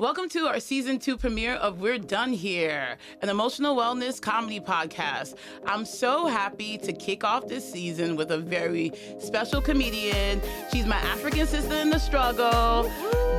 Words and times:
Welcome 0.00 0.28
to 0.30 0.48
our 0.48 0.58
season 0.58 0.98
two 0.98 1.16
premiere 1.16 1.54
of 1.54 1.80
We're 1.80 1.98
Done 1.98 2.32
Here, 2.32 2.96
an 3.22 3.28
emotional 3.28 3.76
wellness 3.76 4.20
comedy 4.20 4.58
podcast. 4.58 5.36
I'm 5.66 5.84
so 5.84 6.26
happy 6.26 6.78
to 6.78 6.92
kick 6.92 7.22
off 7.22 7.46
this 7.46 7.70
season 7.70 8.16
with 8.16 8.32
a 8.32 8.38
very 8.38 8.90
special 9.20 9.60
comedian. 9.60 10.42
She's 10.72 10.84
my 10.84 10.96
African 10.96 11.46
sister 11.46 11.74
in 11.76 11.90
the 11.90 12.00
struggle. 12.00 12.90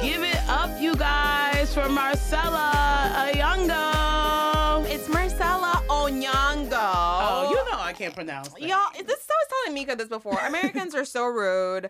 Give 0.01 0.23
it 0.23 0.39
up, 0.47 0.81
you 0.81 0.95
guys, 0.95 1.73
for 1.73 1.89
Marcela 1.89 2.71
Ayongo. 3.33 4.85
It's 4.89 5.09
Marcela 5.09 5.83
Onyango. 5.89 6.71
Oh, 6.71 7.49
you 7.49 7.69
know 7.69 7.79
I 7.81 7.91
can't 7.91 8.15
pronounce 8.15 8.53
it. 8.55 8.61
Y'all, 8.61 8.91
this 9.05 9.27
I 9.29 9.33
was 9.33 9.65
telling 9.65 9.85
Meka 9.85 9.97
this 9.97 10.07
before. 10.07 10.39
Americans 10.39 10.95
are 10.95 11.05
so 11.05 11.25
rude. 11.25 11.89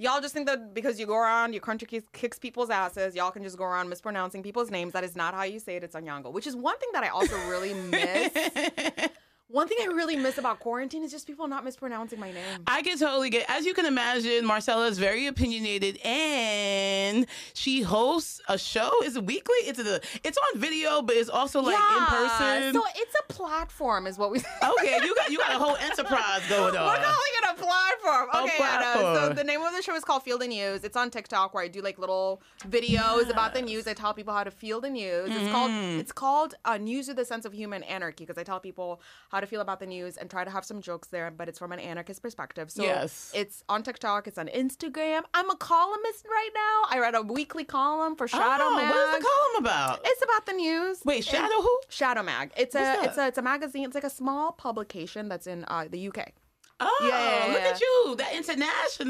Y'all 0.00 0.20
just 0.20 0.32
think 0.32 0.46
that 0.46 0.74
because 0.74 1.00
you 1.00 1.06
go 1.06 1.16
around, 1.16 1.52
your 1.52 1.60
country 1.60 1.84
kicks, 1.88 2.06
kicks 2.12 2.38
people's 2.38 2.70
asses, 2.70 3.16
y'all 3.16 3.32
can 3.32 3.42
just 3.42 3.58
go 3.58 3.64
around 3.64 3.88
mispronouncing 3.88 4.44
people's 4.44 4.70
names. 4.70 4.92
That 4.92 5.02
is 5.02 5.16
not 5.16 5.34
how 5.34 5.42
you 5.42 5.58
say 5.58 5.74
it. 5.74 5.82
It's 5.82 5.96
Onyango, 5.96 6.32
which 6.32 6.46
is 6.46 6.54
one 6.54 6.78
thing 6.78 6.90
that 6.92 7.02
I 7.02 7.08
also 7.08 7.36
really 7.48 7.74
miss. 7.74 9.10
One 9.50 9.66
thing 9.66 9.78
I 9.80 9.86
really 9.86 10.14
miss 10.14 10.36
about 10.36 10.60
quarantine 10.60 11.02
is 11.02 11.10
just 11.10 11.26
people 11.26 11.48
not 11.48 11.64
mispronouncing 11.64 12.20
my 12.20 12.30
name. 12.30 12.64
I 12.66 12.82
can 12.82 12.98
totally 12.98 13.30
get. 13.30 13.46
As 13.48 13.64
you 13.64 13.72
can 13.72 13.86
imagine, 13.86 14.44
Marcela 14.44 14.86
is 14.88 14.98
very 14.98 15.26
opinionated, 15.26 15.96
and 16.04 17.26
she 17.54 17.80
hosts 17.80 18.42
a 18.48 18.58
show. 18.58 18.90
Is 19.04 19.16
it 19.16 19.24
weekly? 19.24 19.56
It's 19.60 19.78
a, 19.78 20.00
It's 20.22 20.36
on 20.36 20.60
video, 20.60 21.00
but 21.00 21.16
it's 21.16 21.30
also 21.30 21.62
like 21.62 21.74
in 21.76 22.04
person. 22.06 22.74
So 22.74 22.82
it's 22.96 23.14
a 23.18 23.32
platform, 23.32 24.06
is 24.06 24.18
what 24.18 24.30
we. 24.30 24.40
Say. 24.40 24.48
Okay, 24.80 24.98
you 25.02 25.14
got 25.14 25.30
you 25.30 25.38
got 25.38 25.54
a 25.54 25.58
whole 25.58 25.76
enterprise 25.76 26.42
going 26.50 26.76
on. 26.76 26.86
We're 26.86 27.02
calling 27.02 27.34
it 27.42 27.44
a 27.50 27.54
platform. 27.54 28.28
A 28.34 28.42
Okay, 28.44 28.62
Anna. 28.62 29.14
So 29.28 29.32
the 29.32 29.44
name 29.44 29.62
of 29.62 29.74
the 29.74 29.80
show 29.82 29.94
is 29.94 30.04
called 30.04 30.22
Feel 30.24 30.36
the 30.38 30.46
News. 30.46 30.84
It's 30.84 30.96
on 30.96 31.10
TikTok 31.10 31.54
where 31.54 31.64
I 31.64 31.68
do 31.68 31.80
like 31.80 31.98
little 31.98 32.42
videos 32.68 33.30
about 33.30 33.54
the 33.54 33.62
news. 33.62 33.86
I 33.88 33.94
tell 33.94 34.12
people 34.12 34.34
how 34.34 34.44
to 34.44 34.50
feel 34.50 34.80
the 34.82 34.90
news. 34.90 35.30
It's 35.30 35.50
called 35.50 35.70
Mm. 35.70 35.98
it's 36.00 36.12
called 36.12 36.54
uh, 36.66 36.76
News 36.76 37.08
with 37.08 37.18
a 37.18 37.24
Sense 37.24 37.44
of 37.46 37.52
Human 37.54 37.82
Anarchy 37.84 38.24
because 38.24 38.38
I 38.38 38.42
tell 38.44 38.60
people 38.60 39.00
how 39.30 39.37
to 39.40 39.46
feel 39.46 39.60
about 39.60 39.80
the 39.80 39.86
news 39.86 40.16
and 40.16 40.30
try 40.30 40.44
to 40.44 40.50
have 40.50 40.64
some 40.64 40.80
jokes 40.80 41.08
there, 41.08 41.30
but 41.30 41.48
it's 41.48 41.58
from 41.58 41.72
an 41.72 41.78
anarchist 41.78 42.22
perspective. 42.22 42.70
So 42.70 42.82
Yes. 42.82 43.32
it's 43.34 43.64
on 43.68 43.82
TikTok. 43.82 44.26
It's 44.26 44.38
on 44.38 44.48
Instagram. 44.48 45.22
I'm 45.34 45.50
a 45.50 45.56
columnist 45.56 46.24
right 46.26 46.50
now. 46.54 46.82
I 46.90 47.00
write 47.00 47.14
a 47.14 47.22
weekly 47.22 47.64
column 47.64 48.16
for 48.16 48.26
Shado 48.26 48.58
oh, 48.60 48.76
Mag. 48.76 48.90
what 48.90 49.08
is 49.08 49.18
the 49.18 49.28
column 49.28 49.64
about? 49.64 50.00
It's 50.04 50.22
about 50.22 50.46
the 50.46 50.52
news. 50.52 51.00
Wait, 51.04 51.24
Shado 51.24 51.48
who? 51.62 51.80
Shado 51.90 52.24
Mag. 52.24 52.52
It's 52.56 52.74
a 52.74 52.80
What's 52.80 53.08
it's 53.08 53.18
a 53.18 53.26
it's 53.28 53.38
a 53.38 53.42
magazine. 53.42 53.84
It's 53.84 53.94
like 53.94 54.04
a 54.04 54.10
small 54.10 54.52
publication 54.52 55.28
that's 55.28 55.46
in 55.46 55.64
uh, 55.68 55.86
the 55.90 56.08
UK. 56.08 56.32
Oh, 56.80 56.98
Yeah. 57.02 57.52
look 57.52 57.62
at 57.62 57.80
you, 57.80 58.14
that 58.18 58.34
international. 58.34 59.08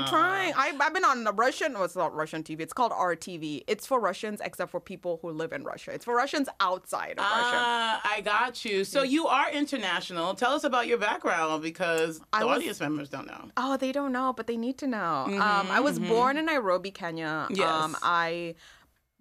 We're 0.00 0.06
trying. 0.06 0.52
I, 0.56 0.72
I've 0.80 0.94
been 0.94 1.04
on 1.04 1.24
the 1.24 1.32
Russian. 1.32 1.72
Well, 1.74 1.84
it's 1.84 1.96
not 1.96 2.14
Russian 2.14 2.42
TV. 2.44 2.60
It's 2.60 2.72
called 2.72 2.92
RTV. 2.92 3.64
It's 3.66 3.86
for 3.86 3.98
Russians, 3.98 4.40
except 4.44 4.70
for 4.70 4.80
people 4.80 5.18
who 5.20 5.30
live 5.30 5.52
in 5.52 5.64
Russia. 5.64 5.90
It's 5.92 6.04
for 6.04 6.14
Russians 6.14 6.48
outside 6.60 7.12
of 7.12 7.18
Russia. 7.18 7.56
Ah, 7.56 8.00
I 8.04 8.20
got 8.20 8.64
you. 8.64 8.84
So 8.84 9.02
you 9.02 9.26
are 9.26 9.50
international. 9.50 10.34
Tell 10.34 10.52
us 10.52 10.62
about 10.64 10.86
your 10.86 10.98
background 10.98 11.62
because 11.62 12.18
the 12.20 12.24
I 12.32 12.44
was- 12.44 12.58
audience 12.58 12.80
members 12.80 13.08
don't 13.08 13.26
know. 13.26 13.50
Oh, 13.56 13.76
they 13.76 13.90
don't 13.92 14.12
know, 14.12 14.32
but 14.32 14.46
they 14.46 14.56
need 14.56 14.78
to 14.78 14.86
know. 14.86 15.24
um, 15.26 15.68
I 15.70 15.80
was 15.80 15.98
born 15.98 16.36
in 16.36 16.46
Nairobi, 16.46 16.90
Kenya. 16.92 17.48
Yes. 17.50 17.68
Um, 17.68 17.96
I 18.02 18.54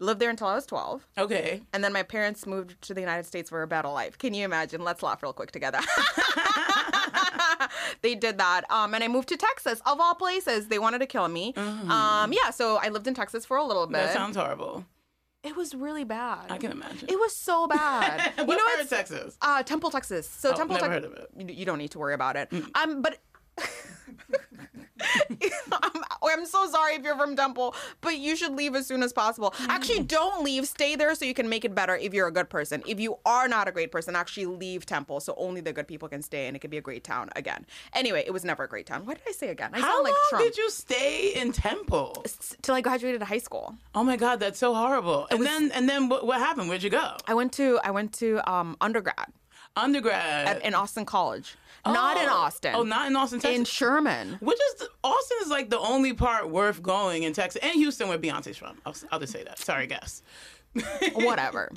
lived 0.01 0.21
there 0.21 0.29
until 0.29 0.47
I 0.47 0.55
was 0.55 0.65
12. 0.65 1.05
Okay. 1.17 1.61
And 1.73 1.83
then 1.83 1.91
my 1.91 2.03
parents 2.03 2.45
moved 2.45 2.81
to 2.83 2.93
the 2.93 3.01
United 3.01 3.25
States 3.25 3.49
for 3.49 3.61
a 3.63 3.67
better 3.67 3.89
life. 3.89 4.17
Can 4.17 4.33
you 4.33 4.45
imagine? 4.45 4.83
Let's 4.83 5.03
laugh 5.03 5.21
real 5.23 5.33
quick 5.33 5.51
together. 5.51 5.79
they 8.01 8.15
did 8.15 8.37
that. 8.37 8.69
Um, 8.71 8.93
and 8.93 9.03
I 9.03 9.07
moved 9.07 9.29
to 9.29 9.37
Texas, 9.37 9.81
of 9.85 9.99
all 9.99 10.15
places. 10.15 10.67
They 10.67 10.79
wanted 10.79 10.99
to 10.99 11.05
kill 11.05 11.27
me. 11.27 11.53
Um, 11.55 12.33
yeah, 12.33 12.49
so 12.51 12.77
I 12.77 12.89
lived 12.89 13.07
in 13.07 13.13
Texas 13.13 13.45
for 13.45 13.57
a 13.57 13.63
little 13.63 13.87
bit. 13.87 13.93
That 13.93 14.13
sounds 14.13 14.35
horrible. 14.35 14.85
it 15.43 15.55
was 15.55 15.73
really 15.73 16.03
bad. 16.03 16.51
I 16.51 16.57
can 16.57 16.71
imagine. 16.71 17.09
It 17.09 17.19
was 17.19 17.35
so 17.35 17.67
bad. 17.67 18.33
you 18.37 18.45
know, 18.45 18.57
part 18.57 18.79
it's 18.79 18.89
Texas? 18.89 19.37
uh, 19.41 19.63
Temple, 19.63 19.89
Texas. 19.91 20.27
So 20.29 20.51
Oh, 20.51 20.55
Temple, 20.55 20.75
never 20.77 20.87
Tex- 20.87 21.05
heard 21.05 21.05
of 21.05 21.13
it. 21.47 21.55
You, 21.57 21.65
don't 21.65 21.77
need 21.77 21.91
to 21.91 21.99
worry 21.99 22.13
about 22.13 22.35
it. 22.35 22.51
Um, 22.75 23.01
but 23.01 23.17
I'm, 25.71 26.03
I'm 26.29 26.45
so 26.45 26.67
sorry 26.67 26.95
if 26.95 27.03
you're 27.03 27.17
from 27.17 27.35
Temple, 27.35 27.75
but 28.01 28.17
you 28.17 28.35
should 28.35 28.53
leave 28.53 28.75
as 28.75 28.85
soon 28.87 29.03
as 29.03 29.11
possible. 29.13 29.51
Mm. 29.51 29.67
Actually, 29.69 30.03
don't 30.03 30.43
leave. 30.43 30.67
Stay 30.67 30.95
there 30.95 31.13
so 31.15 31.25
you 31.25 31.33
can 31.33 31.49
make 31.49 31.65
it 31.65 31.73
better. 31.75 31.95
If 31.95 32.13
you're 32.13 32.27
a 32.27 32.31
good 32.31 32.49
person, 32.49 32.83
if 32.87 32.99
you 32.99 33.17
are 33.25 33.47
not 33.47 33.67
a 33.67 33.71
great 33.71 33.91
person, 33.91 34.15
actually 34.15 34.45
leave 34.47 34.85
Temple 34.85 35.19
so 35.19 35.33
only 35.37 35.61
the 35.61 35.73
good 35.73 35.87
people 35.87 36.07
can 36.07 36.21
stay, 36.21 36.47
and 36.47 36.55
it 36.55 36.59
can 36.59 36.69
be 36.69 36.77
a 36.77 36.81
great 36.81 37.03
town 37.03 37.29
again. 37.35 37.65
Anyway, 37.93 38.23
it 38.25 38.31
was 38.31 38.43
never 38.45 38.63
a 38.63 38.67
great 38.67 38.85
town. 38.85 39.05
What 39.05 39.17
did 39.17 39.27
I 39.27 39.31
say 39.33 39.49
again? 39.49 39.71
I 39.73 39.79
How 39.79 39.91
sound 39.93 40.03
like 40.03 40.13
long 40.13 40.21
Trump. 40.29 40.45
did 40.45 40.57
you 40.57 40.69
stay 40.69 41.33
in 41.35 41.51
Temple? 41.51 42.21
S- 42.25 42.55
Till 42.61 42.75
I 42.75 42.81
graduated 42.81 43.21
high 43.23 43.37
school. 43.39 43.75
Oh 43.95 44.03
my 44.03 44.17
God, 44.17 44.39
that's 44.39 44.59
so 44.59 44.73
horrible. 44.73 45.27
And 45.31 45.45
then 45.45 45.71
and 45.71 45.87
then 45.89 46.09
what, 46.09 46.25
what 46.25 46.39
happened? 46.39 46.69
Where'd 46.69 46.83
you 46.83 46.89
go? 46.89 47.15
I 47.27 47.33
went 47.33 47.53
to 47.53 47.79
I 47.83 47.91
went 47.91 48.13
to 48.13 48.39
um, 48.51 48.77
undergrad 48.81 49.27
Undergrad. 49.75 50.47
at, 50.47 50.65
in 50.65 50.73
Austin 50.73 51.05
College, 51.05 51.55
not 51.85 52.17
in 52.17 52.27
Oh. 52.29 52.33
Austin. 52.33 52.73
Oh, 52.75 52.83
not 52.83 53.07
in 53.07 53.15
Austin, 53.15 53.39
Texas. 53.39 53.57
in 53.59 53.65
Sherman. 53.65 54.37
Which 54.41 54.59
is 54.73 54.79
the, 54.81 54.89
Austin 55.03 55.37
is 55.41 55.49
like 55.49 55.69
the 55.69 55.79
only 55.79 56.13
part 56.13 56.49
worth 56.49 56.81
going 56.81 57.23
in 57.23 57.33
Texas 57.33 57.61
and 57.63 57.73
Houston, 57.75 58.07
where 58.09 58.17
Beyonce's 58.19 58.57
from. 58.57 58.77
I'll, 58.85 58.95
I'll 59.11 59.19
just 59.19 59.33
say 59.33 59.43
that. 59.43 59.59
Sorry, 59.59 59.87
guys. 59.87 60.21
Whatever. 61.15 61.71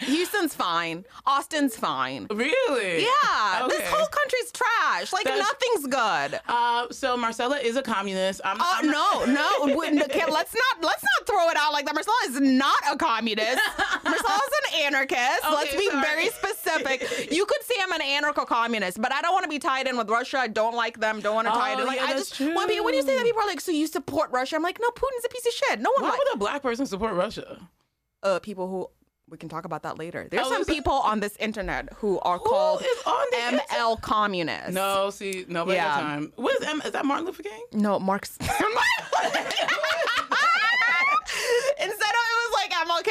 Houston's 0.00 0.52
fine. 0.52 1.04
Austin's 1.26 1.76
fine. 1.76 2.26
Really? 2.28 3.02
Yeah, 3.04 3.66
this 3.68 3.88
whole 3.88 4.06
country's 4.08 4.50
trash. 4.50 5.12
Like 5.12 5.24
That's- 5.24 5.38
nothing's 5.46 5.86
good. 5.86 6.40
Uh, 6.48 6.86
so 6.90 7.16
Marcela 7.16 7.58
is 7.58 7.76
a 7.76 7.82
communist. 7.82 8.40
I'm, 8.44 8.56
Oh 8.60 8.78
I'm 8.78 8.90
no, 8.90 9.24
no! 9.66 9.76
we- 9.76 10.02
okay, 10.02 10.24
let's 10.28 10.54
not 10.54 10.82
let's 10.84 11.04
not 11.04 11.26
throw 11.26 11.48
it 11.50 11.56
out 11.56 11.72
like 11.72 11.84
that. 11.86 11.94
Marcela 11.94 12.16
is 12.26 12.40
not 12.40 12.78
a 12.90 12.96
communist. 12.96 13.60
Marcela's 14.04 14.50
an 14.72 14.82
anarchist. 14.82 15.40
let's 15.44 15.76
be 15.76 15.88
sorry. 15.88 16.00
very 16.02 16.28
specific. 16.30 17.30
You 17.32 17.46
could 17.46 17.62
say 17.62 17.76
I'm 17.80 17.92
an 17.92 18.02
anarcho-communist, 18.20 19.00
but 19.00 19.12
I 19.12 19.20
don't 19.22 19.32
want 19.32 19.44
to 19.44 19.48
be 19.50 19.58
tied 19.58 19.86
in 19.86 19.96
with 19.96 20.08
Russia. 20.10 20.38
I 20.38 20.48
don't 20.48 20.74
like 20.74 20.98
them. 21.00 21.20
Don't 21.20 21.34
want 21.34 21.46
to 21.48 21.52
tie 21.52 21.72
it 21.72 21.78
Oh, 21.78 21.80
in. 21.82 21.86
Like 21.86 21.98
yeah, 21.98 22.06
I 22.06 22.12
just 22.14 22.38
when, 22.40 22.66
people, 22.68 22.84
when 22.84 22.94
you 22.94 23.02
say 23.02 23.16
that, 23.16 23.24
people 23.24 23.42
are 23.42 23.46
like, 23.46 23.60
"So 23.60 23.72
you 23.72 23.86
support 23.86 24.30
Russia?" 24.30 24.56
I'm 24.56 24.62
like, 24.62 24.78
"No, 24.80 24.88
Putin's 24.90 25.24
a 25.24 25.28
piece 25.28 25.46
of 25.46 25.52
shit. 25.52 25.80
No 25.80 25.90
one 25.96 26.02
Why 26.02 26.10
like 26.10 26.18
would 26.18 26.34
a 26.34 26.38
black 26.38 26.62
person 26.62 26.86
support 26.86 27.14
Russia? 27.14 27.68
uh, 28.22 28.38
people 28.40 28.68
who." 28.68 28.88
We 29.28 29.36
can 29.36 29.48
talk 29.48 29.64
about 29.64 29.82
that 29.82 29.98
later. 29.98 30.28
There's 30.30 30.46
Oh, 30.46 30.52
some 30.52 30.64
people 30.64 30.92
on 30.92 31.18
this 31.18 31.34
internet 31.40 31.88
who 31.96 32.20
are 32.20 32.38
called 32.38 32.78
the 32.78 33.36
internet? 33.36 33.68
ML 33.70 34.00
communists. 34.00 34.70
No, 34.72 35.10
see, 35.10 35.44
nobody 35.48 35.78
Yeah. 35.78 35.90
time. 35.94 36.32
What 36.36 36.60
is 36.62 36.68
M? 36.68 36.80
Is 36.84 36.92
that 36.92 37.04
Martin 37.04 37.26
Luther 37.26 37.42
King? 37.42 37.64
No, 37.72 37.98
Marx. 37.98 38.38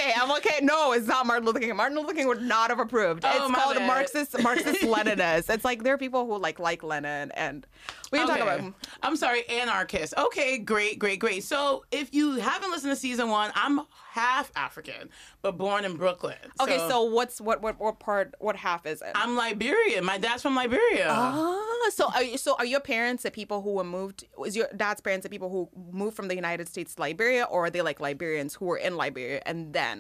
okay, 0.05 0.13
I'm 0.19 0.31
okay. 0.38 0.59
No, 0.61 0.91
it's 0.93 1.07
not 1.07 1.25
Martin 1.25 1.45
Luther 1.45 1.59
King. 1.59 1.75
Martin 1.75 1.97
Luther 1.97 2.13
King 2.13 2.27
would 2.27 2.41
not 2.41 2.69
have 2.69 2.79
approved. 2.79 3.23
Oh, 3.25 3.29
it's 3.47 3.55
called 3.59 3.75
bad. 3.77 3.88
Marxist 3.88 4.41
Marxist 4.41 4.81
Leninists. 4.83 5.49
It's 5.53 5.66
like 5.66 5.83
there 5.83 5.93
are 5.93 5.97
people 5.97 6.25
who 6.25 6.38
like 6.38 6.59
like 6.59 6.83
Lenin, 6.83 7.31
and 7.31 7.66
we 8.11 8.19
can 8.19 8.27
talk 8.27 8.39
Okay. 8.39 8.57
about. 8.59 8.73
I'm 9.03 9.16
sorry, 9.16 9.47
anarchist. 9.49 10.13
Okay, 10.17 10.57
great, 10.57 10.99
great, 10.99 11.19
great. 11.19 11.43
So 11.43 11.85
if 11.91 12.13
you 12.13 12.35
haven't 12.38 12.71
listened 12.71 12.91
to 12.91 12.95
season 12.95 13.29
one, 13.29 13.51
I'm 13.55 13.81
half 14.11 14.51
African, 14.55 15.09
but 15.41 15.57
born 15.57 15.83
in 15.83 15.95
Brooklyn. 15.97 16.35
Okay, 16.61 16.77
so 16.77 17.03
what's 17.03 17.41
what 17.41 17.61
what 17.61 17.79
what 17.79 17.99
part? 17.99 18.33
What 18.39 18.55
half 18.55 18.85
is 18.85 19.01
it? 19.01 19.11
I'm 19.16 19.35
Liberian. 19.35 20.05
My 20.05 20.17
dad's 20.17 20.41
from 20.41 20.55
Liberia. 20.55 21.07
Ah, 21.09 21.89
so 21.93 22.09
are 22.13 22.23
you, 22.23 22.37
so 22.37 22.55
are 22.57 22.66
your 22.66 22.79
parents 22.79 23.23
the 23.23 23.31
people 23.31 23.61
who 23.61 23.72
were 23.73 23.83
moved? 23.83 24.25
Is 24.45 24.55
your 24.55 24.67
dad's 24.75 25.01
parents 25.01 25.23
the 25.23 25.29
people 25.29 25.49
who 25.49 25.69
moved 25.91 26.16
from 26.16 26.27
the 26.27 26.35
United 26.35 26.67
States 26.67 26.95
to 26.95 27.01
Liberia, 27.01 27.43
or 27.45 27.66
are 27.66 27.69
they 27.69 27.81
like 27.81 27.99
Liberians 27.99 28.55
who 28.55 28.66
were 28.66 28.77
in 28.77 28.95
Liberia 28.97 29.41
and 29.45 29.73
then 29.73 29.94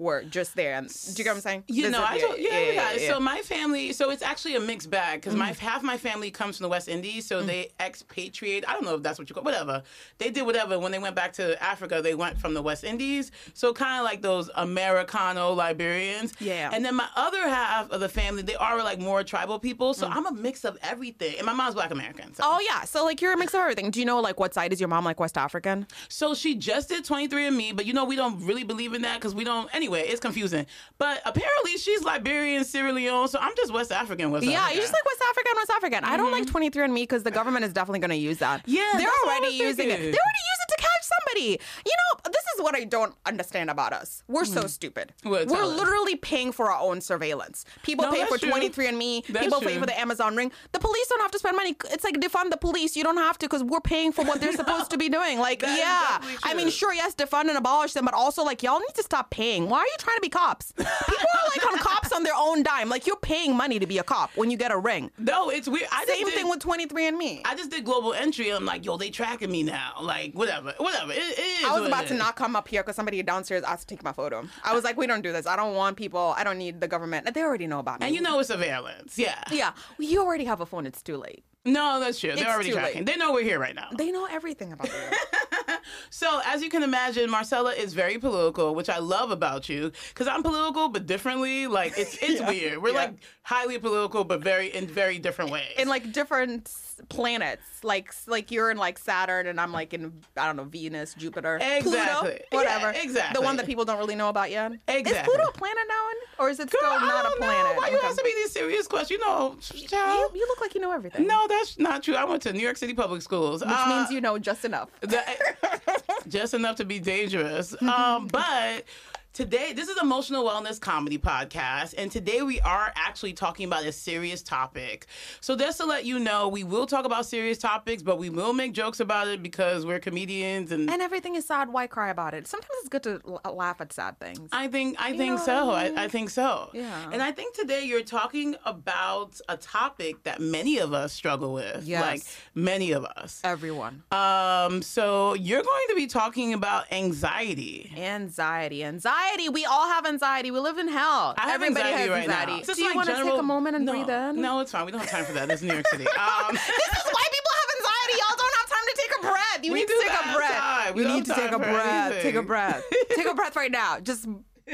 were 0.00 0.22
just 0.24 0.56
there? 0.56 0.80
Do 0.80 0.86
you 0.88 1.24
get 1.24 1.26
what 1.30 1.36
I'm 1.36 1.40
saying? 1.42 1.64
You 1.68 1.82
This 1.84 1.92
know, 1.92 2.04
I 2.06 2.18
told, 2.18 2.38
yeah, 2.38 2.48
yeah, 2.58 2.58
yeah, 2.72 2.92
yeah. 2.94 3.08
So 3.12 3.20
my 3.20 3.40
family, 3.42 3.92
so 3.92 4.10
it's 4.10 4.22
actually 4.22 4.56
a 4.56 4.60
mixed 4.60 4.90
bag 4.90 5.20
because 5.20 5.34
Mm. 5.34 5.38
my 5.38 5.52
half 5.52 5.82
my 5.82 5.98
family 5.98 6.30
comes 6.30 6.56
from 6.56 6.64
the 6.64 6.68
West 6.70 6.88
Indies, 6.88 7.26
so 7.26 7.42
they 7.42 7.70
expatriate. 7.78 8.64
I 8.68 8.72
don't 8.72 8.84
know 8.84 8.94
if 8.96 9.02
that's 9.02 9.18
what 9.18 9.28
you 9.28 9.34
call 9.34 9.44
whatever. 9.44 9.82
They 10.18 10.30
did 10.30 10.42
whatever 10.46 10.78
when 10.78 10.90
they 10.92 10.98
went 10.98 11.14
back 11.14 11.32
to 11.34 11.62
Africa. 11.62 12.00
They 12.02 12.14
went 12.14 12.38
from 12.38 12.54
the 12.54 12.62
West 12.62 12.82
Indies, 12.84 13.30
so 13.54 13.72
kind 13.72 13.98
of 14.00 14.04
like 14.04 14.22
those 14.22 14.50
Americano 14.56 15.54
Liberians. 15.54 16.32
Yeah. 16.40 16.70
And 16.72 16.84
then 16.84 16.96
my 16.96 17.08
other 17.16 17.42
half 17.48 17.90
of 17.90 18.00
the 18.00 18.08
family, 18.08 18.42
they 18.42 18.54
are 18.56 18.82
like 18.82 18.98
more 18.98 19.22
tribal 19.22 19.58
people. 19.58 19.92
Mm. 19.92 19.96
So 19.96 20.06
I'm 20.08 20.26
a 20.26 20.32
mix 20.32 20.64
of 20.64 20.78
everything. 20.82 21.34
And 21.36 21.44
my 21.46 21.52
mom's 21.52 21.74
Black 21.74 21.90
American. 21.90 22.34
So. 22.34 22.42
Oh 22.46 22.60
yeah, 22.66 22.84
so 22.84 23.04
like 23.04 23.20
you're 23.20 23.32
a 23.34 23.38
mix 23.38 23.52
of 23.54 23.60
everything. 23.60 23.90
Do 23.90 24.00
you 24.00 24.06
know 24.06 24.20
like 24.20 24.40
what 24.40 24.54
side 24.54 24.72
is 24.72 24.80
your 24.80 24.88
mom 24.88 25.04
like 25.04 25.20
West 25.20 25.36
African? 25.36 25.86
So 26.08 26.34
she 26.34 26.54
just 26.54 26.88
did 26.88 27.04
23andMe, 27.04 27.74
but 27.76 27.86
you 27.86 27.92
know, 27.92 28.04
we 28.04 28.16
don't 28.16 28.44
really 28.44 28.64
believe 28.64 28.94
in 28.94 29.02
that 29.02 29.16
because 29.18 29.34
we 29.34 29.44
don't. 29.44 29.68
Anyway, 29.74 29.89
it's 29.98 30.20
confusing. 30.20 30.66
But 30.98 31.20
apparently 31.24 31.76
she's 31.76 32.02
Liberian, 32.04 32.64
Sierra 32.64 32.92
Leone, 32.92 33.28
so 33.28 33.38
I'm 33.40 33.52
just 33.56 33.72
West 33.72 33.92
African. 33.92 34.30
West 34.30 34.46
Yeah, 34.46 34.58
African. 34.60 34.76
you 34.76 34.82
just 34.82 34.92
like 34.92 35.04
West 35.04 35.22
African, 35.30 35.52
West 35.56 35.70
African. 35.70 36.04
I 36.04 36.16
don't 36.16 36.32
like 36.32 36.44
23andMe 36.46 36.94
because 36.94 37.22
the 37.22 37.30
government 37.30 37.64
is 37.64 37.72
definitely 37.72 38.00
going 38.00 38.10
to 38.10 38.16
use 38.16 38.38
that. 38.38 38.60
Mm-hmm. 38.62 38.70
Yeah, 38.70 38.88
they're 38.92 39.00
that's 39.02 39.16
what 39.24 39.30
I 39.32 39.36
already 39.38 39.56
using 39.56 39.86
it. 39.90 39.98
They 39.98 40.04
already 40.06 40.12
use 40.12 40.60
it 40.68 40.74
to 40.76 40.82
comedy. 41.10 41.58
You 41.84 41.92
know, 42.00 42.20
this 42.30 42.44
is 42.56 42.62
what 42.62 42.74
I 42.74 42.84
don't 42.84 43.14
understand 43.26 43.70
about 43.70 43.92
us. 43.92 44.22
We're 44.28 44.44
so 44.44 44.60
mm-hmm. 44.60 44.66
stupid. 44.68 45.12
Well, 45.24 45.46
We're 45.46 45.64
literally 45.66 46.16
paying 46.16 46.52
for 46.52 46.70
our 46.70 46.80
own 46.80 47.00
surveillance. 47.00 47.64
People 47.82 48.04
No, 48.06 48.12
pay 48.12 48.18
that's 48.20 48.30
for 48.32 48.38
true. 48.38 48.50
23andMe. 48.50 49.26
That's 49.26 49.44
People 49.46 49.60
pay 49.60 49.72
true. 49.72 49.80
for 49.80 49.86
the 49.86 49.98
Amazon 49.98 50.36
ring. 50.36 50.52
The 50.72 50.78
police 50.78 51.06
don't 51.08 51.20
have 51.20 51.30
to 51.32 51.38
spend 51.38 51.56
money. 51.56 51.76
It's 51.90 52.04
like 52.04 52.16
defund 52.16 52.50
the 52.50 52.56
police. 52.56 52.96
You 52.96 53.04
don't 53.04 53.16
have 53.16 53.38
to 53.38 53.46
because 53.46 53.62
we're 53.64 53.80
paying 53.80 54.12
for 54.12 54.24
what 54.24 54.40
they're 54.40 54.52
supposed 54.62 54.90
to 54.90 54.98
be 54.98 55.08
doing. 55.08 55.38
Like, 55.38 55.60
That 55.60 55.70
is 55.70 55.78
yeah. 55.78 56.18
definitely 56.20 56.38
I 56.44 56.54
mean, 56.54 56.66
true. 56.66 56.70
sure, 56.70 56.94
yes, 56.94 57.14
defund 57.14 57.48
and 57.48 57.56
abolish 57.56 57.92
them, 57.94 58.04
but 58.04 58.14
also 58.14 58.42
like 58.42 58.62
y'all 58.62 58.80
need 58.80 58.94
to 58.94 59.02
stop 59.02 59.30
paying. 59.30 59.68
Why 59.68 59.78
are 59.78 59.86
you 59.86 59.96
trying 59.98 60.16
to 60.16 60.22
be 60.22 60.28
cops? 60.28 60.72
People 60.76 60.86
are 60.88 61.48
like 61.48 61.66
on 61.66 61.78
cops 61.78 62.12
on 62.12 62.22
their 62.22 62.34
own 62.36 62.62
dime. 62.62 62.88
Like 62.88 63.06
you're 63.06 63.16
paying 63.16 63.56
money 63.56 63.78
to 63.78 63.86
be 63.86 63.98
a 63.98 64.02
cop 64.02 64.30
when 64.36 64.50
you 64.50 64.56
get 64.56 64.70
a 64.72 64.78
ring. 64.78 65.10
No, 65.18 65.50
it's 65.50 65.68
weird. 65.68 65.88
I 65.92 66.04
just 66.04 66.18
Same 66.18 66.26
did- 66.26 66.34
thing 66.34 66.48
with 66.48 66.60
23andMe. 66.60 67.42
I 67.44 67.54
just 67.54 67.70
did 67.70 67.84
global 67.84 68.12
entry. 68.14 68.50
I'm 68.50 68.64
like, 68.64 68.84
yo, 68.84 68.96
they 68.96 69.10
tracking 69.10 69.50
me 69.50 69.62
now. 69.62 69.94
Like, 70.00 70.32
whatever, 70.34 70.74
whatever. 70.78 70.99
It, 71.08 71.16
it 71.16 71.38
is. 71.38 71.64
I 71.64 71.78
was 71.78 71.86
about 71.88 72.06
to 72.08 72.14
not 72.14 72.36
come 72.36 72.56
up 72.56 72.68
here 72.68 72.82
because 72.82 72.96
somebody 72.96 73.22
downstairs 73.22 73.62
asked 73.62 73.88
to 73.88 73.94
take 73.94 74.02
my 74.04 74.12
photo. 74.12 74.46
I 74.64 74.74
was 74.74 74.84
like, 74.84 74.96
we 74.96 75.06
don't 75.06 75.22
do 75.22 75.32
this. 75.32 75.46
I 75.46 75.56
don't 75.56 75.74
want 75.74 75.96
people. 75.96 76.34
I 76.36 76.44
don't 76.44 76.58
need 76.58 76.80
the 76.80 76.88
government. 76.88 77.32
They 77.32 77.42
already 77.42 77.66
know 77.66 77.78
about 77.78 78.00
me. 78.00 78.06
And 78.06 78.14
you 78.14 78.20
know 78.20 78.38
it's 78.40 78.48
surveillance. 78.48 79.18
Yeah. 79.18 79.42
yeah, 79.50 79.72
you 79.98 80.20
already 80.20 80.44
have 80.44 80.60
a 80.60 80.66
phone. 80.66 80.84
It's 80.86 81.02
too 81.02 81.16
late. 81.16 81.44
No, 81.64 82.00
that's 82.00 82.18
true. 82.18 82.30
They're 82.30 82.38
It's 82.38 82.46
already 82.46 82.70
too 82.70 82.76
late. 82.76 82.82
tracking. 82.82 83.04
They 83.04 83.16
know 83.16 83.32
we're 83.34 83.44
here 83.44 83.58
right 83.58 83.74
now. 83.74 83.88
They 83.96 84.10
know 84.10 84.26
everything 84.30 84.72
about 84.72 84.88
you. 84.88 84.94
So, 86.10 86.40
as 86.44 86.62
you 86.62 86.68
can 86.68 86.82
imagine, 86.82 87.30
Marcela 87.30 87.72
is 87.72 87.94
very 87.94 88.18
political, 88.18 88.74
which 88.74 88.88
I 88.88 88.98
love 88.98 89.30
about 89.30 89.68
you 89.68 89.92
because 90.08 90.26
I'm 90.26 90.42
political, 90.42 90.88
but 90.88 91.06
differently. 91.06 91.66
Like 91.66 91.94
it's 91.96 92.16
it's 92.20 92.40
Yeah. 92.40 92.48
weird. 92.48 92.82
We're 92.82 92.90
Yeah. 92.90 92.94
like 92.96 93.14
highly 93.42 93.78
political, 93.78 94.24
but 94.24 94.40
very 94.42 94.68
in 94.68 94.86
very 94.86 95.18
different 95.18 95.50
ways. 95.50 95.72
in 95.78 95.88
like 95.88 96.12
different 96.12 96.68
planets. 97.08 97.62
Like 97.82 98.12
like 98.26 98.50
you're 98.50 98.70
in 98.70 98.76
like 98.76 98.98
Saturn 98.98 99.46
and 99.46 99.60
I'm 99.60 99.72
like 99.72 99.94
in 99.94 100.12
I 100.36 100.46
don't 100.46 100.56
know 100.56 100.64
Venus, 100.64 101.14
Jupiter, 101.14 101.56
Exactly. 101.62 102.30
Pluto, 102.30 102.44
whatever. 102.50 102.92
Yeah, 102.92 103.02
exactly. 103.02 103.40
The 103.40 103.44
one 103.44 103.56
that 103.56 103.66
people 103.66 103.84
don't 103.84 103.98
really 103.98 104.14
know 104.16 104.28
about 104.28 104.50
yet. 104.50 104.72
Is 104.88 105.02
Pluto 105.24 105.44
a 105.48 105.52
planet 105.52 105.82
now, 105.88 106.44
or 106.44 106.50
is 106.50 106.60
it 106.60 106.68
still 106.68 106.80
not 107.00 107.24
a 107.26 107.28
don't 107.28 107.40
know. 107.40 107.46
planet? 107.46 107.76
Why 107.78 107.88
you 107.88 107.96
Okay. 107.98 108.06
asking 108.06 108.24
me 108.24 108.32
these 108.36 108.52
serious 108.52 108.86
questions? 108.86 109.10
You 109.10 109.26
know, 109.26 109.56
You, 109.74 109.88
child. 109.88 110.32
you 110.34 110.46
look 110.46 110.60
like 110.60 110.74
you 110.74 110.80
know 110.80 110.92
everything. 110.92 111.26
No, 111.26 111.46
that's 111.48 111.78
not 111.78 112.02
true. 112.02 112.14
I 112.14 112.24
went 112.24 112.42
to 112.42 112.52
New 112.52 112.60
York 112.60 112.76
City 112.76 112.94
public 112.94 113.22
schools, 113.22 113.62
which 113.64 113.86
means 113.88 114.10
you 114.10 114.20
know 114.20 114.38
just 114.38 114.64
enough. 114.64 114.90
just 116.28 116.54
enough 116.54 116.76
to 116.76 116.84
be 116.84 116.98
dangerous. 116.98 117.74
Um, 117.90 118.28
but 118.28 118.84
today, 119.32 119.72
this 119.72 119.88
is 119.88 119.96
emotional 120.00 120.44
wellness 120.44 120.80
comedy 120.80 121.18
podcast, 121.18 121.94
and 121.96 122.10
today 122.10 122.42
we 122.42 122.60
are 122.60 122.92
actually 122.96 123.32
talking 123.32 123.66
about 123.66 123.84
a 123.84 123.92
serious 123.92 124.42
topic. 124.42 125.06
So 125.40 125.56
just 125.56 125.78
to 125.78 125.86
let 125.86 126.04
you 126.04 126.18
know, 126.18 126.48
we 126.48 126.64
will 126.64 126.86
talk 126.86 127.04
about 127.04 127.26
serious 127.26 127.58
topics, 127.58 128.02
but 128.02 128.18
we 128.18 128.28
will 128.30 128.52
make 128.52 128.72
jokes 128.72 129.00
about 129.00 129.28
it 129.28 129.42
because 129.42 129.86
we're 129.86 130.00
comedians, 130.00 130.72
and, 130.72 130.90
And 130.90 131.00
everything 131.00 131.36
is 131.36 131.46
sad. 131.46 131.72
Why 131.72 131.86
cry 131.86 132.10
about 132.10 132.34
it? 132.34 132.46
Sometimes 132.46 132.70
it's 132.80 132.88
good 132.88 133.02
to 133.04 133.20
l- 133.26 133.54
laugh 133.54 133.80
at 133.80 133.92
sad 133.92 134.18
things. 134.18 134.48
I 134.52 134.68
think 134.68 134.96
I 134.98 135.16
think 135.16 135.38
know 135.38 135.44
so. 135.44 135.66
what 135.66 135.76
I 135.96 136.02
I. 136.02 136.04
I 136.04 136.08
think 136.08 136.30
so. 136.30 136.70
Yeah. 136.72 137.10
And 137.12 137.22
I 137.22 137.30
think 137.32 137.54
today 137.54 137.84
you're 137.84 138.02
talking 138.02 138.56
about 138.64 139.40
a 139.48 139.56
topic 139.56 140.24
that 140.24 140.40
many 140.40 140.78
of 140.78 140.92
us 140.92 141.12
struggle 141.12 141.52
with. 141.52 141.84
Yes. 141.86 142.02
Like 142.02 142.22
many 142.54 142.92
of 142.92 143.04
us. 143.04 143.40
Everyone. 143.44 144.02
Um, 144.10 144.82
so 144.82 145.34
you're 145.34 145.62
going 145.62 145.86
to 145.90 145.94
be 145.94 146.06
talking 146.06 146.52
about 146.52 146.92
anxiety. 146.92 147.92
Anxiety, 147.96 148.84
anxiety. 148.84 149.19
We 149.52 149.64
all 149.64 149.86
have 149.88 150.06
anxiety. 150.06 150.50
We 150.50 150.58
live 150.60 150.78
in 150.78 150.86
hell. 150.88 151.34
I 151.38 151.42
have 151.50 151.62
Everybody 151.62 151.86
anxiety 151.88 152.00
has 152.02 152.10
right 152.10 152.22
anxiety. 152.24 152.52
now. 152.52 152.58
Just 152.58 152.74
Do 152.76 152.82
you 152.82 152.88
like 152.88 152.96
want 152.96 153.08
to 153.08 153.14
take 153.24 153.38
a 153.38 153.42
moment 153.42 153.76
and 153.76 153.84
no, 153.84 153.92
breathe 153.92 154.10
in? 154.10 154.40
No, 154.40 154.60
it's 154.60 154.70
fine. 154.72 154.84
We 154.86 154.92
don't 154.92 155.00
have 155.00 155.10
time 155.10 155.24
for 155.24 155.32
that. 155.32 155.50
It's 155.50 155.62
New 155.62 155.72
York 155.72 155.86
City. 155.88 156.04
Um, 156.18 156.52
This 156.54 156.62
is 156.62 157.04
why 157.10 157.24
people 157.32 157.52
have 157.56 157.70
anxiety. 157.78 158.18
Y'all 158.18 158.36
don't 158.36 158.54
have 158.60 158.68
time 158.68 158.86
to 158.86 158.94
take 158.96 159.12
a 159.18 159.22
breath. 159.22 159.64
You 159.64 159.72
We 159.72 159.80
need 159.80 159.88
to 159.88 159.98
take 160.02 160.12
a 160.12 160.34
breath. 160.36 160.96
You 160.96 161.04
need 161.08 161.24
to 161.26 161.34
take 161.34 161.52
a 161.52 161.58
breath. 161.58 162.22
Take 162.22 162.34
a 162.34 162.42
breath. 162.42 162.82
take 163.16 163.26
a 163.26 163.34
breath 163.34 163.56
right 163.56 163.70
now. 163.72 163.98
Just 164.00 164.26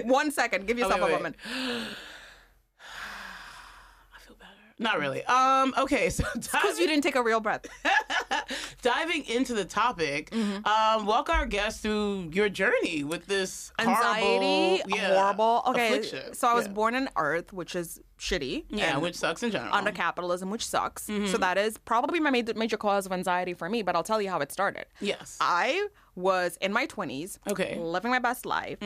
one 0.05 0.31
second. 0.31 0.67
Give 0.67 0.77
Oh, 0.79 0.81
yourself 0.81 1.01
wait, 1.03 1.13
a 1.13 1.17
moment. 1.17 1.37
I 4.15 4.19
feel 4.27 4.37
better. 4.37 4.51
Not 4.79 4.99
really. 4.99 5.25
Um, 5.25 5.75
okay, 5.79 6.11
so 6.11 6.25
Because 6.35 6.79
you 6.79 6.87
didn't 6.87 7.03
take 7.03 7.17
a 7.17 7.23
real 7.23 7.41
breath. 7.41 7.65
diving 8.87 9.25
into 9.27 9.53
the 9.55 9.65
topic, 9.65 10.31
Mm-hmm. 10.31 10.67
um, 10.67 11.07
walk 11.07 11.29
our 11.31 11.47
guests 11.47 11.81
through 11.83 12.31
your 12.33 12.49
journey 12.49 13.05
with 13.05 13.27
this 13.27 13.73
Anxiety, 13.79 14.79
horrible, 14.83 14.97
yeah, 14.97 15.15
horrible. 15.15 15.63
Okay, 15.69 15.87
affliction. 15.89 16.35
so 16.35 16.49
I 16.49 16.55
was 16.55 16.67
yeah. 16.67 16.73
born 16.73 16.95
in 16.95 17.09
Earth, 17.17 17.53
which 17.53 17.75
is 17.77 18.01
shitty. 18.19 18.65
yeah, 18.69 18.93
and 18.95 19.03
which 19.03 19.15
sucks 19.17 19.43
in 19.43 19.51
general. 19.51 19.75
under 19.75 19.93
capitalism, 19.93 20.51
which 20.51 20.67
sucks. 20.67 21.07
Mm-hmm. 21.09 21.27
So 21.27 21.39
that 21.39 21.59
is 21.59 21.79
probably 21.79 22.21
my 22.21 22.31
major, 22.31 22.55
major 22.55 22.77
cause 22.77 23.07
of 23.07 23.13
anxiety 23.13 23.55
for 23.55 23.69
me. 23.69 23.83
But 23.83 23.95
I'll 23.97 24.03
tell 24.05 24.21
you 24.23 24.31
how 24.31 24.39
it 24.41 24.51
started. 24.53 24.87
yes. 25.01 25.37
I 25.41 25.89
was 26.15 26.57
in 26.63 26.73
my 26.73 26.87
20s, 26.87 27.39
Okay. 27.51 27.73
Mm-hmm. 27.75 27.83
living 27.83 28.11
my 28.11 28.19
best 28.19 28.47
life, 28.47 28.79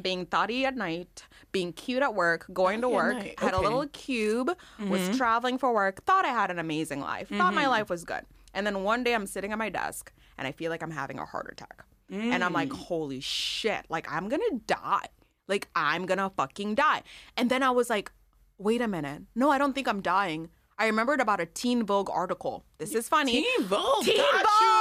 being 0.00 0.24
thotty 0.24 0.64
at 0.64 0.74
night, 0.74 1.22
being 1.52 1.72
cute 1.74 2.02
at 2.02 2.14
work, 2.14 2.46
going 2.52 2.80
to 2.80 2.88
work, 2.88 3.14
night, 3.16 3.38
had 3.38 3.52
a 3.52 3.56
okay. 3.56 3.56
Mm-hmm. 3.56 3.64
little 3.64 3.86
cube, 3.88 4.50
was 4.94 5.16
traveling 5.16 5.58
for 5.58 5.72
work, 5.74 6.02
thought 6.04 6.24
I 6.24 6.28
had 6.28 6.50
an 6.50 6.58
amazing 6.58 7.00
life, 7.00 7.28
thought 7.28 7.52
my 7.52 7.66
life 7.66 7.90
was 7.90 8.04
good. 8.04 8.24
And 8.58 8.66
then 8.66 8.82
one 8.82 9.04
day 9.04 9.14
I'm 9.14 9.26
sitting 9.28 9.52
at 9.52 9.58
my 9.58 9.68
desk 9.68 10.12
and 10.36 10.48
I 10.48 10.50
feel 10.52 10.68
like 10.72 10.82
I'm 10.82 10.90
having 10.90 11.20
a 11.20 11.24
heart 11.24 11.48
attack. 11.52 11.84
And 12.10 12.42
I'm 12.42 12.50
Mm. 12.50 12.54
like, 12.54 12.72
holy 12.72 13.20
shit, 13.20 13.84
like 13.88 14.10
I'm 14.10 14.28
gonna 14.28 14.50
die. 14.66 15.06
Like 15.46 15.68
I'm 15.76 16.06
gonna 16.06 16.30
fucking 16.36 16.74
die. 16.74 17.02
And 17.36 17.50
then 17.50 17.62
I 17.62 17.70
was 17.70 17.88
like, 17.88 18.10
wait 18.58 18.80
a 18.80 18.88
minute. 18.88 19.22
No, 19.36 19.48
I 19.50 19.58
don't 19.58 19.74
think 19.74 19.86
I'm 19.86 20.00
dying. 20.02 20.48
I 20.76 20.86
remembered 20.86 21.20
about 21.20 21.38
a 21.40 21.46
Teen 21.46 21.84
Vogue 21.86 22.10
article. 22.10 22.64
This 22.78 22.94
is 22.96 23.08
funny. 23.08 23.32
Teen 23.44 23.64
Vogue. 23.64 24.04
Teen 24.04 24.16
Vogue. 24.16 24.24
you. 24.60 24.74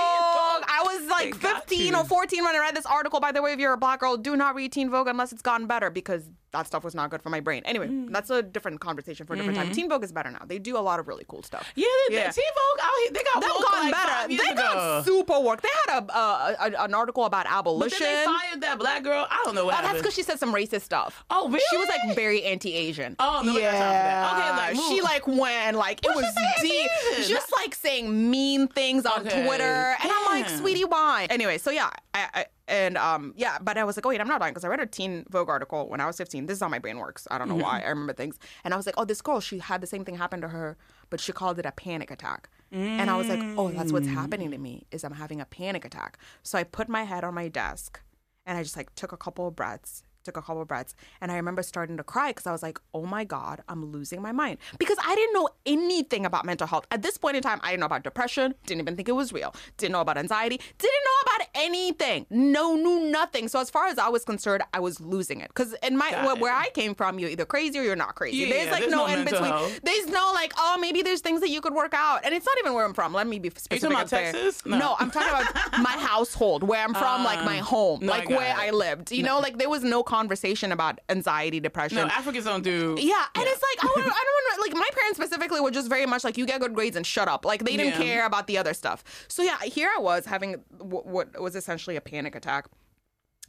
Teen 0.00 0.22
Vogue. 0.36 0.64
I 0.76 0.82
was 0.84 1.08
like 1.24 1.40
They 1.40 1.48
15 1.48 1.94
or 1.94 2.04
14 2.04 2.44
when 2.44 2.54
I 2.54 2.58
read 2.58 2.74
this 2.76 2.86
article. 2.86 3.20
By 3.20 3.32
the 3.32 3.42
way, 3.42 3.52
if 3.52 3.58
you're 3.58 3.72
a 3.72 3.76
black 3.78 4.00
girl, 4.00 4.16
do 4.16 4.36
not 4.36 4.54
read 4.54 4.72
Teen 4.72 4.90
Vogue 4.90 5.08
unless 5.08 5.32
it's 5.32 5.42
gotten 5.42 5.66
better 5.66 5.90
because 5.90 6.22
that 6.52 6.66
stuff 6.66 6.82
was 6.82 6.96
not 6.96 7.10
good 7.10 7.22
for 7.22 7.30
my 7.30 7.38
brain. 7.38 7.62
Anyway, 7.64 7.86
Mm. 7.86 8.10
that's 8.12 8.28
a 8.28 8.42
different 8.42 8.80
conversation 8.80 9.24
for 9.24 9.34
a 9.34 9.36
different 9.36 9.56
Mm-hmm. 9.56 9.68
time. 9.68 9.74
Teen 9.74 9.88
Vogue 9.88 10.02
is 10.02 10.10
better 10.10 10.30
now. 10.32 10.42
They 10.46 10.58
do 10.58 10.76
a 10.76 10.80
lot 10.80 10.98
of 10.98 11.06
really 11.06 11.24
cool 11.28 11.44
stuff. 11.44 11.64
Yeah, 11.76 11.86
they, 12.08 12.16
Yeah. 12.16 12.30
Teen 12.30 12.44
Vogue 12.54 12.84
out 12.84 12.90
here, 13.02 13.10
they 13.12 13.22
got 13.22 13.40
They've 13.40 13.50
gotten 13.62 13.90
like 13.90 13.92
better. 13.92 14.28
They 14.28 14.50
ago. 14.50 14.54
got 14.56 15.04
super 15.04 15.38
work. 15.40 15.62
They 15.62 15.68
had 15.86 16.02
a, 16.02 16.12
a, 16.12 16.56
a 16.80 16.84
an 16.84 16.94
article 16.94 17.24
about 17.24 17.44
But 17.44 17.52
abolition. 17.52 17.98
then 18.00 18.18
they 18.18 18.24
fired 18.24 18.60
that 18.62 18.78
black 18.80 19.04
girl. 19.04 19.26
I 19.30 19.42
don't 19.44 19.54
know 19.54 19.66
what 19.66 19.76
Oh, 19.78 19.82
that's 19.82 19.98
because 19.98 20.14
she 20.14 20.24
said 20.24 20.40
some 20.40 20.52
racist 20.52 20.80
stuff. 20.82 21.24
Oh, 21.30 21.48
really? 21.48 21.62
She 21.70 21.76
was 21.76 21.88
like 21.88 22.16
very 22.16 22.42
anti-Asian. 22.42 23.14
Oh, 23.20 23.42
no, 23.44 23.54
that. 23.54 24.32
Okay, 24.32 24.78
like, 24.78 24.88
she 24.88 25.00
like 25.02 25.26
went 25.28 25.76
like 25.76 26.04
it 26.04 26.08
What 26.08 26.16
was 26.16 26.34
she 26.60 26.68
deep, 26.68 27.28
just 27.28 27.52
like 27.58 27.74
saying 27.76 28.28
mean 28.30 28.66
things 28.66 29.06
on 29.06 29.20
Okay. 29.26 29.44
Twitter, 29.46 29.64
and 30.02 30.10
I'm 30.10 30.19
like, 30.32 30.48
sweetie, 30.48 30.84
why? 30.84 31.26
Anyway, 31.30 31.58
so 31.58 31.70
yeah, 31.70 31.90
I, 32.14 32.28
I 32.34 32.46
and 32.68 32.96
um 32.96 33.34
yeah, 33.36 33.58
but 33.60 33.76
I 33.76 33.84
was 33.84 33.96
like, 33.96 34.06
oh 34.06 34.10
wait, 34.10 34.20
I'm 34.20 34.28
not 34.28 34.40
dying 34.40 34.52
because 34.52 34.64
I 34.64 34.68
read 34.68 34.80
a 34.80 34.86
Teen 34.86 35.24
Vogue 35.30 35.48
article 35.48 35.88
when 35.88 36.00
I 36.00 36.06
was 36.06 36.16
15. 36.16 36.46
This 36.46 36.56
is 36.56 36.62
how 36.62 36.68
my 36.68 36.78
brain 36.78 36.98
works. 36.98 37.26
I 37.30 37.38
don't 37.38 37.48
know 37.48 37.54
Mm-hmm. 37.54 37.62
why. 37.62 37.80
I 37.80 37.88
remember 37.88 38.12
things, 38.12 38.38
and 38.64 38.72
I 38.72 38.76
was 38.76 38.86
like, 38.86 38.94
oh, 38.98 39.04
this 39.04 39.20
girl, 39.20 39.40
she 39.40 39.58
had 39.58 39.80
the 39.80 39.86
same 39.86 40.04
thing 40.04 40.16
happen 40.16 40.40
to 40.40 40.48
her, 40.48 40.76
but 41.10 41.20
she 41.20 41.32
called 41.32 41.58
it 41.58 41.66
a 41.66 41.72
panic 41.72 42.10
attack. 42.10 42.48
And 42.72 43.10
I 43.10 43.16
was 43.16 43.28
like, 43.28 43.42
oh, 43.58 43.70
that's 43.70 43.92
what's 43.92 44.06
happening 44.06 44.52
to 44.52 44.58
me 44.58 44.86
is 44.92 45.02
I'm 45.02 45.14
having 45.14 45.40
a 45.40 45.44
panic 45.44 45.84
attack. 45.84 46.18
So 46.44 46.56
I 46.56 46.62
put 46.62 46.88
my 46.88 47.02
head 47.02 47.24
on 47.24 47.34
my 47.34 47.48
desk 47.48 48.00
and 48.46 48.56
I 48.56 48.62
just 48.62 48.76
like 48.76 48.94
took 48.94 49.10
a 49.10 49.16
couple 49.16 49.48
of 49.48 49.56
breaths, 49.56 50.04
took 50.24 50.36
a 50.36 50.42
couple 50.42 50.62
of 50.62 50.68
breaths, 50.68 50.94
and 51.20 51.30
I 51.32 51.36
remember 51.36 51.62
starting 51.62 51.96
to 51.96 52.04
cry 52.04 52.30
because 52.30 52.46
I 52.46 52.52
was 52.52 52.62
like, 52.62 52.80
"Oh 52.94 53.06
my 53.06 53.24
god, 53.24 53.62
I'm 53.68 53.90
losing 53.92 54.20
my 54.22 54.32
mind." 54.32 54.58
Because 54.78 54.98
I 55.04 55.14
didn't 55.14 55.34
know 55.34 55.48
anything 55.66 56.26
about 56.26 56.44
mental 56.44 56.66
health 56.66 56.86
at 56.90 57.02
this 57.02 57.18
point 57.18 57.36
in 57.36 57.42
time. 57.42 57.60
I 57.62 57.70
didn't 57.70 57.80
know 57.80 57.86
about 57.86 58.04
depression, 58.04 58.54
didn't 58.66 58.80
even 58.82 58.96
think 58.96 59.08
it 59.08 59.12
was 59.12 59.32
real, 59.32 59.54
didn't 59.76 59.92
know 59.92 60.00
about 60.00 60.18
anxiety, 60.18 60.60
didn't 60.78 61.04
know 61.04 61.34
about 61.34 61.48
anything. 61.54 62.26
No, 62.30 62.74
knew 62.74 63.10
nothing. 63.10 63.48
So 63.48 63.60
as 63.60 63.70
far 63.70 63.86
as 63.86 63.98
I 63.98 64.08
was 64.08 64.24
concerned, 64.24 64.62
I 64.74 64.80
was 64.80 65.00
losing 65.00 65.40
it. 65.40 65.48
Because 65.48 65.74
in 65.82 65.96
my 65.96 66.10
Got 66.10 66.40
where, 66.40 66.52
it. 66.52 66.56
I 66.56 66.70
came 66.70 66.94
from, 66.94 67.18
you're 67.18 67.30
either 67.30 67.44
crazy 67.44 67.78
or 67.78 67.82
you're 67.82 67.96
not 67.96 68.14
crazy. 68.14 68.38
Yeah, 68.38 68.48
there's 68.48 68.70
like 68.70 68.80
there's 68.80 68.92
no, 68.92 69.06
no 69.06 69.14
in 69.14 69.24
between. 69.24 69.44
health. 69.44 69.80
There's 69.82 70.06
no 70.08 70.32
like, 70.34 70.52
oh, 70.56 70.78
maybe 70.80 71.02
there's 71.02 71.20
things 71.20 71.40
that 71.40 71.50
you 71.50 71.60
could 71.60 71.74
work 71.74 71.94
out, 71.94 72.20
and 72.24 72.34
it's 72.34 72.46
not 72.46 72.58
even 72.58 72.74
where 72.74 72.84
I'm 72.84 72.94
from. 72.94 73.12
Let 73.12 73.26
me 73.26 73.38
be 73.38 73.50
specific. 73.50 73.90
about. 73.90 74.10
Texas? 74.10 74.64
No. 74.66 74.78
no, 74.78 74.96
I'm 74.98 75.10
talking 75.10 75.28
about 75.28 75.82
my 75.82 75.92
household, 75.92 76.62
where 76.62 76.82
I'm 76.82 76.94
from, 76.94 77.24
like 77.24 77.44
my 77.44 77.58
um, 77.58 77.64
home, 77.64 78.00
no, 78.02 78.12
like 78.12 78.28
got 78.28 78.38
where 78.38 78.50
it. 78.50 78.58
I 78.58 78.70
lived. 78.70 79.12
You 79.12 79.22
know, 79.22 79.38
like 79.38 79.58
there 79.58 79.68
was 79.68 79.82
no 79.84 80.02
conversation 80.10 80.72
about 80.72 80.98
anxiety, 81.08 81.60
depression. 81.60 81.96
no, 81.98 82.06
Africans 82.20 82.44
don't 82.44 82.62
do. 82.64 82.96
yeah, 82.98 83.24
and 83.34 83.44
it's 83.52 83.62
like 83.68 83.78
I 83.84 83.86
don't, 83.86 83.98
I 83.98 84.24
don't 84.26 84.36
want 84.38 84.60
like 84.66 84.74
my 84.84 84.90
parents 84.98 85.16
specifically 85.16 85.60
were 85.60 85.70
just 85.70 85.88
very 85.88 86.06
much 86.06 86.22
like 86.24 86.36
you 86.36 86.44
get 86.46 86.60
good 86.60 86.74
grades 86.74 86.96
and 86.96 87.06
shut 87.06 87.28
up. 87.28 87.44
Like 87.44 87.64
they 87.64 87.76
didn't 87.76 87.94
Yeah. 88.00 88.06
care 88.06 88.26
about 88.26 88.46
the 88.46 88.58
other 88.58 88.74
stuff. 88.74 89.04
So 89.28 89.42
yeah, 89.42 89.58
here 89.62 89.90
I 89.96 90.00
was 90.00 90.26
having 90.26 90.50
w- 90.78 91.02
what 91.14 91.40
was 91.40 91.54
essentially 91.56 91.96
a 91.96 92.00
panic 92.00 92.34
attack, 92.34 92.66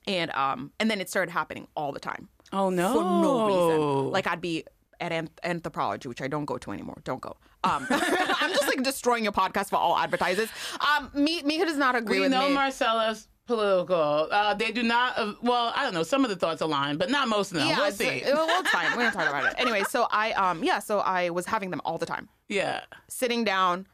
and 0.07 0.31
um 0.31 0.71
and 0.79 0.89
then 0.89 1.01
it 1.01 1.09
started 1.09 1.31
happening 1.31 1.67
all 1.75 1.91
the 1.91 1.99
time 1.99 2.29
Oh 2.53 2.69
no. 2.69 2.93
for 2.93 3.03
no 3.03 3.31
reason. 3.47 4.11
Like 4.11 4.27
I'd 4.27 4.41
be 4.41 4.63
at 4.99 5.11
anth- 5.11 5.39
Anthropologie, 5.43 6.05
which 6.05 6.21
I 6.21 6.27
don't 6.27 6.45
go 6.45 6.57
to 6.59 6.71
anymore. 6.71 6.97
Don't 7.03 7.21
go. 7.21 7.35
Um, 7.63 7.87
I'm 7.89 8.51
just 8.51 8.67
like 8.67 8.83
destroying 8.83 9.23
your 9.23 9.33
podcast 9.33 9.69
for 9.69 9.77
all 9.77 9.97
advertisers. 9.97 10.49
Um, 10.79 11.09
me, 11.13 11.41
Meka 11.41 11.65
does 11.65 11.77
not 11.77 11.95
agree 11.95 12.17
we 12.17 12.21
with 12.25 12.31
know 12.31 12.47
me. 12.49 12.53
Marcela's 12.53 13.27
political. 13.55 14.27
Uh, 14.31 14.53
they 14.53 14.71
do 14.71 14.83
not. 14.83 15.17
Uh, 15.17 15.33
well, 15.41 15.71
I 15.75 15.83
don't 15.83 15.93
know. 15.93 16.03
Some 16.03 16.23
of 16.23 16.29
the 16.29 16.35
thoughts 16.35 16.61
align, 16.61 16.97
but 16.97 17.09
not 17.09 17.27
most 17.27 17.51
of 17.51 17.57
them. 17.57 17.67
Yeah, 17.67 17.77
we'll 17.77 17.91
see. 17.91 18.21
Well, 18.25 18.47
it's 18.61 18.69
fine. 18.69 18.91
We're 18.91 19.03
gonna 19.03 19.11
talk 19.11 19.29
about 19.29 19.45
it 19.45 19.55
anyway. 19.57 19.83
So 19.89 20.07
I, 20.11 20.31
um, 20.33 20.63
yeah. 20.63 20.79
So 20.79 20.99
I 20.99 21.29
was 21.29 21.45
having 21.45 21.69
them 21.69 21.81
all 21.85 21.97
the 21.97 22.05
time, 22.05 22.29
yeah. 22.49 22.81
sitting 23.07 23.43
down, 23.43 23.87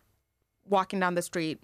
walking 0.65 0.99
down 0.99 1.15
the 1.15 1.21
street, 1.21 1.59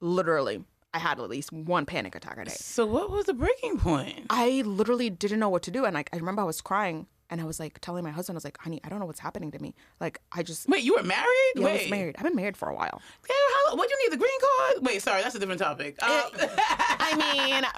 literally. 0.00 0.64
I 0.94 0.98
had 0.98 1.20
at 1.20 1.28
least 1.28 1.52
one 1.52 1.84
panic 1.84 2.14
attack 2.14 2.38
a 2.38 2.46
day. 2.46 2.50
So 2.50 2.86
what 2.86 3.10
was 3.10 3.26
the 3.26 3.34
breaking 3.34 3.78
point? 3.78 4.26
I 4.30 4.62
literally 4.64 5.10
didn't 5.10 5.38
know 5.38 5.50
what 5.50 5.62
to 5.64 5.70
do, 5.70 5.84
and 5.84 5.94
like 5.94 6.08
I 6.12 6.16
remember 6.16 6.42
I 6.42 6.46
was 6.46 6.60
crying, 6.60 7.06
and 7.30 7.40
I 7.40 7.44
was 7.44 7.58
like 7.60 7.78
telling 7.80 8.04
my 8.04 8.10
husband, 8.10 8.36
I 8.36 8.38
was 8.38 8.44
like, 8.44 8.58
"Honey, 8.58 8.80
I 8.84 8.88
don't 8.88 8.98
know 9.00 9.06
what's 9.06 9.20
happening 9.20 9.50
to 9.52 9.58
me. 9.58 9.74
Like 10.00 10.20
I 10.32 10.42
just." 10.42 10.68
Wait, 10.68 10.82
you 10.84 10.94
were 10.96 11.02
married? 11.02 11.24
Yeah, 11.56 11.64
Wait, 11.64 11.70
I 11.80 11.82
was 11.82 11.90
married. 11.90 12.16
I've 12.18 12.24
been 12.24 12.36
married 12.36 12.56
for 12.56 12.68
a 12.68 12.74
while. 12.74 13.00
Yeah, 13.28 13.34
how, 13.68 13.76
what 13.76 13.88
do 13.88 13.94
you 13.98 14.04
need 14.10 14.12
the 14.14 14.18
green 14.20 14.40
card? 14.40 14.86
Wait, 14.86 15.02
sorry, 15.02 15.22
that's 15.22 15.34
a 15.34 15.38
different 15.38 15.60
topic. 15.60 16.02
Um, 16.02 16.08
I 17.00 17.14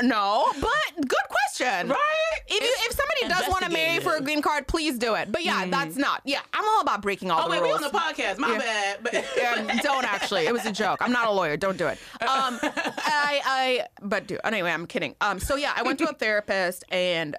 mean, 0.00 0.08
no, 0.08 0.46
but 0.60 1.08
good 1.08 1.26
question. 1.28 1.88
right? 1.88 2.38
If, 2.48 2.60
you, 2.62 2.74
if 2.88 2.96
somebody 2.96 3.40
does 3.40 3.48
want 3.50 3.64
to 3.64 3.70
marry 3.70 4.00
for 4.00 4.16
a 4.16 4.20
green 4.20 4.42
card, 4.42 4.66
please 4.66 4.98
do 4.98 5.14
it. 5.14 5.30
But 5.30 5.44
yeah, 5.44 5.66
that's 5.66 5.96
not. 5.96 6.22
Yeah, 6.24 6.40
I'm 6.52 6.64
all 6.68 6.80
about 6.80 7.02
breaking 7.02 7.30
all 7.30 7.40
Oh 7.40 7.44
the 7.44 7.50
wait, 7.50 7.62
we 7.62 7.68
rules. 7.68 7.82
on 7.82 7.92
the 7.92 7.98
podcast. 7.98 8.38
My 8.38 8.58
bad. 8.58 8.98
But 9.02 9.14
Um, 9.14 9.66
don't 9.82 10.04
actually. 10.04 10.46
It 10.46 10.52
was 10.52 10.64
a 10.66 10.72
joke. 10.72 10.98
I'm 11.00 11.12
not 11.12 11.28
a 11.28 11.30
lawyer. 11.30 11.56
Don't 11.56 11.76
do 11.76 11.86
it. 11.86 11.98
Um, 12.22 12.58
I, 12.62 13.40
I, 13.44 13.86
but 14.02 14.26
do 14.26 14.38
anyway. 14.44 14.70
I'm 14.70 14.86
kidding. 14.86 15.14
Um, 15.20 15.38
so 15.40 15.56
yeah, 15.56 15.72
I 15.76 15.82
went 15.82 15.98
to 16.00 16.08
a 16.08 16.12
therapist, 16.14 16.84
and 16.90 17.36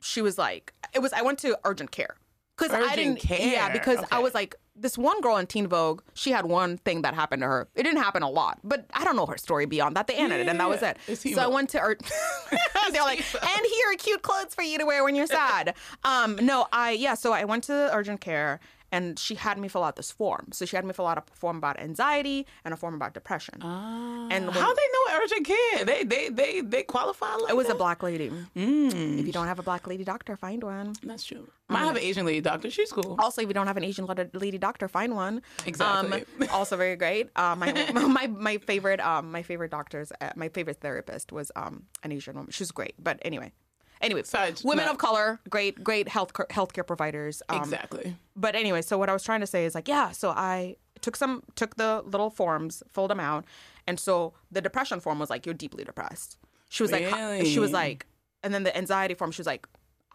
she 0.00 0.22
was 0.22 0.38
like, 0.38 0.72
it 0.94 1.00
was. 1.00 1.12
I 1.12 1.22
went 1.22 1.38
to 1.40 1.58
urgent 1.64 1.90
care 1.90 2.16
because 2.56 2.72
I 2.72 2.94
didn't. 2.96 3.16
care. 3.16 3.38
Yeah, 3.40 3.72
because 3.72 3.98
I 4.10 4.18
was 4.18 4.34
like, 4.34 4.56
this 4.80 4.96
one 4.96 5.20
girl 5.20 5.36
in 5.36 5.46
Teen 5.46 5.66
Vogue. 5.66 6.02
She 6.14 6.30
had 6.30 6.46
one 6.46 6.78
thing 6.78 7.02
that 7.02 7.14
happened 7.14 7.42
to 7.42 7.48
her. 7.48 7.68
It 7.74 7.82
didn't 7.82 8.02
happen 8.02 8.22
a 8.22 8.30
lot, 8.30 8.58
but 8.62 8.86
I 8.92 9.04
don't 9.04 9.16
know 9.16 9.26
her 9.26 9.36
story 9.36 9.66
beyond 9.66 9.96
that. 9.96 10.06
They 10.06 10.14
ended 10.14 10.40
it, 10.40 10.48
and 10.48 10.60
that 10.60 10.68
was 10.68 10.82
it. 10.82 10.96
So 11.16 11.42
I 11.42 11.46
went 11.46 11.70
to. 11.70 11.80
Ur- 11.80 11.98
They're 12.92 13.02
like, 13.02 13.18
and 13.18 13.66
here 13.66 13.92
are 13.92 13.96
cute 13.96 14.22
clothes 14.22 14.54
for 14.54 14.62
you 14.62 14.78
to 14.78 14.84
wear 14.86 15.04
when 15.04 15.14
you're 15.14 15.26
sad. 15.26 15.74
Um, 16.04 16.36
no, 16.36 16.66
I 16.72 16.92
yeah. 16.92 17.14
So 17.14 17.32
I 17.32 17.44
went 17.44 17.64
to 17.64 17.90
urgent 17.92 18.20
care, 18.20 18.60
and 18.90 19.18
she 19.18 19.34
had 19.34 19.58
me 19.58 19.68
fill 19.68 19.84
out 19.84 19.96
this 19.96 20.10
form. 20.10 20.48
So 20.52 20.64
she 20.64 20.74
had 20.76 20.84
me 20.84 20.92
fill 20.92 21.06
out 21.06 21.18
a 21.18 21.24
form 21.34 21.56
about 21.58 21.78
anxiety 21.78 22.46
and 22.64 22.72
a 22.72 22.76
form 22.76 22.94
about 22.94 23.12
depression. 23.14 23.60
and 23.62 24.46
when- 24.46 24.54
how 24.54 24.72
they 24.74 24.88
know 24.94 25.04
urgent 25.22 25.46
care? 25.46 25.84
They 25.84 26.04
they 26.04 26.28
they 26.30 26.60
they 26.60 26.82
qualify. 26.82 27.34
Like 27.34 27.50
it 27.50 27.56
was 27.56 27.68
a 27.68 27.74
black 27.74 28.02
lady. 28.02 28.30
Mm, 28.56 29.18
If 29.20 29.26
you 29.26 29.32
don't 29.32 29.46
have 29.46 29.58
a 29.58 29.62
black 29.62 29.86
lady 29.86 30.04
doctor, 30.04 30.36
find 30.36 30.62
one. 30.62 30.94
that's 31.02 31.24
true. 31.24 31.48
I 31.70 31.84
have 31.84 31.96
an 31.96 32.02
Asian 32.02 32.24
lady 32.24 32.40
doctor. 32.40 32.70
She's 32.70 32.90
cool. 32.90 33.16
Also, 33.18 33.42
if 33.42 33.48
you 33.48 33.52
don't 33.54 33.66
have 33.66 33.76
an 33.76 33.84
Asian 33.84 34.06
lady- 34.06 34.30
lady 34.32 34.56
doctor, 34.58 34.88
find 34.88 35.14
one. 35.14 35.42
Exactly. 35.66 36.24
Um, 36.40 36.48
also 36.50 36.76
very 36.78 36.96
great. 36.96 37.28
Uh, 37.36 37.54
my 37.62 37.70
my 37.92 38.26
my 38.26 38.56
favorite 38.58 39.00
um 39.00 39.30
my 39.30 39.42
favorite 39.42 39.70
doctors 39.70 40.10
uh, 40.20 40.30
my 40.34 40.48
favorite 40.48 40.80
therapist 40.80 41.30
was 41.32 41.52
um 41.56 41.84
an 42.02 42.10
Asian 42.12 42.34
woman. 42.36 42.50
She 42.50 42.62
was 42.62 42.72
great. 42.72 42.94
But 42.98 43.18
anyway, 43.22 43.52
anyway, 44.00 44.22
Besides, 44.22 44.64
women 44.64 44.84
not- 44.86 44.94
of 44.94 44.98
color, 44.98 45.40
great 45.50 45.82
great 45.82 46.08
health 46.08 46.32
healthcare 46.32 46.86
providers. 46.86 47.42
Um, 47.48 47.58
exactly. 47.62 48.16
but 48.36 48.54
anyway, 48.54 48.82
so 48.82 48.98
what 48.98 49.08
I 49.08 49.12
was 49.12 49.22
trying 49.22 49.40
to 49.40 49.46
say 49.46 49.64
is 49.64 49.74
like, 49.74 49.88
yeah, 49.88 50.10
so 50.12 50.30
I 50.30 50.76
took 51.00 51.16
some 51.16 51.42
took 51.54 51.76
the 51.76 52.02
little 52.06 52.30
forms, 52.30 52.82
filled 52.92 53.10
them 53.10 53.20
out, 53.20 53.44
and 53.86 53.98
so 54.00 54.34
the 54.50 54.60
depression 54.60 55.00
form 55.00 55.18
was 55.18 55.30
like, 55.30 55.46
you're 55.46 55.54
deeply 55.54 55.84
depressed. 55.84 56.36
She 56.70 56.82
was 56.82 56.92
like, 56.92 57.46
she 57.46 57.58
was 57.58 57.72
like, 57.72 58.06
and 58.42 58.52
then 58.52 58.62
the 58.64 58.76
anxiety 58.76 59.14
form, 59.14 59.30
she 59.30 59.40
was 59.40 59.46
like, 59.46 59.66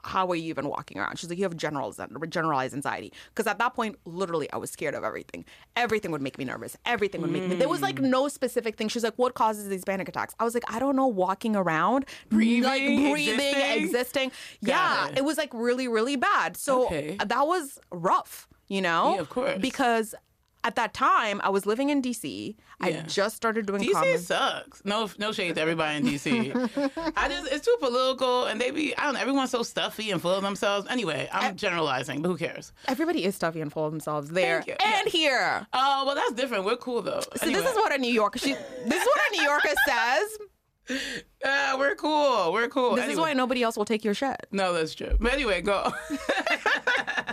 how 0.04 0.30
are 0.30 0.36
you 0.36 0.50
even 0.50 0.68
walking 0.68 1.00
around? 1.00 1.18
She's 1.18 1.30
like, 1.30 1.38
you 1.38 1.46
have 1.46 1.56
general 1.56 1.94
generalized 2.30 2.74
anxiety. 2.74 3.14
Because 3.30 3.48
at 3.48 3.58
that 3.60 3.74
point, 3.74 3.98
literally, 4.06 4.52
I 4.52 4.58
was 4.58 4.70
scared 4.72 4.96
of 4.96 5.04
everything. 5.04 5.46
Everything 5.76 6.12
would 6.12 6.22
make 6.22 6.38
me 6.38 6.46
nervous. 6.46 6.78
Everything 6.86 7.22
would 7.22 7.32
make 7.32 7.48
me. 7.48 7.56
There 7.56 7.70
was 7.70 7.82
like 7.82 7.96
mm. 7.96 8.10
no 8.10 8.28
specific 8.28 8.78
thing. 8.78 8.88
She's 8.88 9.04
like, 9.04 9.18
what 9.18 9.34
causes 9.34 9.70
these 9.70 9.84
panic 9.84 10.10
attacks? 10.10 10.36
I 10.40 10.44
was 10.44 10.54
like, 10.54 10.64
I 10.68 10.80
don't 10.80 10.96
know. 10.96 11.08
Walking 11.08 11.56
around, 11.56 12.06
Breathing, 12.30 12.64
like 12.64 12.82
breathing, 12.82 13.40
existing? 13.40 13.84
existing. 13.84 14.32
Yeah, 14.62 15.10
it. 15.10 15.20
it 15.20 15.26
was 15.26 15.38
like 15.38 15.50
really, 15.54 15.88
really 15.88 16.16
bad. 16.16 16.58
So 16.58 16.86
Okay. 16.86 17.18
that 17.24 17.48
was 17.48 17.80
rough, 17.92 18.48
you 18.68 18.82
know? 18.82 19.16
Yeah, 19.16 19.22
of 19.22 19.30
course. 19.30 19.60
Because 19.60 20.16
at 20.64 20.76
that 20.76 20.94
time, 20.94 21.42
I 21.44 21.50
was 21.50 21.66
living 21.66 21.90
in 21.90 22.02
DC. 22.02 22.56
I 22.80 22.92
just 23.08 23.36
started 23.36 23.66
doing 23.66 23.82
DC 23.82 23.92
comedy. 23.92 24.18
sucks. 24.18 24.84
No, 24.86 25.10
no 25.18 25.32
shade 25.32 25.56
to 25.56 25.62
everybody 25.62 25.98
in 25.98 26.06
DC. 26.06 26.54
I 27.18 27.30
just 27.30 27.52
it's 27.52 27.66
too 27.66 27.76
political, 27.80 28.46
and 28.46 28.60
they 28.60 28.72
be 28.72 28.96
I 28.98 29.06
don't 29.06 29.16
know. 29.16 29.20
Everyone's 29.22 29.52
so 29.52 29.64
stuffy 29.64 30.12
and 30.12 30.22
full 30.22 30.32
of 30.32 30.44
themselves. 30.44 30.88
Anyway, 30.90 31.30
I'm 31.32 31.56
generalizing, 31.56 32.22
but 32.22 32.30
who 32.30 32.38
cares? 32.38 32.74
Everybody 32.88 33.24
is 33.26 33.36
stuffy 33.36 33.62
and 33.62 33.72
full 33.72 33.86
of 33.86 33.92
themselves 33.92 34.30
there 34.30 34.64
and 34.84 35.08
here. 35.08 35.66
Oh 35.74 36.04
well, 36.06 36.16
that's 36.16 36.34
different. 36.34 36.66
We're 36.66 36.78
cool 36.78 37.02
though. 37.02 37.22
So 37.36 37.46
this 37.46 37.66
is 37.66 37.76
what 37.76 37.94
a 37.94 37.98
New 37.98 38.12
Yorker. 38.14 38.40
She, 38.40 38.54
this 38.54 39.02
is 39.02 39.08
what 39.08 39.22
a 39.32 39.38
New 39.38 39.44
Yorker 39.44 39.70
says. 39.88 40.38
Yeah, 41.44 41.78
we're 41.78 41.96
cool. 41.96 42.52
We're 42.52 42.68
cool. 42.68 42.96
This 42.96 43.10
is 43.10 43.18
why 43.18 43.34
nobody 43.34 43.64
else 43.64 43.78
will 43.78 43.86
take 43.86 44.04
your 44.04 44.14
shit. 44.14 44.48
No, 44.52 44.74
that's 44.74 44.94
true. 44.94 45.16
But 45.20 45.34
anyway, 45.34 45.62
go. 45.62 45.94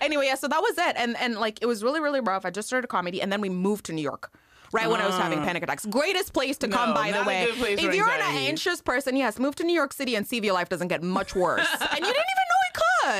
Anyway, 0.00 0.26
yeah. 0.26 0.34
So 0.34 0.48
that 0.48 0.60
was 0.60 0.76
it, 0.78 0.96
and 0.96 1.16
and 1.18 1.36
like 1.36 1.58
it 1.62 1.66
was 1.66 1.82
really 1.82 2.00
really 2.00 2.20
rough. 2.20 2.44
I 2.44 2.50
just 2.50 2.68
started 2.68 2.84
a 2.84 2.88
comedy, 2.88 3.20
and 3.22 3.30
then 3.32 3.40
we 3.40 3.48
moved 3.48 3.86
to 3.86 3.92
New 3.92 4.02
York. 4.02 4.30
Right 4.72 4.88
when 4.88 5.02
I 5.02 5.06
was 5.06 5.16
having 5.16 5.40
panic 5.42 5.62
attacks. 5.62 5.84
Greatest 5.84 6.32
place 6.32 6.56
to 6.58 6.68
come, 6.68 6.90
No, 6.90 6.94
by 6.94 7.12
the 7.12 7.22
way. 7.24 7.42
if 7.44 7.94
you're 7.94 8.08
an 8.08 8.22
anxious 8.22 8.80
person, 8.80 9.16
yes, 9.16 9.38
move 9.38 9.54
to 9.56 9.64
New 9.64 9.74
York 9.74 9.92
City 9.92 10.14
and 10.14 10.26
see 10.26 10.38
if 10.38 10.44
your 10.44 10.54
life 10.54 10.70
doesn't 10.70 10.88
get 10.88 11.02
much 11.02 11.34
worse. 11.34 11.66
and 11.80 11.98
you 11.98 12.12
didn't 12.16 12.30
even 12.34 12.46
know 12.52 12.60
it 12.70 12.74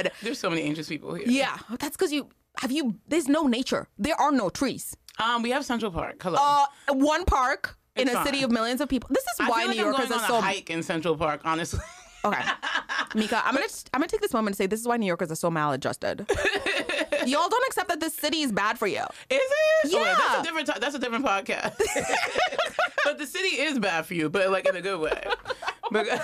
could. 0.04 0.12
There's 0.22 0.38
so 0.38 0.48
many 0.48 0.62
anxious 0.62 0.88
people 0.88 1.12
here. 1.12 1.26
Yeah, 1.28 1.58
that's 1.78 1.94
because 1.94 2.10
you 2.10 2.30
have 2.58 2.72
you. 2.72 2.96
There's 3.06 3.28
no 3.28 3.46
nature. 3.46 3.86
There 3.98 4.18
are 4.18 4.32
no 4.32 4.48
trees. 4.48 4.96
Um, 5.18 5.42
we 5.42 5.50
have 5.50 5.62
Central 5.66 5.92
Park. 5.92 6.22
Hello. 6.22 6.38
Uh, 6.40 6.66
one 6.94 7.26
park 7.26 7.76
in 7.96 8.08
It's 8.08 8.16
a 8.16 8.24
city 8.24 8.42
of 8.42 8.50
millions 8.50 8.80
of 8.80 8.88
people. 8.88 9.10
This 9.12 9.24
is 9.24 9.40
why 9.40 9.64
like 9.66 9.76
New 9.76 9.82
Yorkers 9.82 10.10
are 10.10 10.26
so. 10.26 10.40
hike 10.40 10.70
in 10.70 10.82
Central 10.82 11.18
Park. 11.18 11.42
Honestly, 11.44 11.80
Okay, 12.24 12.40
Meka, 13.14 13.42
I'm 13.44 13.54
gonna 13.54 13.66
I'm 13.94 14.00
gonna 14.00 14.08
take 14.08 14.20
this 14.20 14.32
moment 14.32 14.54
to 14.56 14.58
say 14.62 14.66
this 14.66 14.80
is 14.80 14.86
why 14.88 14.96
New 14.96 15.06
Yorkers 15.06 15.30
are 15.30 15.36
so 15.36 15.50
maladjusted. 15.50 16.26
Y'all 17.26 17.48
don't 17.48 17.66
accept 17.66 17.88
that 17.88 18.00
this 18.00 18.14
city 18.14 18.40
is 18.40 18.50
bad 18.52 18.78
for 18.78 18.86
you. 18.86 19.02
is 19.30 19.38
it? 19.40 19.94
Oh, 19.94 19.98
wait, 19.98 20.04
that's 20.04 20.20
Yeah. 20.20 20.40
a 20.40 20.42
different. 20.42 20.66
To- 20.68 20.78
that's 20.80 20.94
a 20.94 20.98
different 20.98 21.24
podcast. 21.24 21.76
but 23.04 23.18
the 23.18 23.26
city 23.26 23.60
is 23.60 23.78
bad 23.78 24.06
for 24.06 24.14
you, 24.14 24.28
but 24.30 24.50
like 24.50 24.66
in 24.68 24.76
a 24.76 24.80
good 24.80 24.98
way. 25.00 25.22
Wait, 25.92 26.08
how 26.08 26.14
is 26.16 26.22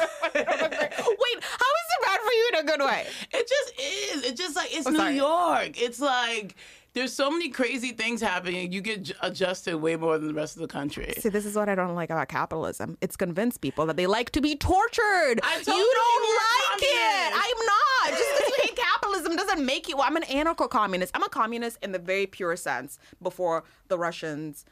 it 1.92 2.02
bad 2.02 2.20
for 2.20 2.32
you 2.32 2.50
in 2.54 2.58
a 2.60 2.64
good 2.64 2.80
way? 2.80 3.06
It 3.32 3.46
just 3.48 3.72
is. 3.78 4.24
It's 4.30 4.40
just 4.40 4.56
like 4.56 4.68
it's 4.74 4.86
Oh, 4.86 4.90
New 4.90 4.96
sorry. 4.96 5.16
York. 5.16 5.80
It's 5.82 6.00
like 6.00 6.54
there's 6.98 7.12
so 7.12 7.30
many 7.30 7.48
crazy 7.48 7.92
things 7.92 8.20
happening. 8.20 8.72
You 8.72 8.80
get 8.80 9.12
adjusted 9.22 9.76
way 9.76 9.96
more 9.96 10.18
than 10.18 10.28
the 10.28 10.34
rest 10.34 10.56
of 10.56 10.62
the 10.62 10.68
country. 10.68 11.14
See, 11.18 11.28
this 11.28 11.46
is 11.46 11.54
what 11.54 11.68
I 11.68 11.74
don't 11.74 11.94
like 11.94 12.10
about 12.10 12.28
capitalism. 12.28 12.98
It's 13.00 13.16
convinced 13.16 13.60
people 13.60 13.86
that 13.86 13.96
they 13.96 14.06
like 14.06 14.30
to 14.30 14.40
be 14.40 14.56
tortured. 14.56 15.40
I 15.42 15.58
you 15.58 15.64
told 15.64 15.78
you 15.78 15.94
don't 15.94 16.24
you 16.24 16.38
like 16.38 16.82
it. 16.82 17.32
I'm 17.34 17.66
not. 17.66 18.18
Just 18.18 18.38
because 18.38 18.48
you 18.48 18.62
hate 18.62 18.76
capitalism 18.76 19.36
doesn't 19.36 19.64
make 19.64 19.88
you. 19.88 19.96
Well, 19.96 20.06
I'm 20.06 20.16
an 20.16 20.24
anarcho-communist. 20.24 21.12
I'm 21.14 21.22
a 21.22 21.28
communist 21.28 21.78
in 21.82 21.92
the 21.92 21.98
very 21.98 22.26
pure 22.26 22.56
sense. 22.56 22.98
Before 23.22 23.64
the 23.88 23.98
Russians 23.98 24.64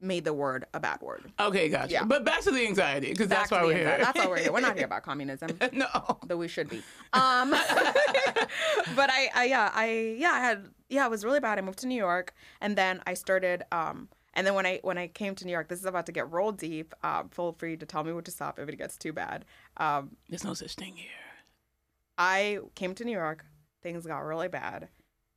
made 0.00 0.24
the 0.24 0.32
word 0.32 0.66
a 0.74 0.80
bad 0.80 1.00
word. 1.00 1.32
Okay, 1.38 1.68
gotcha. 1.68 1.92
Yeah. 1.92 2.04
But 2.04 2.24
back 2.24 2.40
to 2.42 2.50
the 2.50 2.64
anxiety 2.66 3.10
because 3.10 3.28
that's 3.28 3.50
why 3.50 3.62
we're 3.62 3.74
the 3.74 3.78
here. 3.78 3.98
That's 3.98 4.18
why 4.18 4.26
we're 4.26 4.38
here. 4.38 4.52
We're 4.52 4.60
not 4.60 4.76
here 4.76 4.86
about 4.92 5.02
communism. 5.02 5.58
no. 5.72 6.18
though 6.26 6.36
we 6.36 6.48
should 6.48 6.68
be. 6.68 6.82
Um, 7.12 7.50
but 8.96 9.10
I, 9.10 9.30
I, 9.34 9.44
yeah, 9.44 9.70
I, 9.74 10.16
yeah, 10.18 10.30
I 10.30 10.40
had, 10.40 10.68
yeah, 10.88 11.06
it 11.06 11.10
was 11.10 11.24
really 11.24 11.40
bad. 11.40 11.58
I 11.58 11.62
moved 11.62 11.80
to 11.80 11.86
New 11.86 11.96
York, 11.96 12.34
and 12.60 12.76
then 12.76 13.02
I 13.06 13.14
started. 13.14 13.62
Um, 13.72 14.08
and 14.34 14.46
then 14.46 14.54
when 14.54 14.66
I 14.66 14.78
when 14.82 14.98
I 14.98 15.08
came 15.08 15.34
to 15.36 15.44
New 15.44 15.52
York, 15.52 15.68
this 15.68 15.80
is 15.80 15.84
about 15.84 16.06
to 16.06 16.12
get 16.12 16.32
real 16.32 16.52
deep. 16.52 16.94
Um, 17.02 17.28
feel 17.30 17.52
free 17.52 17.76
to 17.76 17.86
tell 17.86 18.04
me 18.04 18.12
what 18.12 18.24
to 18.26 18.30
stop 18.30 18.58
if 18.58 18.68
it 18.68 18.76
gets 18.76 18.96
too 18.96 19.12
bad. 19.12 19.44
Um, 19.78 20.16
There's 20.28 20.44
no 20.44 20.54
such 20.54 20.74
thing 20.74 20.94
here. 20.94 21.08
I 22.18 22.58
came 22.74 22.94
to 22.94 23.04
New 23.04 23.12
York. 23.12 23.44
Things 23.82 24.06
got 24.06 24.20
really 24.20 24.48
bad. 24.48 24.88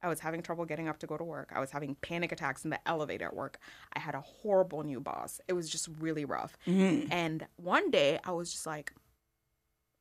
I 0.04 0.10
was 0.10 0.20
having 0.20 0.42
trouble 0.42 0.66
getting 0.66 0.88
up 0.88 0.98
to 1.00 1.08
go 1.08 1.18
to 1.18 1.24
work. 1.24 1.52
I 1.56 1.60
was 1.60 1.72
having 1.72 1.96
panic 1.96 2.32
attacks 2.32 2.64
in 2.64 2.72
the 2.72 2.80
elevator 2.88 3.26
at 3.26 3.36
work. 3.36 3.60
I 3.94 4.00
had 4.00 4.16
a 4.16 4.22
horrible 4.22 4.84
new 4.84 5.00
boss. 5.00 5.40
It 5.48 5.54
was 5.54 5.70
just 5.70 5.90
really 6.00 6.26
rough. 6.26 6.58
Mm-hmm. 6.68 7.12
And 7.12 7.46
one 7.58 7.92
day 7.92 8.20
I 8.24 8.32
was 8.32 8.52
just 8.52 8.66
like, 8.66 8.94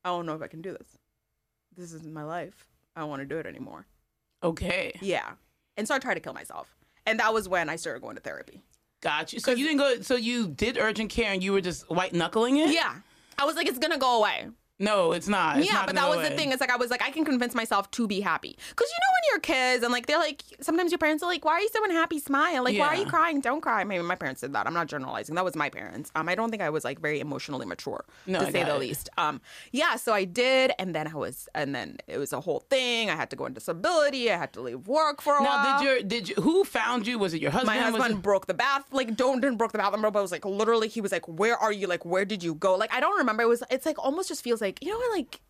I 0.05 0.09
don't 0.09 0.25
know 0.25 0.35
if 0.35 0.43
I 0.43 0.47
can 0.47 0.63
do 0.63 0.73
this. 0.73 0.97
This 1.77 1.93
is 1.93 2.07
my 2.07 2.23
life. 2.23 2.67
I 2.97 3.01
don't 3.01 3.11
want 3.11 3.21
to 3.21 3.27
do 3.27 3.39
it 3.39 3.47
anymore. 3.47 3.87
Okay. 4.43 4.99
Yeah. 5.03 5.33
And 5.77 5.87
so 5.87 5.95
I 5.95 5.99
tried 5.99 6.15
to 6.15 6.21
kill 6.21 6.33
myself. 6.33 6.75
And 7.07 7.21
that 7.21 7.35
was 7.35 7.49
when 7.49 7.69
I 7.69 7.77
started 7.77 8.01
going 8.01 8.17
to 8.17 8.23
therapy. 8.23 8.63
Got 9.03 9.33
you. 9.33 9.41
So 9.41 9.53
you 9.53 9.67
didn't 9.67 9.79
go. 9.79 10.01
So 10.01 10.17
you 10.17 10.49
did 10.49 10.79
urgent 10.79 11.11
care 11.11 11.33
and 11.33 11.43
you 11.43 11.53
were 11.53 11.61
just 11.61 11.89
white 11.91 12.13
knuckling 12.13 12.57
it. 12.57 12.73
Yeah. 12.73 12.97
I 13.39 13.45
was 13.45 13.57
like, 13.57 13.67
it's 13.67 13.79
going 13.79 13.93
to 13.93 13.99
go 13.99 14.19
away. 14.19 14.49
No, 14.81 15.13
it's 15.13 15.29
not. 15.29 15.59
It's 15.59 15.67
yeah, 15.69 15.75
not 15.75 15.87
but 15.87 15.95
that 15.95 16.09
was 16.09 16.27
the 16.29 16.35
thing. 16.35 16.51
It's 16.53 16.61
like 16.61 16.71
I 16.71 16.77
was 16.77 16.91
like, 16.91 17.03
I 17.03 17.11
can 17.11 17.25
convince 17.25 17.55
myself 17.55 17.91
to 17.93 18.09
be 18.09 18.21
happy. 18.21 18.57
Because 18.71 18.89
you 18.89 18.99
know 18.99 19.13
when 19.15 19.23
you're 19.31 19.41
kids 19.41 19.85
and 19.85 19.93
like 19.93 20.07
they're 20.07 20.19
like, 20.19 20.43
sometimes 20.61 20.91
your 20.91 20.99
parents 20.99 21.23
are 21.23 21.27
like, 21.31 21.45
why 21.45 21.53
are 21.53 21.61
you 21.61 21.69
so 21.73 21.85
unhappy? 21.85 22.19
Smile. 22.19 22.65
Like, 22.65 22.79
why 22.79 22.87
are 22.89 22.97
you 22.97 23.07
crying? 23.07 23.41
Don't 23.41 23.61
cry. 23.61 23.85
Maybe 23.85 24.03
my 24.03 24.15
parents 24.17 24.41
did 24.41 24.53
that. 24.55 24.67
I'm 24.67 24.75
not 24.75 24.87
generalizing. 24.89 25.35
That 25.37 25.45
was 25.45 25.55
my 25.55 25.69
parents. 25.71 26.11
Um, 26.17 26.29
I 26.29 26.35
don't 26.35 26.51
think 26.51 26.63
I 26.63 26.71
was 26.71 26.83
like 26.85 26.99
very 27.01 27.21
emotionally 27.21 27.67
mature 27.67 28.05
No, 28.27 28.41
to 28.41 28.47
I 28.47 28.51
say 28.51 28.65
the 28.65 28.75
it. 28.75 28.81
least. 28.81 29.11
Um, 29.19 29.41
yeah. 29.71 29.97
So 29.97 30.13
I 30.15 30.25
did, 30.25 30.73
and 30.79 30.95
then 30.95 31.07
I 31.07 31.15
was, 31.15 31.49
and 31.55 31.75
then 31.75 31.99
it 32.09 32.17
was 32.19 32.33
a 32.33 32.41
whole 32.41 32.61
thing. 32.61 33.11
I 33.11 33.17
had 33.17 33.29
to 33.31 33.37
go 33.37 33.45
on 33.45 33.53
disability. 33.53 34.31
I 34.33 34.39
had 34.39 34.53
to 34.55 34.61
leave 34.63 34.87
work 34.89 35.21
for 35.21 35.35
a 35.37 35.43
while. 35.43 35.63
Now, 35.63 35.79
did 35.79 35.85
your 35.85 36.03
did 36.03 36.29
you, 36.31 36.35
who 36.37 36.65
found 36.65 37.07
you? 37.07 37.19
Was 37.19 37.35
it 37.35 37.43
your 37.43 37.51
husband? 37.51 37.67
my 37.79 37.91
Was 37.91 37.97
husband 38.01 38.21
it- 38.21 38.23
broke 38.23 38.47
the 38.47 38.55
bath 38.55 38.85
like 38.93 39.15
don't 39.17 39.41
didn't 39.41 39.57
broke 39.59 39.73
the 39.73 39.79
bathroom 39.79 40.03
but 40.03 40.17
I 40.17 40.23
was 40.23 40.33
like 40.33 40.45
literally 40.45 40.89
he 40.89 41.01
was 41.01 41.13
like 41.13 41.27
where 41.29 41.57
are 41.57 41.73
you 41.73 41.87
like 41.87 42.05
where 42.05 42.25
did 42.25 42.43
you 42.43 42.55
go 42.55 42.75
like 42.77 42.93
i 42.93 43.01
don't 43.01 43.17
remember 43.19 43.43
it 43.43 43.49
was 43.49 43.63
it's 43.71 43.85
like 43.87 43.99
almost 43.99 44.29
just 44.29 44.43
feels 44.43 44.61
like 44.61 44.70
you 44.81 44.91
know 44.91 44.99
when 44.99 45.11
like 45.19 45.41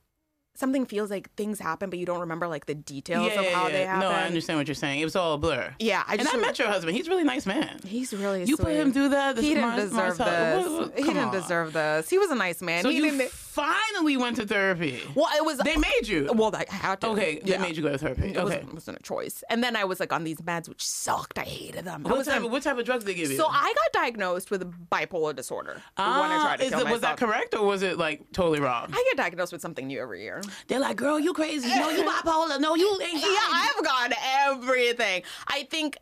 something 0.56 0.84
feels 0.84 1.10
like 1.10 1.32
things 1.36 1.58
happen, 1.58 1.88
but 1.88 1.98
you 1.98 2.04
don't 2.04 2.20
remember 2.20 2.46
like 2.46 2.66
the 2.66 2.74
details 2.74 3.32
yeah, 3.32 3.40
of 3.40 3.46
how 3.46 3.66
yeah, 3.68 3.72
they 3.72 3.84
happen. 3.86 4.00
No, 4.00 4.10
I 4.14 4.24
understand 4.24 4.58
what 4.58 4.68
you're 4.68 4.74
saying. 4.74 5.00
It 5.00 5.04
was 5.04 5.16
all 5.16 5.34
a 5.34 5.38
blur. 5.38 5.74
Yeah, 5.78 6.02
I 6.06 6.16
And 6.16 6.28
I 6.28 6.36
met 6.36 6.58
your 6.58 6.68
husband. 6.68 6.96
He's 6.96 7.06
a 7.06 7.10
really 7.10 7.24
nice 7.24 7.46
man. 7.46 7.80
He's 7.86 8.12
really 8.12 8.42
a 8.42 8.44
You 8.44 8.56
sweet. 8.56 8.64
put 8.66 8.74
him 8.76 8.92
through 8.92 9.10
that. 9.10 9.38
He 9.38 9.54
didn't 9.54 9.70
my- 9.70 9.76
deserve 9.76 10.18
my- 10.18 10.24
this. 10.24 10.68
what- 10.68 10.80
what- 10.90 10.98
he 10.98 11.04
didn't 11.04 11.18
on. 11.28 11.32
deserve 11.32 11.72
this. 11.72 12.10
He 12.10 12.18
was 12.18 12.30
a 12.30 12.34
nice 12.34 12.60
man. 12.60 12.82
So 12.82 12.90
he 12.90 12.96
you 12.98 13.02
didn't. 13.10 13.30
Finally 13.50 14.16
went 14.16 14.36
to 14.36 14.46
therapy. 14.46 15.00
well, 15.14 15.28
it 15.36 15.44
was. 15.44 15.58
They 15.58 15.76
made 15.76 16.06
you. 16.06 16.30
well, 16.34 16.54
I 16.54 16.64
had 16.72 17.00
to. 17.00 17.08
okay, 17.08 17.40
yeah. 17.44 17.56
they 17.56 17.62
made 17.62 17.76
you 17.76 17.82
go 17.82 17.90
to 17.90 17.98
therapy. 17.98 18.28
It 18.28 18.36
Okay. 18.36 18.42
wasn't, 18.44 18.62
it 18.68 18.74
wasn't 18.74 18.98
a 18.98 19.02
choice. 19.02 19.42
And 19.50 19.62
then 19.62 19.76
I 19.76 19.84
was 19.84 19.98
like 20.00 20.12
on 20.12 20.24
these 20.24 20.38
meds, 20.38 20.68
which 20.68 20.84
sucked. 20.86 21.38
I 21.38 21.42
hated 21.42 21.84
them. 21.84 22.04
What 22.04 22.24
type, 22.24 22.42
on- 22.42 22.50
what 22.50 22.62
type 22.62 22.78
of 22.78 22.84
drugs 22.84 23.04
did 23.04 23.14
they 23.14 23.18
give 23.20 23.30
you? 23.30 23.36
so 23.36 23.46
I 23.48 23.72
got 23.92 24.02
diagnosed 24.02 24.50
with 24.50 24.62
bipolar 24.90 25.34
disorder 25.34 25.72
when 25.96 26.06
I 26.06 26.36
Ah, 26.38 26.42
tried 26.44 26.56
to 26.60 26.64
is 26.64 26.70
kill 26.70 26.86
it, 26.86 26.90
was 26.90 27.00
that 27.02 27.16
correct 27.16 27.54
or 27.54 27.64
was 27.66 27.82
it 27.82 27.98
like 27.98 28.30
totally 28.32 28.60
wrong? 28.60 28.88
I 28.92 29.04
get 29.08 29.16
diagnosed 29.16 29.52
with 29.52 29.60
something 29.62 29.86
new 29.86 30.00
every 30.00 30.22
year. 30.22 30.42
They're 30.68 30.80
like, 30.80 30.96
girl, 30.96 31.18
you 31.18 31.32
crazy. 31.32 31.68
No, 31.68 31.90
you 31.90 32.02
bipolar. 32.04 32.60
No, 32.60 32.74
you 32.76 32.90
anxiety. 33.02 33.18
Yeah, 33.20 33.38
I've 33.52 33.84
got 33.84 34.12
everything. 34.48 35.22
I 35.46 35.64
think, 35.64 35.96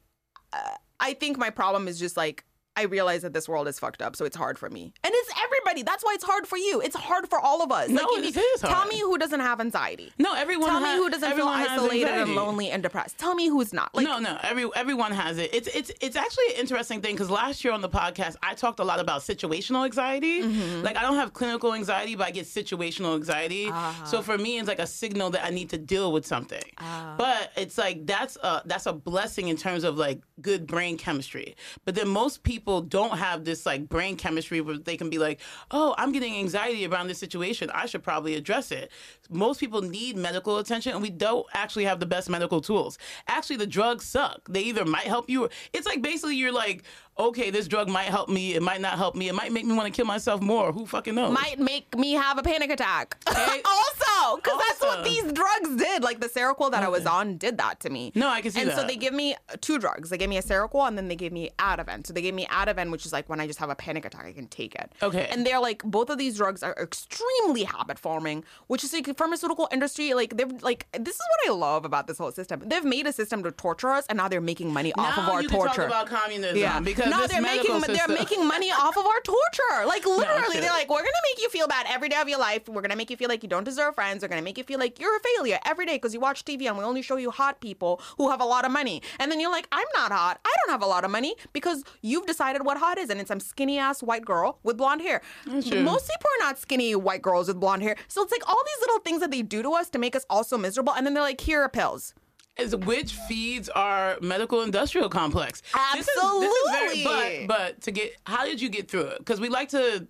uh, 0.53 0.59
I 1.01 1.15
think 1.15 1.39
my 1.39 1.51
problem 1.51 1.89
is 1.89 1.99
just 1.99 2.17
like 2.17 2.45
I 2.79 2.83
realize 2.83 3.23
that 3.23 3.33
this 3.33 3.49
world 3.49 3.67
is 3.67 3.77
fucked 3.81 4.01
up, 4.01 4.15
so 4.15 4.25
it's 4.25 4.37
hard 4.37 4.57
for 4.57 4.71
me, 4.71 4.93
and 5.03 5.13
it's 5.13 5.31
everybody. 5.43 5.83
That's 5.83 6.05
why 6.05 6.13
it's 6.15 6.23
hard 6.23 6.47
for 6.47 6.57
you. 6.57 6.81
It's 6.81 6.95
hard 6.95 7.29
for 7.29 7.41
all 7.41 7.61
of 7.61 7.73
us. 7.73 7.89
No, 7.89 8.07
if 8.13 8.37
it 8.37 8.41
is 8.41 8.61
Tell 8.61 8.87
me 8.87 9.01
who 9.01 9.19
doesn't 9.19 9.41
have 9.41 9.61
anxiety. 9.61 10.13
No, 10.17 10.33
everyone. 10.35 10.71
Tell 10.71 10.81
me 10.81 10.95
who 10.95 11.11
doesn't 11.11 11.35
feel 11.35 11.49
isolated 11.49 12.09
and 12.09 12.37
lonely 12.37 12.71
and 12.71 12.81
depressed. 12.81 13.19
Tell 13.19 13.35
me 13.35 13.49
who's 13.49 13.73
not. 13.73 13.93
Like, 13.97 14.05
no, 14.05 14.21
no. 14.21 14.39
Every 14.45 14.71
everyone 14.77 15.11
has 15.11 15.39
it. 15.39 15.53
It's 15.53 15.67
it's 15.75 15.91
it's 16.01 16.15
actually 16.15 16.55
an 16.55 16.61
interesting 16.61 17.01
thing 17.01 17.15
because 17.17 17.31
last 17.31 17.65
year 17.65 17.73
on 17.73 17.81
the 17.81 17.89
podcast 17.89 18.37
I 18.45 18.55
talked 18.55 18.79
a 18.79 18.85
lot 18.85 19.01
about 19.01 19.23
situational 19.23 19.85
anxiety. 19.85 20.43
Mm-hmm. 20.43 20.83
Like 20.83 20.97
I 20.97 21.03
don't 21.03 21.17
have 21.17 21.33
clinical 21.33 21.75
anxiety, 21.75 22.15
but 22.15 22.29
I 22.29 22.31
get 22.31 22.47
situational 22.47 23.17
anxiety. 23.17 23.71
Ah. 23.73 24.05
So 24.07 24.23
for 24.23 24.39
me, 24.39 24.59
it's 24.59 24.69
like 24.69 24.79
a 24.79 24.87
signal 24.87 25.31
that 25.31 25.45
I 25.45 25.51
need 25.51 25.71
to 25.71 25.79
deal 25.79 26.13
with 26.13 26.27
something. 26.27 26.63
Ah. 26.79 27.17
But 27.19 27.51
it's 27.57 27.77
like 27.77 28.07
that's 28.07 28.37
a 28.37 28.63
that's 28.67 28.87
a 28.87 28.93
blessing 28.93 29.49
in 29.49 29.57
terms 29.57 29.83
of 29.83 29.99
like 29.99 30.21
good 30.41 30.69
brain 30.69 30.97
chemistry. 30.97 31.57
But 31.85 31.97
then 31.97 32.09
most 32.09 32.45
people 32.45 32.68
don't 32.69 33.19
have 33.19 33.45
this 33.45 33.65
like 33.67 33.89
brain 33.89 34.17
chemistry 34.17 34.61
where 34.61 34.79
they 34.79 34.97
can 34.97 35.11
be 35.11 35.19
like, 35.19 35.41
oh, 35.71 35.95
I'm 35.99 36.13
getting 36.13 36.37
anxiety 36.37 36.87
around 36.87 37.09
this 37.09 37.19
situation. 37.19 37.71
I 37.73 37.87
should 37.87 38.03
probably 38.03 38.35
address 38.35 38.71
it. 38.71 38.91
Most 39.31 39.61
people 39.61 39.83
need 39.83 40.17
medical 40.17 40.59
attention, 40.59 40.93
and 40.93 41.03
we 41.03 41.11
don't 41.11 41.47
actually 41.53 41.85
have 41.85 42.01
the 42.01 42.07
best 42.07 42.29
medical 42.29 42.61
tools. 42.61 42.99
Actually, 43.27 43.57
the 43.57 43.67
drugs 43.67 44.05
suck. 44.05 44.47
They 44.49 44.63
either 44.63 44.85
might 44.85 45.07
help 45.07 45.29
you. 45.29 45.45
Or, 45.45 45.51
it's 45.73 45.87
like 45.87 46.03
basically 46.03 46.37
you're 46.37 46.53
like, 46.53 46.85
okay, 47.19 47.51
this 47.51 47.67
drug 47.69 47.89
might 47.89 48.07
help 48.07 48.29
me. 48.29 48.55
It 48.55 48.63
might 48.63 48.81
not 48.81 48.97
help 48.97 49.15
me. 49.15 49.29
It 49.29 49.35
might 49.35 49.53
make 49.53 49.65
me 49.67 49.75
want 49.75 49.87
to 49.87 49.97
kill 49.97 50.07
myself 50.07 50.41
more. 50.41 50.73
Who 50.73 50.87
fucking 50.87 51.15
knows? 51.15 51.33
might 51.33 51.59
make 51.59 51.97
me 51.97 52.13
have 52.13 52.39
a 52.39 52.43
panic 52.43 52.71
attack. 52.71 53.17
Okay. 53.39 53.63
also, 53.65 54.37
because 54.37 54.61
that's 54.69 54.81
what 54.81 55.05
these 55.05 55.23
drugs 55.33 55.77
did. 55.77 56.03
Like 56.03 56.21
the 56.21 56.29
Seroquel 56.29 56.71
that 56.73 56.83
I 56.83 56.89
was 56.89 57.07
on 57.07 57.37
did 57.37 57.57
that 57.59 57.79
to 57.81 57.91
me. 57.91 58.11
No, 58.17 58.29
I 58.29 58.41
can 58.41 58.51
see 58.51 58.65
that. 58.65 58.71
and 58.73 58.79
so 58.81 58.85
they 58.87 58.97
give 58.97 59.15
me 59.15 59.37
two 59.61 59.79
drugs. 59.79 60.11
They 60.11 60.19
gave 60.19 60.29
me 60.29 60.39
a 60.39 60.43
Seroquel 60.43 60.89
and 60.89 60.99
then 60.99 61.07
they 61.09 61.15
gave 61.15 61.33
me 61.33 61.51
Ativan. 61.59 62.05
So 62.07 62.13
they 62.13 62.21
gave 62.23 62.35
me 62.35 62.47
Ativan, 62.47 62.91
which 62.91 63.07
is 63.07 63.13
like 63.13 63.29
when 63.29 63.41
I 63.41 63.47
just 63.47 63.59
have 63.61 63.71
a 63.71 63.75
panic 63.77 64.05
attack, 64.05 64.27
I 64.27 64.33
can 64.33 64.49
take 64.49 64.75
it. 64.75 64.91
Okay. 65.03 65.29
And 65.31 65.47
they're 65.47 65.61
like 65.61 65.83
both 65.85 66.11
of 66.11 66.19
these 66.19 66.37
drugs 66.37 66.63
are 66.65 66.75
extremely 66.81 67.65
habit 67.65 67.99
forming, 67.99 68.45
which 68.67 68.83
is 68.83 68.93
like 68.93 69.17
pharmaceutical 69.17 69.69
industry. 69.73 70.15
Like 70.15 70.37
they've 70.37 70.63
like 70.63 70.87
this 70.93 71.15
is 71.15 71.21
what 71.45 71.51
I 71.53 71.55
love 71.57 71.85
about 71.85 72.07
this 72.09 72.19
whole 72.19 72.33
system. 72.33 72.63
They've 72.67 72.85
made 72.85 73.07
a 73.07 73.13
system 73.13 73.43
to 73.45 73.53
torture 73.53 73.91
us, 73.91 74.05
and 74.09 74.17
now 74.17 74.29
they're 74.29 74.41
making 74.41 74.73
money 74.73 74.93
off 74.95 75.17
of 75.17 75.29
our 75.29 75.43
you 75.43 75.49
torture. 75.49 75.83
can 75.83 75.91
talk 75.91 76.09
about 76.09 76.21
communism 76.23 76.57
Yeah, 76.57 76.81
because 76.81 77.08
no, 77.11 77.27
they're 77.27 77.41
making 77.43 77.75
system. 77.81 77.95
they're 77.95 78.09
making 78.19 78.47
money 78.47 78.71
off 78.71 78.97
of 78.97 79.07
our 79.07 79.21
torture. 79.21 79.87
Like 79.87 80.07
literally, 80.07 80.55
shit. 80.55 80.63
they're 80.63 80.71
like, 80.71 80.89
we're 80.89 80.99
gonna 80.99 81.25
make 81.35 81.43
you 81.43 81.49
feel 81.51 81.69
bad 81.69 81.87
every 81.89 82.09
day 82.09 82.17
of 82.17 82.29
your 82.29 82.39
life. 82.39 82.69
We're 82.69 82.83
gonna 82.83 82.97
make 82.97 83.11
you 83.11 83.17
feel 83.17 83.29
like 83.29 83.43
you 83.43 83.49
don't 83.49 83.65
deserve 83.65 83.95
friends. 83.95 84.23
We're 84.23 84.29
gonna 84.29 84.43
make 84.43 84.59
you 84.59 84.65
feel 84.65 84.79
like 84.79 85.01
you're 85.01 85.17
a 85.17 85.21
failure 85.21 85.59
every 85.65 85.87
day 85.87 85.97
because 85.97 86.15
you 86.15 86.21
watch 86.21 86.45
TV 86.45 86.67
and 86.69 86.77
we 86.79 86.85
only 86.85 87.03
show 87.03 87.17
you 87.17 87.31
hot 87.31 87.61
people 87.61 88.01
who 88.17 88.31
have 88.31 88.41
a 88.41 88.45
lot 88.45 88.65
of 88.65 88.71
money. 88.71 89.03
And 89.19 89.31
then 89.31 89.41
you're 89.41 89.51
like, 89.51 89.69
I'm 89.73 89.87
not 89.95 90.13
hot. 90.13 90.41
I 90.45 90.53
don't 90.65 90.73
have 90.73 90.83
a 90.83 90.87
lot 90.87 91.05
of 91.05 91.11
money 91.11 91.37
because 91.53 91.85
you've 92.03 92.27
decided 92.27 92.65
what 92.65 92.79
hot 92.79 92.99
is, 92.99 93.11
and 93.11 93.21
it's 93.21 93.29
some 93.29 93.41
skinny 93.41 93.79
ass 93.79 94.03
white 94.03 94.25
girl 94.25 94.59
with 94.63 94.77
blonde 94.77 95.03
hair. 95.03 95.23
Most 95.47 96.09
people 96.09 96.31
are 96.41 96.45
not 96.45 96.59
skinny 96.59 96.95
white 96.95 97.23
girls 97.23 97.49
with 97.49 97.61
blonde 97.61 97.83
hair. 97.83 97.97
So 98.09 98.23
it's 98.23 98.33
like 98.33 98.49
all 98.49 98.63
these 98.65 98.81
little 98.81 98.99
things 99.01 99.21
that 99.21 99.31
they 99.31 99.43
do 99.43 99.63
to 99.63 99.71
us 99.73 99.91
to 99.91 99.99
make 99.99 100.15
us 100.17 100.25
also 100.31 100.59
miserable, 100.59 100.93
and 100.95 101.07
then 101.07 101.15
they're 101.15 101.23
like, 101.23 101.41
here 101.41 101.63
are 101.63 101.69
pills. 101.69 102.15
Is 102.59 102.75
which 102.77 103.15
feeds 103.15 103.69
our 103.71 104.19
medical 104.21 104.63
industrial 104.63 105.09
complex. 105.09 105.63
This 105.95 106.07
is- 106.09 106.15
This 106.15 106.53
is, 106.53 106.71
Absolutely. 106.71 107.05
very, 107.05 107.47
but 107.47 107.57
but 107.59 107.81
to 107.83 107.91
get 107.91 108.17
how 108.25 108.45
did 108.45 108.61
you 108.61 108.69
get 108.69 108.91
through 108.91 109.07
it? 109.07 109.19
Because 109.19 109.41
we 109.41 109.49
like 109.49 109.69
to, 109.71 110.07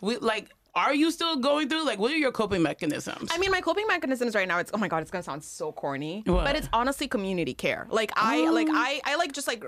we 0.00 0.16
like. 0.18 0.50
Are 0.74 0.94
you 0.94 1.10
still 1.10 1.36
going 1.36 1.68
through? 1.68 1.84
Like, 1.84 1.98
what 1.98 2.12
are 2.12 2.16
your 2.16 2.30
coping 2.30 2.62
mechanisms? 2.62 3.30
I 3.32 3.38
mean, 3.38 3.50
my 3.50 3.60
coping 3.60 3.86
mechanisms 3.88 4.36
right 4.36 4.46
now, 4.46 4.58
it's 4.58 4.70
oh 4.72 4.78
my 4.78 4.86
god, 4.86 5.02
it's 5.02 5.10
gonna 5.10 5.24
sound 5.24 5.42
so 5.42 5.72
corny, 5.72 6.22
What? 6.26 6.44
but 6.44 6.54
it's 6.54 6.68
honestly 6.72 7.08
community 7.08 7.52
care. 7.54 7.88
Like 7.90 8.12
I, 8.14 8.40
oh. 8.46 8.52
like 8.52 8.68
I, 8.70 9.00
I 9.04 9.16
like 9.16 9.32
just 9.32 9.48
like 9.48 9.64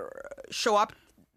show 0.50 0.76
up. 0.76 0.92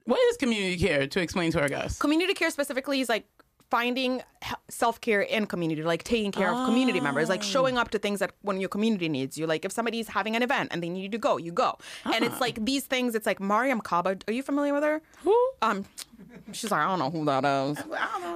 what 0.05 0.19
is 0.29 0.37
community 0.37 0.77
care 0.77 1.07
to 1.07 1.21
explain 1.21 1.51
to 1.53 1.61
our 1.61 1.69
guests? 1.69 1.97
Community 1.99 2.33
care 2.35 2.51
specifically 2.51 2.99
is 3.01 3.09
like 3.09 3.25
finding 3.73 4.21
self 4.69 5.01
care 5.01 5.21
in 5.21 5.47
community, 5.47 5.81
like 5.81 6.03
taking 6.03 6.31
care 6.31 6.51
of 6.53 6.57
community 6.69 6.99
members, 6.99 7.27
like 7.27 7.41
showing 7.41 7.75
up 7.81 7.89
to 7.89 7.97
things 7.97 8.19
that 8.19 8.31
when 8.43 8.59
your 8.59 8.69
community 8.69 9.09
needs 9.09 9.35
you. 9.39 9.47
Like 9.47 9.65
if 9.65 9.71
somebody's 9.71 10.07
having 10.17 10.35
an 10.35 10.43
event 10.43 10.69
and 10.71 10.83
they 10.83 10.89
need 10.89 11.01
you 11.01 11.09
to 11.09 11.17
go, 11.17 11.37
you 11.37 11.51
go. 11.51 11.69
And 12.13 12.23
it's 12.23 12.39
like 12.39 12.63
these 12.63 12.83
things. 12.85 13.15
It's 13.15 13.25
like 13.25 13.39
Mariame 13.39 13.81
Kaba. 13.81 14.17
Are 14.27 14.33
you 14.33 14.43
familiar 14.43 14.73
with 14.75 14.83
her? 14.83 15.01
Who? 15.23 15.35
Um, 15.63 15.85
she's 16.51 16.69
like 16.69 16.81
I 16.81 16.87
don't 16.87 16.99
know 16.99 17.09
who 17.09 17.25
that 17.25 17.43
is. 17.45 17.79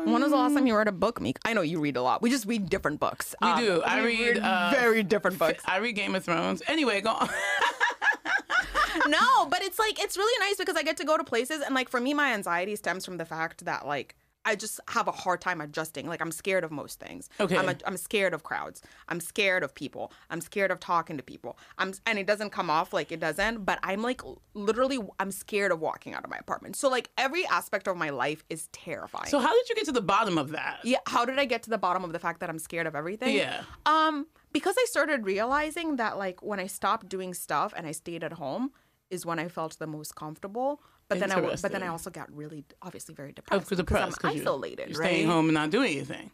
When 0.06 0.22
was 0.24 0.32
the 0.32 0.38
last 0.38 0.56
time 0.56 0.66
you 0.66 0.76
read 0.76 0.88
a 0.88 0.92
book, 1.06 1.22
Meek? 1.22 1.38
I 1.46 1.54
know 1.54 1.62
you 1.62 1.80
read 1.80 1.98
a 1.98 2.02
lot. 2.02 2.24
We 2.24 2.32
just 2.32 2.48
read 2.48 2.68
different 2.68 3.00
books. 3.00 3.36
We 3.40 3.48
Um, 3.50 3.60
do. 3.64 3.82
I 3.86 4.02
we 4.02 4.08
read, 4.30 4.38
uh, 4.40 4.72
very 4.74 5.04
different 5.04 5.38
books. 5.38 5.64
I 5.68 5.78
read 5.78 5.94
Game 5.94 6.16
of 6.16 6.24
Thrones. 6.26 6.64
Anyway, 6.68 7.00
go 7.02 7.12
on. 7.12 7.30
no, 9.08 9.46
but 9.52 9.62
it's 9.62 9.78
like 9.78 10.02
it's 10.04 10.18
really 10.18 10.40
nice 10.48 10.58
because 10.58 10.76
I 10.76 10.82
get 10.82 10.98
to 10.98 11.06
go 11.06 11.16
to 11.16 11.24
places 11.24 11.62
and 11.62 11.76
like 11.76 11.90
for 11.90 12.00
me 12.02 12.16
my 12.16 12.34
anxiety 12.34 12.76
stems 12.76 13.06
from 13.06 13.18
the 13.18 13.26
fact 13.26 13.66
that 13.66 13.86
like 13.86 14.16
I 14.48 14.56
just 14.56 14.80
have 14.88 15.10
a 15.10 15.12
hard 15.12 15.42
time 15.42 15.60
adjusting. 15.60 16.08
Like 16.08 16.22
I'm 16.22 16.32
scared 16.32 16.64
of 16.64 16.72
most 16.72 17.02
things. 17.02 17.30
Okay. 17.38 17.58
I'm, 17.58 17.68
a, 17.68 17.76
I'm 17.86 17.98
scared 17.98 18.34
of 18.34 18.44
crowds. 18.44 18.82
I'm 19.10 19.20
scared 19.20 19.62
of 19.62 19.76
people. 19.76 20.14
I'm 20.30 20.40
scared 20.40 20.72
of 20.72 20.80
talking 20.80 21.18
to 21.18 21.24
people. 21.24 21.58
I'm 21.78 21.94
and 22.06 22.18
it 22.18 22.26
doesn't 22.26 22.52
come 22.52 22.70
off 22.70 22.94
like 22.94 23.12
it 23.12 23.20
doesn't, 23.20 23.66
but 23.66 23.78
I'm 23.84 24.02
like 24.02 24.22
literally 24.54 25.00
I'm 25.20 25.32
scared 25.32 25.74
of 25.74 25.82
walking 25.82 26.14
out 26.14 26.24
of 26.24 26.30
my 26.30 26.38
apartment. 26.38 26.78
So 26.78 26.88
like 26.88 27.10
every 27.18 27.46
aspect 27.48 27.90
of 27.90 27.98
my 27.98 28.10
life 28.10 28.46
is 28.50 28.68
terrifying. 28.68 29.28
so 29.28 29.40
how 29.40 29.54
did 29.54 29.68
you 29.68 29.76
get 29.76 29.86
to 29.86 29.92
the 29.92 30.02
bottom 30.02 30.38
of 30.38 30.52
that? 30.52 30.80
Yeah, 30.84 31.00
how 31.08 31.26
did 31.26 31.40
I 31.40 31.46
get 31.46 31.64
to 31.64 31.70
the 31.70 31.78
bottom 31.78 32.06
of 32.06 32.14
the 32.14 32.20
fact 32.20 32.40
that 32.40 32.50
I'm 32.50 32.60
scared 32.60 32.88
of 32.88 32.96
everything? 32.96 33.36
Yeah. 33.36 33.64
Um, 33.86 34.28
because 34.54 34.76
I 34.80 34.86
started 34.88 35.26
realizing 35.26 35.98
that 35.98 36.18
like 36.18 36.42
when 36.42 36.62
I 36.62 36.68
stopped 36.68 37.10
doing 37.10 37.34
stuff 37.34 37.74
and 37.76 37.86
I 37.86 37.92
stayed 37.92 38.24
at 38.24 38.34
home 38.34 38.72
is 39.10 39.26
when 39.26 39.40
I 39.40 39.48
felt 39.48 39.78
the 39.78 39.88
most 39.88 40.16
comfortable. 40.16 40.82
But 41.10 41.20
then 41.20 41.32
I 41.32 41.40
but 41.40 41.72
then 41.72 41.84
I 41.84 41.88
also 41.88 42.10
got 42.10 42.32
really 42.36 42.66
obviously 42.82 43.16
very 43.16 43.30
oh, 43.30 43.34
depressed 43.34 43.62
Of 43.62 43.70
course, 43.70 43.82
because 43.82 44.04
I'm 44.04 44.10
depressed 44.10 44.26
isolated, 44.42 44.90
You're 44.90 45.00
right? 45.00 45.08
staying 45.08 45.28
home 45.28 45.46
and 45.46 45.54
not 45.54 45.70
doing 45.70 45.92
anything. 45.94 46.32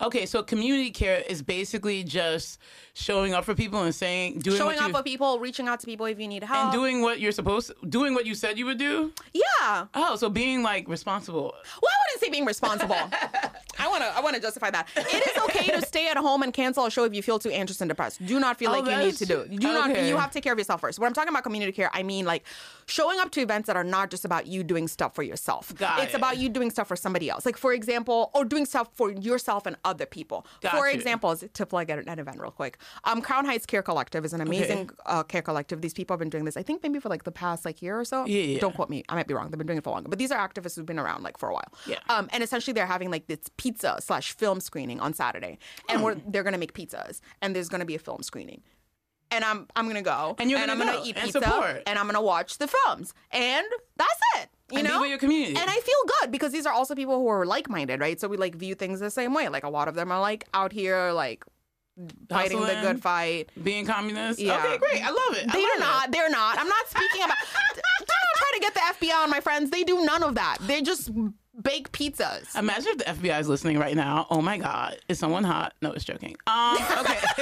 Okay, 0.00 0.26
so 0.26 0.42
community 0.42 0.90
care 0.90 1.22
is 1.28 1.42
basically 1.42 2.02
just 2.02 2.58
showing 2.94 3.34
up 3.34 3.44
for 3.44 3.54
people 3.54 3.82
and 3.82 3.94
saying, 3.94 4.38
doing 4.38 4.56
Showing 4.56 4.78
up 4.78 4.88
you, 4.88 4.94
for 4.94 5.02
people, 5.02 5.38
reaching 5.38 5.68
out 5.68 5.80
to 5.80 5.86
people 5.86 6.06
if 6.06 6.18
you 6.18 6.28
need 6.28 6.42
help. 6.44 6.64
and 6.66 6.72
doing 6.72 7.02
what 7.02 7.20
you're 7.20 7.32
supposed, 7.32 7.72
doing 7.88 8.14
what 8.14 8.26
you 8.26 8.34
said 8.34 8.58
you 8.58 8.66
would 8.66 8.78
do. 8.78 9.12
yeah. 9.32 9.86
Oh, 9.94 10.16
so 10.16 10.28
being 10.28 10.62
like 10.62 10.88
responsible. 10.88 11.52
Well, 11.82 11.90
I 11.92 11.96
wouldn't 12.08 12.24
say 12.24 12.30
being 12.30 12.46
responsible. 12.46 12.96
I 13.86 13.88
want 13.88 14.02
to. 14.02 14.08
I 14.16 14.20
want 14.20 14.34
to 14.36 14.42
justify 14.42 14.70
that. 14.70 14.88
It 14.96 15.26
is 15.28 15.42
okay 15.44 15.70
to 15.70 15.80
stay 15.86 16.08
at 16.08 16.16
home 16.16 16.42
and 16.42 16.52
cancel 16.52 16.84
a 16.86 16.90
show 16.90 17.04
if 17.04 17.14
you 17.14 17.22
feel 17.22 17.38
too 17.38 17.50
anxious 17.50 17.80
and 17.80 17.88
depressed. 17.88 18.24
Do 18.24 18.40
not 18.40 18.58
feel 18.58 18.70
Oh, 18.70 18.80
like 18.80 18.90
you 18.90 18.96
need 19.06 19.16
to 19.16 19.26
do. 19.26 19.40
it. 19.40 19.50
Do 19.50 19.72
not. 19.72 19.90
You 20.04 20.16
have 20.16 20.30
to 20.30 20.34
take 20.34 20.44
care 20.44 20.52
of 20.52 20.58
yourself 20.58 20.80
first. 20.80 20.98
When 20.98 21.06
I'm 21.06 21.14
talking 21.14 21.28
about 21.30 21.44
community 21.44 21.72
care, 21.72 21.90
I 21.92 22.02
mean 22.02 22.24
like 22.24 22.44
showing 22.86 23.20
up 23.20 23.30
to 23.32 23.40
events 23.40 23.66
that 23.68 23.76
are 23.76 23.84
not 23.84 24.10
just 24.10 24.24
about 24.24 24.46
you 24.46 24.64
doing 24.64 24.88
stuff 24.88 25.14
for 25.14 25.22
yourself. 25.22 25.74
Got 25.76 26.02
it's 26.02 26.14
it. 26.14 26.16
about 26.16 26.38
you 26.38 26.48
doing 26.48 26.70
stuff 26.70 26.88
for 26.88 26.96
somebody 26.96 27.30
else. 27.30 27.46
Like 27.46 27.56
for 27.56 27.72
example, 27.72 28.30
or 28.34 28.44
doing 28.44 28.66
stuff 28.66 28.88
for 28.94 29.10
yourself 29.12 29.66
and 29.66 29.76
other 29.84 30.06
people. 30.06 30.46
Got 30.62 30.72
for 30.76 30.88
you. 30.88 30.94
example, 30.94 31.36
to 31.36 31.66
plug 31.66 31.90
at 31.90 31.98
an 31.98 32.18
event 32.18 32.40
real 32.40 32.50
quick. 32.50 32.78
Um, 33.04 33.20
Crown 33.22 33.44
Heights 33.44 33.66
Care 33.66 33.82
Collective 33.82 34.24
is 34.24 34.32
an 34.32 34.40
amazing 34.40 34.90
uh, 35.06 35.22
care 35.22 35.42
collective. 35.42 35.80
These 35.80 35.94
people 35.94 36.14
have 36.14 36.18
been 36.20 36.30
doing 36.30 36.44
this. 36.44 36.56
I 36.56 36.62
think 36.62 36.82
maybe 36.82 36.98
for 36.98 37.08
like 37.08 37.24
the 37.24 37.32
past 37.32 37.64
like 37.64 37.82
year 37.82 37.98
or 38.00 38.04
so. 38.04 38.24
Yeah, 38.24 38.40
yeah. 38.42 38.58
Don't 38.58 38.74
quote 38.74 38.90
me. 38.90 39.04
I 39.08 39.14
might 39.14 39.26
be 39.28 39.34
wrong. 39.34 39.50
They've 39.50 39.58
been 39.58 39.66
doing 39.66 39.78
it 39.78 39.84
for 39.84 39.90
longer. 39.90 40.08
But 40.08 40.18
these 40.18 40.30
are 40.32 40.48
activists 40.48 40.76
who've 40.76 40.86
been 40.86 40.98
around 40.98 41.22
like 41.22 41.38
for 41.38 41.48
a 41.48 41.52
while. 41.54 41.72
Yeah. 41.86 41.98
Um, 42.08 42.28
and 42.32 42.42
essentially 42.42 42.72
they're 42.72 42.86
having 42.86 43.10
like 43.10 43.26
this 43.26 43.40
pizza 43.56 43.75
slash 43.80 44.32
film 44.32 44.60
screening 44.60 45.00
on 45.00 45.12
Saturday, 45.14 45.58
and 45.88 46.02
we're, 46.02 46.16
they're 46.26 46.42
gonna 46.44 46.58
make 46.58 46.72
pizzas, 46.74 47.20
and 47.42 47.54
there's 47.54 47.68
gonna 47.68 47.84
be 47.84 47.94
a 47.94 47.98
film 47.98 48.22
screening. 48.22 48.62
And 49.32 49.44
I'm 49.44 49.66
I'm 49.74 49.88
gonna 49.88 50.02
go, 50.02 50.36
And 50.38 50.50
you're 50.50 50.60
I'm 50.60 50.68
gonna 50.68 50.84
gonna 50.84 50.98
go 50.98 51.04
eat 51.04 51.16
and 51.16 51.24
pizza, 51.24 51.40
support. 51.42 51.82
and 51.86 51.98
I'm 51.98 52.06
gonna 52.06 52.22
watch 52.22 52.58
the 52.58 52.68
films, 52.68 53.12
and 53.32 53.66
that's 53.96 54.20
it. 54.36 54.48
You 54.70 54.78
And 54.78 54.88
know, 54.88 55.00
with 55.00 55.10
your 55.10 55.18
community. 55.18 55.56
and 55.56 55.68
I 55.70 55.74
feel 55.80 56.20
good 56.20 56.30
because 56.32 56.52
these 56.52 56.64
are 56.66 56.72
also 56.72 56.94
people 56.94 57.18
who 57.18 57.26
are 57.28 57.44
like 57.46 57.68
minded, 57.68 58.00
right? 58.00 58.20
So 58.20 58.28
we 58.28 58.36
like 58.36 58.54
view 58.54 58.74
things 58.76 59.00
the 59.00 59.10
same 59.10 59.34
way. 59.34 59.48
Like 59.48 59.64
a 59.64 59.68
lot 59.68 59.88
of 59.88 59.94
them 59.94 60.10
are 60.12 60.20
like 60.20 60.44
out 60.54 60.72
here 60.72 61.10
like 61.12 61.44
fighting 62.28 62.60
the 62.60 62.78
good 62.82 63.00
fight. 63.02 63.50
Being 63.62 63.86
communist. 63.86 64.38
Yeah. 64.38 64.58
Okay, 64.58 64.78
great. 64.78 65.02
I 65.04 65.10
love 65.10 65.36
it. 65.36 65.48
I 65.48 65.52
They're 65.52 65.62
love 65.62 65.76
it. 65.76 65.80
not. 65.80 66.10
They're 66.12 66.30
not. 66.30 66.58
I'm 66.58 66.68
not 66.68 66.88
speaking 66.88 67.22
about. 67.24 67.36
Do 67.74 67.82
not 68.06 68.36
try 68.36 68.50
to 68.54 68.60
get 68.60 68.74
the 68.74 69.06
FBI 69.06 69.22
on 69.24 69.30
my 69.30 69.40
friends. 69.40 69.70
They 69.70 69.82
do 69.82 70.04
none 70.04 70.22
of 70.22 70.34
that. 70.36 70.58
They 70.62 70.82
just 70.82 71.10
bake 71.66 71.92
pizzas. 71.92 72.56
Imagine 72.58 72.92
if 72.92 72.98
the 72.98 73.04
FBI 73.28 73.40
is 73.40 73.48
listening 73.48 73.78
right 73.78 73.96
now. 73.96 74.26
Oh 74.30 74.40
my 74.40 74.56
God, 74.58 74.96
is 75.08 75.18
someone 75.18 75.44
hot? 75.44 75.74
No, 75.82 75.92
it's 75.92 76.04
joking. 76.04 76.36
Um, 76.46 76.76
okay. 76.76 77.18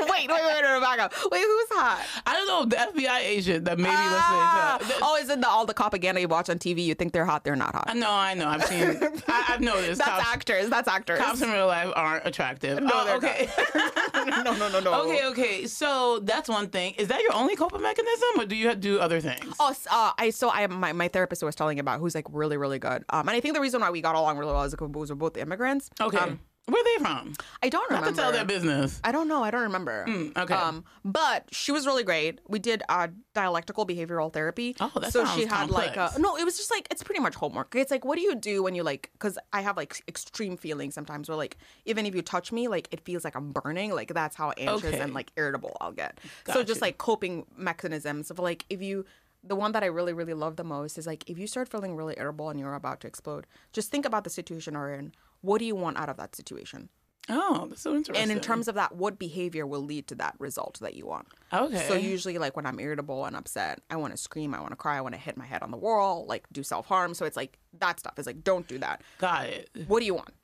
wait, 0.00 0.28
wait, 0.28 0.28
wait, 0.30 0.62
wait, 0.62 0.80
back 0.80 0.98
up. 1.00 1.12
Wait, 1.30 1.40
who's 1.40 1.68
hot? 1.72 2.04
I 2.26 2.32
don't 2.34 2.46
know 2.46 2.64
the 2.64 2.76
FBI 2.76 3.18
agent 3.20 3.64
that 3.66 3.78
may 3.78 3.88
be 3.88 3.94
Ah, 3.96 4.78
listening. 4.80 4.98
To, 4.98 5.04
oh, 5.04 5.16
is 5.16 5.28
it 5.28 5.40
the, 5.40 5.48
all 5.48 5.66
the 5.66 5.74
propaganda 5.74 6.20
you 6.20 6.28
watch 6.28 6.48
on 6.48 6.58
TV? 6.58 6.84
You 6.84 6.94
think 6.94 7.12
they're 7.12 7.24
hot? 7.26 7.44
They're 7.44 7.56
not 7.56 7.74
hot. 7.74 7.96
No, 7.96 8.10
I 8.10 8.34
know. 8.34 8.48
I've 8.48 8.64
seen. 8.64 8.80
I, 9.28 9.44
I've 9.48 9.60
noticed. 9.60 9.98
That's 9.98 10.10
cops, 10.22 10.32
actors. 10.34 10.70
That's 10.70 10.88
actors. 10.88 11.18
cops 11.18 11.42
in 11.42 11.50
real 11.50 11.66
life 11.66 11.92
aren't 11.94 12.26
attractive. 12.26 12.80
No, 12.82 12.90
Oh, 12.94 13.04
they're 13.04 13.16
okay. 13.16 13.48
no, 14.44 14.54
no, 14.54 14.68
no, 14.68 14.80
no. 14.80 15.02
okay, 15.04 15.26
okay. 15.26 15.66
So 15.66 16.20
that's 16.20 16.48
one 16.48 16.68
thing. 16.68 16.94
Is 16.94 17.08
that 17.08 17.20
your 17.22 17.34
only 17.34 17.56
coping 17.56 17.82
mechanism, 17.82 18.28
or 18.38 18.46
do 18.46 18.54
you 18.56 18.74
do 18.74 18.98
other 19.00 19.20
things? 19.20 19.54
Oh, 19.58 19.74
uh, 19.90 20.12
I 20.16 20.30
so 20.30 20.50
I 20.50 20.66
my, 20.68 20.92
my 20.92 21.08
therapist 21.08 21.42
was 21.42 21.54
telling 21.54 21.78
about 21.80 22.00
who's 22.00 22.14
like 22.14 22.26
really 22.30 22.56
really 22.56 22.78
good. 22.78 23.04
Um, 23.10 23.28
and 23.28 23.30
I 23.36 23.40
think 23.40 23.54
the 23.54 23.60
reason 23.64 23.80
why 23.80 23.90
we 23.90 24.00
got 24.00 24.14
along 24.14 24.38
really 24.38 24.52
well 24.52 24.62
is 24.64 24.72
because 24.72 25.10
we're 25.10 25.14
both 25.16 25.36
immigrants. 25.36 25.90
Okay. 26.00 26.18
Um, 26.18 26.40
Where 26.66 26.80
are 26.80 26.84
they 26.98 27.04
from? 27.04 27.34
I 27.62 27.68
don't 27.68 27.84
remember. 27.90 28.06
Not 28.10 28.16
to 28.16 28.22
tell 28.22 28.32
their 28.32 28.44
business. 28.46 28.98
I 29.04 29.12
don't 29.12 29.28
know. 29.28 29.42
I 29.44 29.50
don't 29.50 29.64
remember. 29.70 30.06
okay. 30.42 30.54
Um, 30.54 30.84
but 31.04 31.40
she 31.52 31.72
was 31.72 31.86
really 31.86 32.04
great. 32.04 32.40
We 32.48 32.58
did 32.58 32.82
uh, 32.88 33.08
dialectical 33.34 33.84
behavioral 33.86 34.32
therapy. 34.32 34.74
Oh, 34.80 34.90
that 34.98 35.12
so 35.12 35.24
sounds 35.24 35.38
she 35.38 35.44
had 35.46 35.68
like 35.70 35.96
a, 35.98 36.12
no. 36.18 36.36
It 36.38 36.44
was 36.44 36.56
just 36.56 36.70
like 36.70 36.86
it's 36.90 37.02
pretty 37.02 37.20
much 37.20 37.34
homework. 37.34 37.74
It's 37.74 37.90
like 37.90 38.04
what 38.06 38.16
do 38.16 38.22
you 38.22 38.34
do 38.34 38.62
when 38.62 38.74
you 38.74 38.82
like? 38.82 39.10
Because 39.12 39.36
I 39.52 39.60
have 39.60 39.76
like 39.76 40.02
extreme 40.08 40.56
feelings 40.56 40.94
sometimes. 40.94 41.28
Where 41.28 41.36
like 41.36 41.58
even 41.84 42.06
if 42.06 42.14
you 42.14 42.22
touch 42.22 42.50
me, 42.50 42.66
like 42.68 42.88
it 42.92 43.00
feels 43.04 43.24
like 43.24 43.36
I'm 43.36 43.52
burning. 43.52 43.90
Like 43.94 44.14
that's 44.14 44.34
how 44.34 44.52
anxious 44.56 44.94
Okay. 44.94 45.00
and 45.00 45.12
like 45.12 45.32
irritable 45.36 45.76
I'll 45.82 45.92
get. 45.92 46.18
so 46.46 46.62
just 46.62 46.80
you. 46.80 46.86
like 46.86 46.96
coping 46.96 47.44
mechanisms 47.58 48.30
of 48.30 48.38
like 48.38 48.64
if 48.70 48.80
you. 48.80 49.04
The 49.46 49.54
one 49.56 49.72
that 49.72 49.82
I 49.82 49.86
really, 49.86 50.12
really 50.14 50.34
love 50.34 50.56
the 50.56 50.64
most 50.64 50.96
is 50.96 51.06
like 51.06 51.28
if 51.28 51.38
you 51.38 51.46
start 51.46 51.68
feeling 51.68 51.94
really 51.96 52.14
irritable 52.16 52.48
and 52.48 52.58
you're 52.58 52.74
about 52.74 53.00
to 53.00 53.06
explode, 53.06 53.46
just 53.72 53.90
think 53.90 54.06
about 54.06 54.24
the 54.24 54.30
situation 54.30 54.74
you're 54.74 54.92
in. 54.92 55.12
What 55.42 55.58
do 55.58 55.66
you 55.66 55.76
want 55.76 55.98
out 55.98 56.08
of 56.08 56.16
that 56.16 56.34
situation? 56.34 56.88
Oh, 57.28 57.66
that's 57.68 57.80
so 57.80 57.94
interesting. 57.94 58.22
And 58.22 58.30
in 58.30 58.40
terms 58.40 58.68
of 58.68 58.74
that, 58.74 58.96
what 58.96 59.18
behavior 59.18 59.66
will 59.66 59.80
lead 59.82 60.06
to 60.08 60.14
that 60.16 60.34
result 60.38 60.78
that 60.80 60.94
you 60.94 61.06
want? 61.06 61.28
okay. 61.52 61.86
So 61.88 61.94
usually, 61.94 62.36
like 62.38 62.56
when 62.56 62.66
I'm 62.66 62.78
irritable 62.78 63.24
and 63.24 63.34
upset, 63.34 63.80
I 63.90 63.96
want 63.96 64.12
to 64.12 64.18
scream, 64.18 64.54
I 64.54 64.60
want 64.60 64.72
to 64.72 64.76
cry, 64.76 64.98
I 64.98 65.00
want 65.00 65.14
to 65.14 65.20
hit 65.20 65.36
my 65.36 65.46
head 65.46 65.62
on 65.62 65.70
the 65.70 65.76
wall, 65.76 66.26
like 66.26 66.44
do 66.52 66.62
self 66.62 66.86
harm. 66.86 67.14
So 67.14 67.24
it's 67.24 67.36
like 67.36 67.58
that 67.78 67.98
stuff 68.00 68.18
is 68.18 68.26
like 68.26 68.44
don't 68.44 68.66
do 68.66 68.78
that. 68.78 69.02
got 69.18 69.46
it. 69.46 69.70
What 69.86 70.00
do 70.00 70.06
you 70.06 70.14
want? 70.14 70.34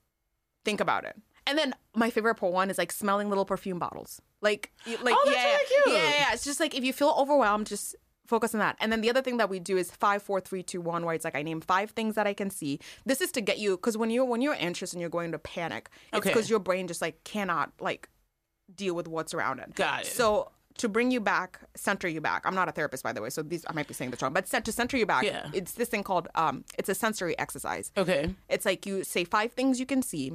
Think 0.64 0.80
about 0.80 1.04
it. 1.04 1.16
And 1.46 1.58
then 1.58 1.74
my 1.94 2.10
favorite 2.10 2.36
part 2.36 2.52
one 2.52 2.70
is 2.70 2.78
like 2.78 2.92
smelling 2.92 3.28
little 3.28 3.44
perfume 3.44 3.78
bottles. 3.78 4.22
Like, 4.40 4.72
like 5.02 5.14
Oh, 5.18 5.30
yeah, 5.30 5.56
really 5.86 5.96
yeah, 5.96 6.10
yeah. 6.18 6.32
It's 6.32 6.44
just 6.44 6.60
like 6.60 6.74
if 6.74 6.84
you 6.84 6.92
feel 6.92 7.14
overwhelmed, 7.18 7.66
just 7.66 7.94
focus 8.30 8.54
on 8.54 8.60
that. 8.60 8.76
And 8.80 8.90
then 8.90 9.00
the 9.02 9.10
other 9.10 9.20
thing 9.20 9.36
that 9.36 9.50
we 9.50 9.58
do 9.58 9.76
is 9.76 9.90
five, 9.90 10.22
four, 10.22 10.40
three, 10.40 10.62
two, 10.62 10.80
one, 10.80 11.04
where 11.04 11.14
it's 11.14 11.24
like 11.24 11.34
I 11.34 11.42
name 11.42 11.60
five 11.60 11.90
things 11.90 12.14
that 12.14 12.26
I 12.26 12.32
can 12.32 12.48
see. 12.48 12.78
This 13.04 13.20
is 13.20 13.30
to 13.32 13.40
get 13.42 13.58
you 13.58 13.76
because 13.76 13.96
when 13.98 14.08
you're 14.10 14.24
when 14.24 14.40
you're 14.40 14.56
anxious 14.58 14.92
and 14.92 15.00
you're 15.00 15.10
going 15.18 15.32
to 15.32 15.38
panic, 15.38 15.90
it's 16.12 16.18
Okay. 16.18 16.30
because 16.30 16.48
your 16.48 16.60
brain 16.60 16.86
just 16.86 17.02
like 17.02 17.22
cannot 17.24 17.72
like 17.80 18.08
deal 18.74 18.94
with 18.94 19.08
what's 19.08 19.34
around 19.34 19.58
it. 19.60 19.74
Got 19.74 20.02
it. 20.02 20.06
So 20.06 20.52
to 20.78 20.88
bring 20.88 21.10
you 21.10 21.20
back, 21.20 21.58
center 21.74 22.08
you 22.08 22.20
back. 22.22 22.46
I'm 22.46 22.54
not 22.54 22.68
a 22.68 22.72
therapist, 22.72 23.02
by 23.02 23.12
the 23.12 23.20
way, 23.20 23.28
so 23.30 23.42
these 23.42 23.64
I 23.68 23.72
might 23.74 23.88
be 23.88 23.92
saying 23.94 24.12
this 24.12 24.22
wrong, 24.22 24.32
but 24.32 24.46
to 24.46 24.72
center 24.72 24.96
you 24.96 25.04
back, 25.04 25.24
Yeah. 25.24 25.50
it's 25.52 25.72
this 25.72 25.88
thing 25.88 26.04
called 26.04 26.28
um, 26.36 26.64
it's 26.78 26.88
a 26.88 26.94
sensory 26.94 27.36
exercise. 27.38 27.90
Okay. 27.98 28.34
It's 28.48 28.64
like 28.64 28.86
you 28.86 29.04
say 29.04 29.24
five 29.24 29.52
things 29.52 29.78
you 29.80 29.86
can 29.86 30.00
see, 30.02 30.32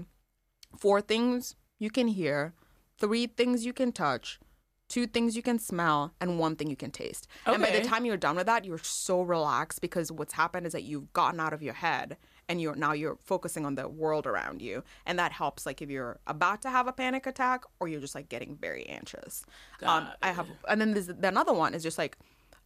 four 0.78 1.00
things 1.02 1.56
you 1.80 1.90
can 1.90 2.08
hear, 2.10 2.54
three 3.00 3.26
things 3.28 3.66
you 3.66 3.74
can 3.74 3.92
touch, 3.92 4.40
two 4.88 5.08
things 5.08 5.36
you 5.36 5.42
can 5.42 5.60
smell, 5.60 6.14
and 6.22 6.40
one 6.40 6.56
thing 6.56 6.70
you 6.70 6.76
can 6.76 6.92
taste. 6.92 7.28
And 7.46 7.62
by 7.62 7.72
the 7.72 7.82
time 7.82 8.06
you're 8.06 8.18
done 8.18 8.36
with 8.36 8.46
that, 8.46 8.66
you're 8.66 8.78
so 8.78 9.22
relaxed 9.22 9.82
because 9.82 10.12
what's 10.12 10.34
happened 10.34 10.68
is 10.68 10.74
that 10.74 10.84
you've 10.84 11.12
gotten 11.14 11.40
out 11.40 11.54
of 11.54 11.64
your 11.64 11.74
head 11.74 12.18
and 12.48 12.62
you're 12.62 12.76
now 12.76 12.94
you're 12.94 13.18
focusing 13.24 13.66
on 13.66 13.76
the 13.76 13.88
world 13.88 14.28
around 14.28 14.62
you. 14.62 14.84
And 15.06 15.18
that 15.20 15.32
helps 15.32 15.66
like 15.66 15.82
if 15.82 15.90
you're 15.90 16.20
about 16.28 16.62
to 16.64 16.70
have 16.70 16.88
a 16.88 16.92
panic 16.92 17.26
attack 17.26 17.64
or 17.80 17.88
you're 17.88 18.02
just 18.02 18.16
like 18.16 18.30
getting 18.30 18.56
very 18.56 18.86
anxious. 18.88 19.46
Um, 19.84 20.08
I 20.22 20.32
have 20.32 20.48
and 20.68 20.80
then 20.80 20.92
there's 20.94 21.08
the 21.08 21.28
another 21.28 21.54
one 21.54 21.74
is 21.74 21.84
just 21.84 21.98
like 21.98 22.18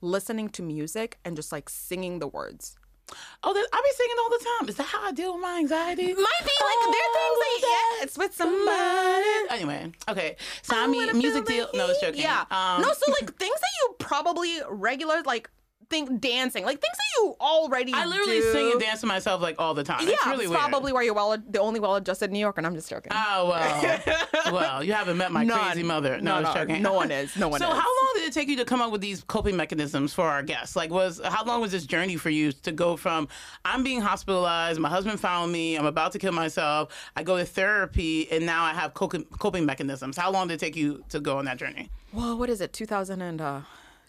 listening 0.01 0.49
to 0.49 0.61
music 0.61 1.17
and 1.25 1.35
just 1.35 1.51
like 1.51 1.69
singing 1.69 2.19
the 2.19 2.27
words. 2.27 2.77
Oh, 3.43 3.53
that, 3.53 3.67
I 3.71 3.81
be 3.81 3.91
singing 3.95 4.15
all 4.21 4.29
the 4.29 4.45
time. 4.59 4.69
Is 4.69 4.75
that 4.75 4.87
how 4.87 5.07
I 5.07 5.11
deal 5.11 5.33
with 5.33 5.41
my 5.41 5.57
anxiety? 5.57 6.07
Might 6.07 6.13
be 6.13 6.15
like 6.15 6.81
there 6.93 7.05
are 7.05 7.15
things 7.15 7.39
like 7.39 7.61
yeah, 7.61 8.03
it's 8.03 8.17
with 8.17 8.35
somebody. 8.35 9.25
Anyway, 9.49 9.91
okay. 10.09 10.35
So 10.61 10.75
I 10.77 10.87
mean, 10.87 11.17
music 11.17 11.45
deal. 11.45 11.69
No, 11.73 11.87
it's 11.87 12.01
joking. 12.01 12.21
Yeah. 12.21 12.45
Um, 12.51 12.81
no, 12.81 12.91
so 12.91 13.11
like 13.11 13.33
things 13.39 13.59
that 13.59 13.71
you 13.81 13.95
probably 13.99 14.59
regular 14.69 15.21
like 15.23 15.49
think 15.89 16.21
dancing, 16.21 16.63
like 16.65 16.79
things 16.79 16.95
that 16.97 17.21
you 17.23 17.35
already 17.41 17.93
I 17.93 18.05
literally 18.05 18.39
do. 18.41 18.51
sing 18.51 18.71
and 18.73 18.79
dance 18.81 19.01
to 19.01 19.07
myself 19.07 19.41
like 19.41 19.55
all 19.59 19.73
the 19.73 19.83
time. 19.83 20.01
Yeah, 20.07 20.13
it's 20.13 20.25
really 20.27 20.45
it's 20.45 20.53
probably 20.53 20.93
why 20.93 21.01
you're 21.03 21.13
well 21.13 21.35
the 21.49 21.59
only 21.59 21.79
well-adjusted 21.79 22.31
New 22.31 22.39
Yorker. 22.39 22.59
And 22.59 22.67
I'm 22.67 22.75
just 22.75 22.89
joking. 22.89 23.11
Oh 23.15 23.49
well, 23.49 23.99
well, 24.53 24.83
you 24.83 24.93
haven't 24.93 25.17
met 25.17 25.31
my 25.31 25.43
None. 25.43 25.59
crazy 25.59 25.83
mother. 25.83 26.19
No, 26.21 26.41
No, 26.41 26.47
no, 26.47 26.53
joking. 26.53 26.81
no 26.81 26.93
one 26.93 27.11
is. 27.11 27.35
No 27.35 27.47
one 27.49 27.59
so 27.61 27.67
is. 27.67 27.71
how 27.73 27.77
long 27.79 28.11
did 28.15 28.23
it 28.27 28.33
take 28.33 28.47
you 28.49 28.55
to 28.57 28.65
come 28.65 28.81
up 28.81 28.91
with 28.91 29.01
these 29.01 29.23
coping 29.23 29.55
mechanisms 29.57 30.13
for 30.13 30.25
our 30.27 30.43
guests? 30.43 30.75
Like, 30.75 30.91
was 30.91 31.19
how 31.25 31.43
long 31.43 31.61
was 31.61 31.71
this 31.71 31.85
journey 31.85 32.15
for 32.17 32.29
you 32.29 32.51
to 32.51 32.71
go 32.71 32.95
from 32.95 33.27
I'm 33.65 33.83
being 33.83 34.01
hospitalized, 34.01 34.79
my 34.79 34.89
husband 34.89 35.19
found 35.19 35.51
me, 35.51 35.75
I'm 35.75 35.85
about 35.85 36.11
to 36.13 36.19
kill 36.19 36.33
myself, 36.33 36.93
I 37.15 37.23
go 37.23 37.37
to 37.37 37.45
therapy, 37.45 38.31
and 38.31 38.45
now 38.45 38.63
I 38.63 38.73
have 38.73 38.93
coping 38.93 39.25
coping 39.39 39.65
mechanisms. 39.65 40.17
How 40.17 40.31
long 40.31 40.47
did 40.47 40.55
it 40.55 40.59
take 40.59 40.75
you 40.75 41.03
to 41.09 41.19
go 41.19 41.37
on 41.37 41.45
that 41.45 41.57
journey? 41.57 41.89
well, 42.13 42.37
what 42.37 42.49
is 42.49 42.61
it? 42.61 42.79
Uh, 42.91 43.61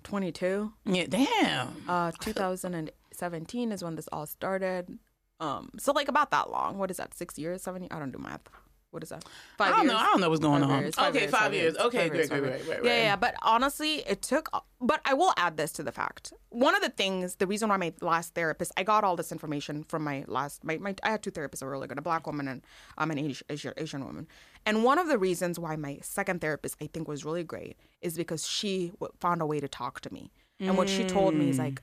2022. 0.04 0.72
Yeah, 0.86 1.06
damn. 1.08 1.76
Uh, 1.88 2.12
2017 2.20 3.72
is 3.72 3.84
when 3.84 3.96
this 3.96 4.08
all 4.12 4.26
started. 4.26 4.98
Um, 5.40 5.70
so 5.78 5.92
like 5.92 6.08
about 6.08 6.30
that 6.32 6.50
long. 6.50 6.78
What 6.78 6.90
is 6.90 6.98
that? 6.98 7.14
Six 7.14 7.38
years? 7.38 7.62
Seven? 7.62 7.88
I 7.90 7.98
don't 7.98 8.12
do 8.12 8.18
math. 8.18 8.42
What 8.90 9.04
is 9.04 9.10
that? 9.10 9.24
Five 9.56 9.68
I 9.68 9.76
don't 9.76 9.80
years? 9.84 9.92
know. 9.92 9.98
I 9.98 10.02
don't 10.04 10.20
know 10.20 10.28
what's 10.30 10.40
going 10.40 10.62
on. 10.64 10.80
years, 10.82 10.94
five 10.96 11.10
okay, 11.10 11.20
years, 11.20 11.30
five, 11.30 11.40
five 11.42 11.54
years. 11.54 11.74
years, 11.74 11.76
Okay, 11.86 11.98
five 11.98 12.10
great, 12.10 12.28
great, 12.28 12.42
great, 12.42 12.66
great, 12.66 12.84
Yeah, 12.84 13.02
yeah, 13.02 13.16
but 13.16 13.34
honestly, 13.42 13.96
it 14.06 14.20
took. 14.22 14.48
But 14.80 15.00
I 15.04 15.14
will 15.14 15.32
add 15.36 15.56
this 15.56 15.70
to 15.72 15.82
the 15.84 15.92
fact. 15.92 16.32
One 16.48 16.74
of 16.74 16.82
the 16.82 16.88
things, 16.88 17.36
the 17.36 17.46
reason 17.46 17.68
why 17.68 17.76
my 17.76 17.92
last 18.00 18.34
therapist, 18.34 18.72
I 18.76 18.82
got 18.82 19.04
all 19.04 19.14
this 19.14 19.30
information 19.30 19.84
from 19.84 20.02
my 20.02 20.24
last. 20.26 20.64
My, 20.64 20.78
my 20.78 20.94
I 21.04 21.10
had 21.10 21.22
two 21.22 21.30
therapists 21.30 21.60
that 21.60 21.66
were 21.66 21.70
really 21.70 21.86
good, 21.86 21.98
a 21.98 22.02
black 22.02 22.26
woman 22.26 22.48
and 22.48 22.62
um, 22.98 23.10
an 23.12 23.18
Asian, 23.18 23.46
Asian, 23.48 23.72
Asian 23.76 24.04
woman. 24.04 24.26
And 24.66 24.82
one 24.82 24.98
of 24.98 25.06
the 25.06 25.18
reasons 25.18 25.58
why 25.58 25.76
my 25.76 25.98
second 26.02 26.40
therapist 26.40 26.76
I 26.82 26.88
think 26.92 27.06
was 27.06 27.24
really 27.24 27.44
great 27.44 27.76
is 28.00 28.16
because 28.16 28.44
she 28.46 28.88
w- 28.98 29.12
found 29.20 29.40
a 29.40 29.46
way 29.46 29.60
to 29.60 29.68
talk 29.68 30.00
to 30.00 30.12
me. 30.12 30.32
And 30.58 30.76
what 30.76 30.90
she 30.90 31.04
told 31.04 31.34
me 31.34 31.48
is 31.48 31.56
Mm. 31.56 31.60
like, 31.60 31.82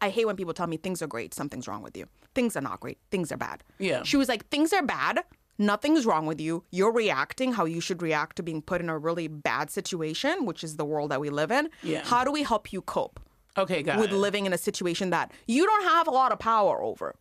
I 0.00 0.08
hate 0.08 0.24
when 0.24 0.34
people 0.34 0.52
tell 0.52 0.66
me 0.66 0.78
things 0.78 1.00
are 1.00 1.06
great, 1.06 1.32
something's 1.32 1.68
wrong 1.68 1.80
with 1.82 1.96
you. 1.96 2.06
Things 2.34 2.56
are 2.56 2.60
not 2.60 2.80
great, 2.80 2.98
things 3.12 3.30
are 3.30 3.36
bad. 3.36 3.62
Yeah. 3.78 4.02
She 4.02 4.16
was 4.16 4.28
like, 4.28 4.48
things 4.48 4.72
are 4.72 4.82
bad. 4.82 5.20
Nothing's 5.58 6.04
wrong 6.06 6.26
with 6.26 6.40
you. 6.40 6.64
You're 6.70 6.92
reacting 6.92 7.52
how 7.54 7.64
you 7.64 7.80
should 7.80 8.02
react 8.02 8.36
to 8.36 8.42
being 8.42 8.62
put 8.62 8.80
in 8.80 8.88
a 8.88 8.98
really 8.98 9.28
bad 9.28 9.70
situation, 9.70 10.44
which 10.44 10.62
is 10.62 10.76
the 10.76 10.84
world 10.84 11.10
that 11.10 11.20
we 11.20 11.30
live 11.30 11.50
in. 11.50 11.70
Yeah. 11.82 12.02
How 12.04 12.24
do 12.24 12.30
we 12.32 12.42
help 12.42 12.72
you 12.72 12.82
cope 12.82 13.20
Okay, 13.58 13.82
got 13.82 13.98
with 13.98 14.10
it. 14.12 14.16
living 14.16 14.44
in 14.46 14.52
a 14.52 14.58
situation 14.58 15.10
that 15.10 15.32
you 15.46 15.64
don't 15.64 15.84
have 15.84 16.06
a 16.06 16.10
lot 16.10 16.30
of 16.32 16.38
power 16.38 16.82
over? 16.82 17.14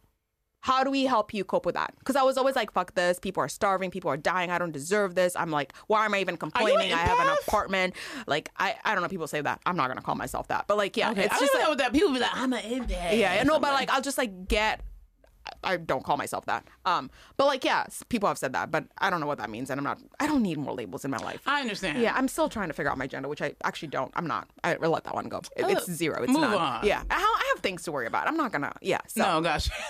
How 0.61 0.83
do 0.83 0.89
we 0.89 1.05
help 1.05 1.31
you 1.31 1.43
cope 1.43 1.63
with 1.65 1.75
that? 1.75 1.93
Because 1.99 2.15
I 2.15 2.23
was 2.23 2.39
always 2.39 2.55
like, 2.55 2.71
fuck 2.71 2.95
this. 2.95 3.19
People 3.19 3.43
are 3.43 3.47
starving. 3.47 3.91
People 3.91 4.09
are 4.09 4.17
dying. 4.17 4.49
I 4.49 4.57
don't 4.57 4.71
deserve 4.71 5.13
this. 5.13 5.35
I'm 5.35 5.51
like, 5.51 5.73
why 5.85 6.05
am 6.05 6.15
I 6.15 6.19
even 6.21 6.37
complaining? 6.37 6.91
I 6.91 6.97
have 6.97 7.19
an 7.19 7.37
apartment. 7.47 7.93
Like, 8.25 8.49
I, 8.57 8.73
I 8.83 8.93
don't 8.95 9.03
know. 9.03 9.07
People 9.07 9.27
say 9.27 9.41
that. 9.41 9.61
I'm 9.67 9.77
not 9.77 9.87
going 9.89 9.97
to 9.97 10.03
call 10.03 10.15
myself 10.15 10.47
that. 10.47 10.65
But 10.67 10.77
like, 10.77 10.97
yeah, 10.97 11.11
Okay, 11.11 11.25
it's 11.25 11.35
I 11.35 11.39
just 11.39 11.53
don't 11.53 11.59
like, 11.61 11.65
know 11.65 11.69
what 11.69 11.77
that 11.77 11.93
people 11.93 12.11
be 12.13 12.19
like. 12.19 12.31
I'm 12.33 12.51
an 12.51 12.63
empath. 12.63 13.15
yeah, 13.15 13.43
no, 13.43 13.59
but 13.59 13.73
like 13.73 13.91
I'll 13.91 14.01
just 14.01 14.17
like 14.17 14.47
get. 14.47 14.81
I 15.65 15.77
don't 15.77 16.03
call 16.03 16.15
myself 16.17 16.45
that. 16.45 16.67
Um, 16.85 17.09
but 17.37 17.47
like 17.47 17.65
yeah, 17.65 17.85
people 18.09 18.27
have 18.29 18.37
said 18.37 18.53
that, 18.53 18.71
but 18.71 18.85
I 18.99 19.09
don't 19.09 19.19
know 19.19 19.25
what 19.27 19.39
that 19.39 19.49
means, 19.49 19.69
and 19.69 19.79
I'm 19.79 19.83
not. 19.83 19.99
I 20.19 20.27
don't 20.27 20.41
need 20.41 20.57
more 20.57 20.73
labels 20.73 21.03
in 21.03 21.11
my 21.11 21.17
life. 21.17 21.41
I 21.45 21.61
understand. 21.61 21.99
Yeah, 22.01 22.13
I'm 22.15 22.27
still 22.27 22.47
trying 22.49 22.67
to 22.69 22.73
figure 22.73 22.91
out 22.91 22.97
my 22.97 23.07
gender, 23.07 23.27
which 23.27 23.41
I 23.41 23.53
actually 23.63 23.89
don't. 23.89 24.11
I'm 24.15 24.27
not. 24.27 24.47
I 24.63 24.77
will 24.77 24.91
let 24.91 25.03
that 25.05 25.15
one 25.15 25.27
go. 25.29 25.39
It- 25.57 25.65
it's 25.69 25.89
Uh, 25.89 25.93
zero. 25.93 26.23
It's 26.23 26.31
move 26.31 26.41
none. 26.41 26.53
on. 26.53 26.85
Yeah, 26.85 27.03
I, 27.09 27.15
I 27.15 27.51
have 27.53 27.61
things 27.63 27.83
to 27.83 27.91
worry 27.91 28.07
about. 28.07 28.27
I'm 28.27 28.37
not 28.37 28.51
gonna. 28.51 28.73
Yeah. 28.81 28.99
So, 29.07 29.21
No, 29.23 29.41
gosh. 29.41 29.69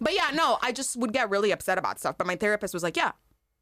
but 0.00 0.14
yeah, 0.14 0.30
no, 0.34 0.58
I 0.62 0.72
just 0.72 0.96
would 0.96 1.12
get 1.12 1.30
really 1.30 1.50
upset 1.50 1.78
about 1.78 1.98
stuff. 1.98 2.16
But 2.18 2.26
my 2.26 2.36
therapist 2.36 2.74
was 2.74 2.82
like, 2.82 2.96
yeah. 2.96 3.12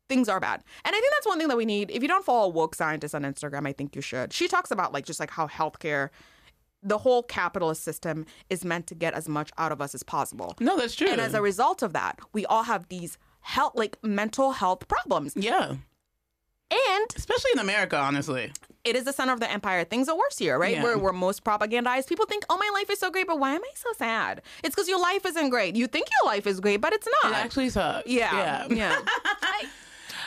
Things 0.06 0.28
are 0.28 0.38
bad. 0.38 0.62
And 0.84 0.94
I 0.94 1.00
think 1.00 1.10
that's 1.14 1.26
one 1.26 1.38
thing 1.38 1.48
that 1.48 1.56
we 1.56 1.64
need. 1.64 1.90
If 1.90 2.02
you 2.02 2.08
don't 2.08 2.26
follow 2.26 2.48
woke 2.48 2.74
scientists 2.74 3.14
on 3.14 3.22
Instagram, 3.22 3.66
I 3.66 3.72
think 3.72 3.96
you 3.96 4.02
should. 4.02 4.34
She 4.34 4.48
talks 4.48 4.70
about 4.70 4.92
like 4.92 5.06
just 5.06 5.18
like 5.18 5.30
how 5.30 5.46
healthcare, 5.48 6.10
the 6.84 6.98
whole 6.98 7.22
capitalist 7.22 7.82
system 7.82 8.26
is 8.50 8.64
meant 8.64 8.86
to 8.88 8.94
get 8.94 9.14
as 9.14 9.28
much 9.28 9.50
out 9.58 9.72
of 9.72 9.80
us 9.80 9.94
as 9.94 10.02
possible. 10.02 10.54
no, 10.60 10.76
that's 10.76 10.94
true. 10.94 11.08
And 11.08 11.20
as 11.20 11.34
a 11.34 11.40
result 11.42 11.82
of 11.82 11.92
that, 11.94 12.18
we 12.32 12.44
all 12.46 12.64
have 12.64 12.88
these 12.88 13.16
health 13.40 13.72
like 13.74 13.96
mental 14.04 14.52
health 14.52 14.86
problems. 14.86 15.32
yeah, 15.36 15.74
And 16.70 17.06
especially 17.16 17.50
in 17.54 17.58
America, 17.58 17.96
honestly. 17.98 18.52
it 18.84 18.96
is 18.96 19.04
the 19.04 19.12
center 19.12 19.32
of 19.32 19.40
the 19.40 19.50
empire. 19.50 19.84
Things 19.84 20.08
are 20.08 20.16
worse 20.16 20.38
here, 20.38 20.58
right? 20.58 20.74
Yeah. 20.76 20.82
Where 20.82 20.98
we're 20.98 21.12
most 21.12 21.44
propagandized. 21.44 22.06
People 22.08 22.26
think, 22.26 22.44
oh, 22.50 22.56
my 22.58 22.70
life 22.78 22.90
is 22.90 22.98
so 22.98 23.10
great, 23.10 23.26
but 23.26 23.38
why 23.38 23.54
am 23.54 23.62
I 23.62 23.70
so 23.74 23.90
sad? 23.96 24.42
It's 24.62 24.74
because 24.74 24.88
your 24.88 25.00
life 25.00 25.24
isn't 25.26 25.50
great. 25.50 25.76
You 25.76 25.86
think 25.86 26.06
your 26.20 26.30
life 26.30 26.46
is 26.46 26.60
great, 26.60 26.80
but 26.80 26.92
it's 26.92 27.08
not. 27.22 27.32
It 27.32 27.36
actually 27.36 27.68
sucks. 27.70 28.06
yeah. 28.08 28.66
Yeah. 28.68 28.74
Yeah. 28.74 28.98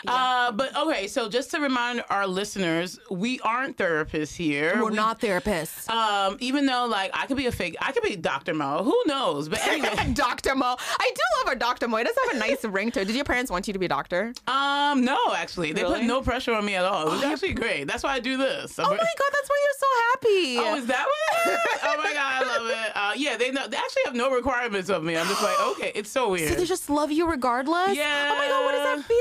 Uh, 0.07 0.51
but 0.51 0.75
okay, 0.77 1.07
so 1.07 1.29
just 1.29 1.51
to 1.51 1.59
remind 1.59 2.03
our 2.09 2.25
listeners, 2.27 2.99
we 3.11 3.39
aren't 3.41 3.77
therapists 3.77 4.35
here. 4.35 4.73
We're 4.81 4.89
We- 4.91 4.95
not 4.95 5.19
therapists. 5.19 5.89
Um, 5.89 6.37
even 6.39 6.65
though 6.65 6.85
like 6.85 7.11
I 7.13 7.25
could 7.27 7.37
be 7.37 7.45
a 7.47 7.51
fake, 7.51 7.75
I 7.81 7.91
could 7.91 8.03
be 8.03 8.15
Dr. 8.15 8.53
Mo. 8.53 8.83
Who 8.83 9.01
knows? 9.05 9.49
But 9.49 9.65
anyway, 9.67 10.11
Dr. 10.13 10.55
Mo. 10.55 10.75
I 10.99 11.11
do 11.15 11.21
love 11.39 11.47
our 11.49 11.55
Dr. 11.55 11.87
Mo. 11.87 11.97
It 11.97 12.05
does 12.05 12.15
have 12.27 12.35
a 12.35 12.39
nice 12.47 12.63
ring 12.63 12.91
to 12.91 13.01
it. 13.01 13.05
Did 13.05 13.15
your 13.15 13.25
parents 13.25 13.51
want 13.51 13.67
you 13.67 13.73
to 13.73 13.79
be 13.79 13.85
a 13.85 13.89
doctor? 13.89 14.33
um, 14.47 15.03
no, 15.03 15.33
actually, 15.35 15.73
they 15.73 15.83
put 15.83 16.03
no 16.03 16.21
pressure 16.21 16.53
on 16.53 16.65
me 16.65 16.75
at 16.75 16.85
all. 16.85 17.07
It 17.07 17.11
was 17.11 17.23
actually 17.23 17.53
great. 17.53 17.85
That's 17.87 18.03
why 18.03 18.13
I 18.13 18.19
do 18.19 18.37
this. 18.37 18.79
Oh 18.79 18.83
my 18.83 18.89
god, 18.97 19.29
that's 19.33 19.49
why 19.49 19.59
you're 19.63 19.79
so 19.79 19.87
happy. 20.11 20.57
Oh, 20.59 20.75
is 20.77 20.85
that 20.87 21.05
what? 21.05 21.47
It 21.47 21.51
is? 21.51 21.59
oh 21.83 21.97
my 21.97 22.13
god, 22.13 22.43
I 22.43 22.57
love 22.57 22.67
it. 22.69 22.91
Uh, 22.95 23.13
yeah, 23.15 23.37
they 23.37 23.51
know, 23.51 23.67
they 23.67 23.77
actually 23.77 24.01
have 24.05 24.15
no 24.15 24.31
requirements 24.31 24.89
of 24.89 25.03
me. 25.03 25.17
I'm 25.17 25.27
just 25.27 25.41
like, 25.43 25.59
okay, 25.71 25.91
it's 25.95 26.09
so 26.09 26.29
weird. 26.31 26.49
so 26.49 26.55
they 26.55 26.65
just 26.65 26.89
love 26.89 27.11
you 27.11 27.29
regardless? 27.29 27.95
Yeah. 27.95 28.29
Oh 28.31 28.37
my 28.37 28.47
god, 28.47 28.65
what 28.65 28.71
does 28.73 28.83
that 28.83 29.07
feel 29.07 29.17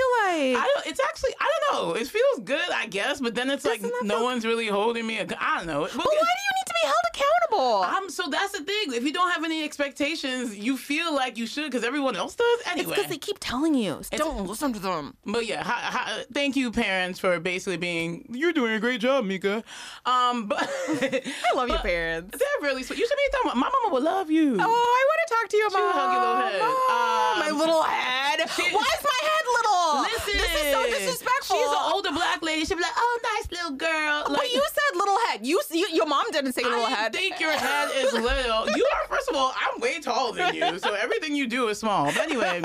like? 0.57 0.63
I 0.63 0.73
don't, 0.77 0.87
it's 0.87 1.01
actually 1.01 1.35
I 1.41 1.51
don't 1.51 1.65
know. 1.73 1.95
It 1.95 2.07
feels 2.07 2.41
good, 2.45 2.71
I 2.73 2.87
guess, 2.87 3.21
but 3.21 3.35
then 3.35 3.51
it's 3.51 3.65
like 3.65 3.81
Doesn't 3.81 3.97
that 4.01 4.07
no 4.07 4.17
feel- 4.17 4.25
one's 4.25 4.45
really 4.47 4.67
holding 4.69 5.07
me. 5.07 5.19
ac- 5.19 5.35
I 5.41 5.59
don't 5.59 5.67
know. 5.67 5.81
but 5.83 5.95
why 5.97 6.05
do 6.05 6.11
you 6.15 6.53
need 6.59 6.67
to 6.67 6.75
held 6.87 7.05
accountable? 7.15 7.83
Um, 7.83 8.11
so 8.11 8.25
that's 8.29 8.53
the 8.53 8.65
thing. 8.65 8.93
If 8.95 9.05
you 9.05 9.13
don't 9.13 9.31
have 9.31 9.45
any 9.45 9.65
expectations, 9.65 10.57
you 10.57 10.77
feel 10.77 11.15
like 11.15 11.37
you 11.37 11.47
should 11.47 11.65
because 11.71 11.85
everyone 11.85 12.17
else 12.17 12.35
does 12.35 12.61
anyway. 12.67 12.81
it's 12.83 12.91
because 12.91 13.11
they 13.11 13.19
keep 13.19 13.39
telling 13.41 13.75
you. 13.75 14.01
Don't 14.13 14.47
listen 14.47 14.73
to 14.73 14.79
them. 14.79 15.17
But 15.25 15.47
yeah, 15.47 15.63
ha, 15.63 15.73
ha, 15.93 16.21
thank 16.33 16.57
you, 16.57 16.71
parents, 16.71 17.19
for 17.19 17.39
basically 17.41 17.77
being. 17.77 18.27
You're 18.31 18.53
doing 18.53 18.73
a 18.73 18.81
great 18.81 19.01
job, 19.01 19.25
Meka. 19.25 19.63
Um, 20.05 20.47
but 20.47 20.59
I 20.89 21.53
love 21.55 21.69
your 21.69 21.79
parents. 21.79 22.37
They're 22.39 22.63
really 22.69 22.83
sweet. 22.83 22.99
You 22.99 23.07
should 23.07 23.17
be 23.17 23.29
talking 23.33 23.51
about. 23.51 23.57
My 23.57 23.71
mama 23.71 23.95
would 23.95 24.03
love 24.03 24.31
you. 24.31 24.57
Oh, 24.59 24.63
I 24.63 25.03
want 25.09 25.21
to 25.27 25.35
talk 25.35 25.49
to 25.51 25.57
you 25.57 25.69
She 25.71 25.77
about 25.77 25.95
hug 25.95 26.13
your 26.13 26.21
little 26.21 26.43
head. 26.43 26.61
Mom, 26.61 27.39
my 27.41 27.49
Um, 27.51 27.59
little 27.59 27.83
head. 27.83 28.39
Why 28.41 28.89
is 28.99 29.05
my 29.05 29.21
head 29.29 29.45
little? 29.57 30.03
Listen, 30.03 30.35
this 30.39 30.55
is 30.65 30.73
so 30.73 30.81
disrespectful. 30.87 31.57
She's 31.57 31.67
an 31.69 31.85
older 31.93 32.13
black 32.13 32.43
lady. 32.43 32.65
She'd 32.65 32.77
be 32.77 32.83
like, 32.83 32.97
"Oh, 32.97 33.19
nice 33.35 33.51
little 33.51 33.77
girl." 33.77 34.25
Like, 34.29 34.39
but 34.43 34.53
you 34.53 34.63
said 34.91 34.97
little 34.99 35.19
head. 35.29 35.47
You, 35.47 35.61
you 35.71 35.89
your 35.93 36.07
mom 36.07 36.25
didn't 36.33 36.53
say 36.53 36.63
little 36.63 36.85
I 36.87 36.91
head. 36.91 37.13
think 37.13 37.41
your 37.41 37.53
head 37.53 37.91
is 37.95 38.13
little. 38.13 38.69
You 38.77 38.87
are, 38.95 39.09
first 39.09 39.29
of 39.29 39.37
all, 39.37 39.53
I'm 39.57 39.81
way 39.81 40.01
taller 40.01 40.35
than 40.37 40.55
you, 40.55 40.79
so 40.79 40.95
everything 40.95 41.35
you 41.35 41.47
do 41.47 41.69
is 41.69 41.79
small. 41.79 42.07
But 42.07 42.19
anyway, 42.19 42.63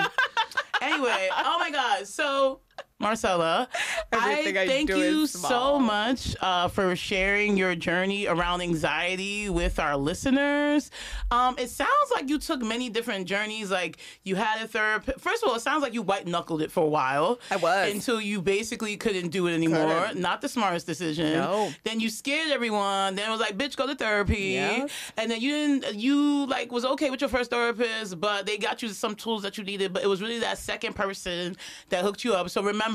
anyway, 0.81 1.29
oh 1.31 1.57
my 1.59 1.71
God. 1.71 2.07
So, 2.07 2.61
Marcela, 3.01 3.67
Everything 4.11 4.57
I 4.57 4.67
thank 4.67 4.89
do 4.89 4.97
you 4.97 5.27
so 5.27 5.79
much 5.79 6.35
uh, 6.39 6.67
for 6.67 6.95
sharing 6.95 7.57
your 7.57 7.73
journey 7.75 8.27
around 8.27 8.61
anxiety 8.61 9.49
with 9.49 9.79
our 9.79 9.97
listeners. 9.97 10.91
Um, 11.31 11.55
it 11.57 11.69
sounds 11.69 12.11
like 12.13 12.29
you 12.29 12.37
took 12.37 12.61
many 12.61 12.89
different 12.89 13.25
journeys. 13.25 13.71
Like 13.71 13.97
you 14.23 14.35
had 14.35 14.61
a 14.61 14.67
therapist. 14.67 15.19
First 15.19 15.43
of 15.43 15.49
all, 15.49 15.55
it 15.55 15.61
sounds 15.61 15.81
like 15.81 15.93
you 15.93 16.03
white 16.03 16.27
knuckled 16.27 16.61
it 16.61 16.71
for 16.71 16.83
a 16.83 16.87
while. 16.87 17.39
I 17.49 17.55
was. 17.55 17.91
until 17.91 18.21
you 18.21 18.41
basically 18.41 18.95
couldn't 18.97 19.29
do 19.29 19.47
it 19.47 19.53
anymore. 19.53 20.05
Couldn't. 20.05 20.21
Not 20.21 20.41
the 20.41 20.49
smartest 20.49 20.85
decision. 20.85 21.33
No. 21.33 21.71
Then 21.83 21.99
you 21.99 22.09
scared 22.09 22.51
everyone. 22.51 23.15
Then 23.15 23.27
it 23.27 23.31
was 23.31 23.39
like, 23.39 23.57
bitch, 23.57 23.75
go 23.75 23.87
to 23.87 23.95
therapy. 23.95 24.51
Yes. 24.51 24.91
And 25.17 25.31
then 25.31 25.41
you 25.41 25.49
didn't. 25.51 25.95
You 25.95 26.45
like 26.45 26.71
was 26.71 26.85
okay 26.85 27.09
with 27.09 27.21
your 27.21 27.29
first 27.29 27.49
therapist, 27.49 28.19
but 28.19 28.45
they 28.45 28.57
got 28.59 28.83
you 28.83 28.89
some 28.89 29.15
tools 29.15 29.41
that 29.41 29.57
you 29.57 29.63
needed. 29.63 29.91
But 29.91 30.03
it 30.03 30.07
was 30.07 30.21
really 30.21 30.39
that 30.39 30.59
second 30.59 30.93
person 30.95 31.57
that 31.89 32.03
hooked 32.03 32.23
you 32.23 32.33
up. 32.35 32.49
So 32.49 32.61
remember, 32.61 32.90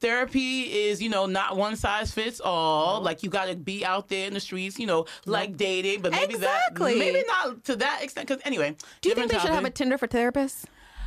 therapy 0.00 0.62
is 0.62 1.02
you 1.02 1.08
know 1.08 1.26
not 1.26 1.56
one 1.56 1.76
size 1.76 2.12
fits 2.12 2.40
all. 2.40 3.00
Like 3.00 3.22
you 3.22 3.30
got 3.30 3.46
to 3.46 3.56
be 3.56 3.84
out 3.84 4.08
there 4.08 4.26
in 4.26 4.34
the 4.34 4.40
streets, 4.40 4.78
you 4.78 4.86
know, 4.86 5.06
like 5.26 5.56
dating, 5.56 6.02
but 6.02 6.12
maybe 6.12 6.34
Exactly. 6.34 6.92
that 6.94 6.98
maybe 6.98 7.22
not 7.26 7.64
to 7.64 7.76
that 7.76 8.02
extent. 8.02 8.28
Because 8.28 8.42
anyway, 8.44 8.76
do 9.00 9.08
you 9.08 9.14
think 9.14 9.30
they 9.30 9.38
should 9.38 9.50
have 9.50 9.64
a 9.64 9.70
Tinder 9.70 9.98
for 9.98 10.06
therapists? 10.08 10.64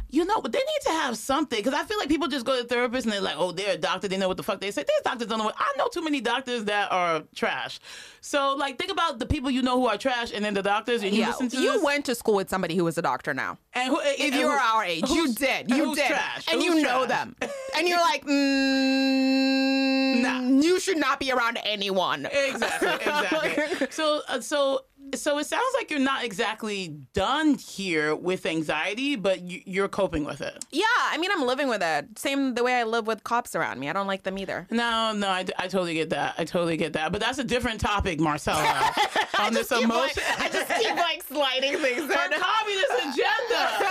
You 0.10 0.24
know, 0.26 0.40
but 0.42 0.52
they 0.54 0.60
need 0.60 0.82
to 0.84 0.90
have 0.92 1.18
something 1.18 1.60
because 1.60 1.74
I 1.74 1.84
feel 1.84 1.98
like 2.00 2.08
people 2.08 2.28
just 2.30 2.46
go 2.46 2.62
to 2.62 2.68
therapists 2.68 3.04
and 3.04 3.12
they're 3.12 3.22
like, 3.22 3.36
oh, 3.38 3.52
they're 3.52 3.74
a 3.74 3.78
doctor. 3.78 4.08
They 4.08 4.16
know 4.18 4.28
what 4.30 4.38
the 4.38 4.44
fuck 4.44 4.62
they 4.62 4.72
say. 4.72 4.84
These 4.84 5.02
doctors 5.04 5.28
don't 5.28 5.38
know 5.40 5.46
what. 5.46 5.56
I 5.58 5.74
know 5.78 5.88
too 5.90 6.02
many 6.04 6.22
doctors 6.22 6.64
that 6.66 6.92
are 6.92 7.24
trash. 7.36 7.80
So, 8.22 8.56
like, 8.56 8.78
think 8.78 8.92
about 8.92 9.20
the 9.20 9.26
people 9.26 9.50
you 9.52 9.62
know 9.62 9.78
who 9.80 9.88
are 9.88 9.98
trash 9.98 10.32
and 10.34 10.44
then 10.46 10.54
the 10.54 10.64
doctors 10.64 11.04
and 11.04 11.14
you 11.14 11.20
Yeah, 11.22 11.28
listen 11.30 11.50
to 11.50 11.58
you 11.60 11.74
this, 11.74 11.84
went 11.84 12.06
to 12.06 12.16
school 12.16 12.36
with 12.36 12.50
somebody 12.50 12.76
who 12.76 12.84
was 12.86 12.98
a 12.98 13.02
doctor 13.02 13.34
now. 13.34 13.58
and 13.74 13.90
who, 13.90 14.00
If 14.02 14.20
and 14.22 14.34
you 14.36 14.42
who- 14.42 14.48
were 14.48 14.60
our 14.60 14.84
age, 14.86 15.10
you 15.10 15.34
did. 15.34 15.70
You 15.70 15.94
did. 15.96 16.08
trash? 16.08 16.46
And 16.52 16.62
Who's 16.62 16.76
you 16.76 16.82
know 16.84 17.06
trash? 17.06 17.10
them. 17.10 17.36
And 17.78 17.88
you're 17.88 18.00
like, 18.00 18.26
mm, 18.26 20.22
Nah. 20.22 20.42
you 20.66 20.80
should 20.80 20.98
not 20.98 21.20
be 21.20 21.32
around 21.32 21.60
anyone. 21.64 22.26
Exactly, 22.32 22.90
exactly. 22.94 23.88
so, 23.92 24.22
uh, 24.28 24.40
so, 24.42 24.82
so 25.16 25.38
it 25.38 25.46
sounds 25.46 25.74
like 25.76 25.90
you're 25.90 26.00
not 26.00 26.24
exactly 26.24 26.90
done 27.14 27.56
here 27.56 28.16
with 28.16 28.46
anxiety, 28.46 29.16
but 29.16 29.42
you, 29.42 29.62
you're 29.66 29.88
coping 29.88 30.26
with 30.26 30.42
it. 30.42 30.66
Yeah, 30.72 30.84
I 31.12 31.18
mean, 31.18 31.32
I'm 31.32 31.46
living 31.46 31.68
with 31.68 31.82
it. 31.82 32.18
Same 32.18 32.54
the 32.56 32.64
way 32.64 32.76
I 32.76 32.84
live 32.84 33.08
with 33.08 33.24
cops 33.24 33.56
around 33.56 33.80
me. 33.80 33.90
I 33.90 33.94
don't 33.94 34.08
like 34.08 34.24
them 34.24 34.38
either. 34.38 34.68
No, 34.72 35.14
no, 35.14 35.28
I, 35.28 35.46
I 35.58 35.68
totally 35.68 35.94
get 35.94 36.10
that. 36.12 36.36
I 36.38 36.46
totally 36.46 36.78
get 36.78 36.94
that. 36.94 37.12
But 37.12 37.22
that's 37.22 37.38
a 37.40 37.44
different 37.44 37.80
topic, 37.82 38.20
Marcela. 38.20 38.92
on 39.40 39.54
this 39.54 39.72
emotion. 39.72 40.24
I 40.40 40.50
just 40.50 40.70
keep 40.80 40.96
like 40.96 41.24
sliding 41.24 41.78
things 41.78 42.14
Her 42.14 42.30
communist 42.30 42.92
agenda. 43.02 43.24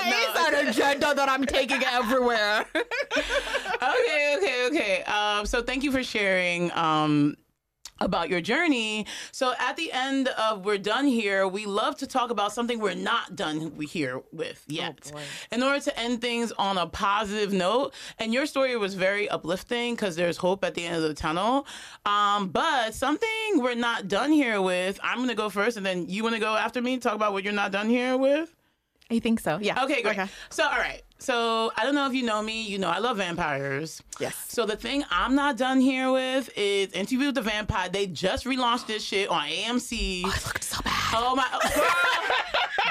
It's 0.26 0.35
No. 0.52 0.59
an 0.59 0.68
agenda 0.68 1.14
that 1.14 1.29
I'm 1.29 1.44
taking 1.44 1.83
everywhere. 1.85 2.64
okay, 2.76 4.37
okay, 4.38 4.66
okay. 4.68 5.02
Um, 5.05 5.46
so 5.46 5.62
thank 5.62 5.83
you 5.83 5.92
for 5.92 6.02
sharing. 6.02 6.72
Um, 6.72 7.37
about 8.01 8.29
your 8.29 8.41
journey. 8.41 9.07
So 9.33 9.55
at 9.59 9.77
the 9.77 9.91
end 9.93 10.29
of 10.29 10.65
We're 10.65 10.79
Done 10.79 11.07
Here, 11.07 11.49
we 11.49 11.67
love 11.67 11.97
to 11.99 12.07
talk 12.07 12.31
about 12.31 12.53
something 12.53 12.79
we're 12.79 12.95
not 12.95 13.37
done 13.37 13.73
here 13.89 14.23
with 14.33 14.65
yet. 14.69 15.11
boy. 15.13 15.23
In 15.53 15.63
order 15.63 15.81
to 15.81 15.99
end 15.99 16.21
things 16.21 16.53
on 16.53 16.79
a 16.79 16.87
positive 16.87 17.53
note, 17.53 17.95
and 18.19 18.33
your 18.33 18.47
story 18.47 18.77
was 18.77 18.95
very 18.95 19.29
uplifting 19.29 19.95
because 19.95 20.17
there's 20.17 20.37
hope 20.37 20.65
at 20.65 20.75
the 20.75 20.85
end 20.85 20.97
of 20.97 21.03
the 21.03 21.15
tunnel. 21.15 21.67
Um, 22.05 22.49
but 22.49 22.95
something 22.95 23.29
we're 23.57 23.75
not 23.75 24.09
done 24.09 24.33
here 24.33 24.61
with, 24.61 25.01
I'm 25.03 25.19
going 25.19 25.29
to 25.29 25.35
go 25.35 25.49
first 25.49 25.77
and 25.77 25.87
then 25.87 26.09
you 26.09 26.23
want 26.23 26.35
to 26.35 26.41
go 26.41 26.55
after 26.55 26.83
me, 26.83 26.95
and 26.95 27.03
talk 27.03 27.15
about 27.15 27.33
what 27.33 27.45
you're 27.45 27.53
not 27.53 27.73
done 27.73 27.89
here 27.89 28.17
with? 28.17 28.55
I 29.11 29.21
think 29.21 29.41
so. 29.41 29.59
Yeah. 29.61 29.85
Okay, 29.85 30.03
great. 30.03 30.19
So, 30.51 30.65
all 30.65 30.79
right. 30.79 31.03
So, 31.18 31.72
I 31.76 31.85
don't 31.85 31.94
know 31.94 32.07
if 32.07 32.12
you 32.14 32.22
know 32.22 32.42
me. 32.42 32.62
You 32.62 32.79
know, 32.79 32.88
I 32.90 32.98
love 32.98 33.16
vampires. 33.16 34.02
Yes. 34.20 34.35
So, 34.48 34.66
the 34.66 34.76
thing 34.76 35.05
I'm 35.11 35.35
not 35.35 35.57
done 35.57 35.81
here 35.81 36.12
with 36.12 36.50
is 36.57 36.92
Interview 36.92 37.26
with 37.26 37.37
the 37.37 37.42
Vampire. 37.42 37.88
They 37.88 38.07
just 38.07 38.44
relaunched 38.44 38.87
this 38.87 39.02
shit 39.02 39.29
on 39.31 39.46
AMC. 39.48 40.22
Oh, 40.24 40.29
It 40.29 40.46
looked 40.46 40.64
so 40.64 40.81
bad. 40.83 40.92
Oh 41.18 41.35
my 41.35 41.46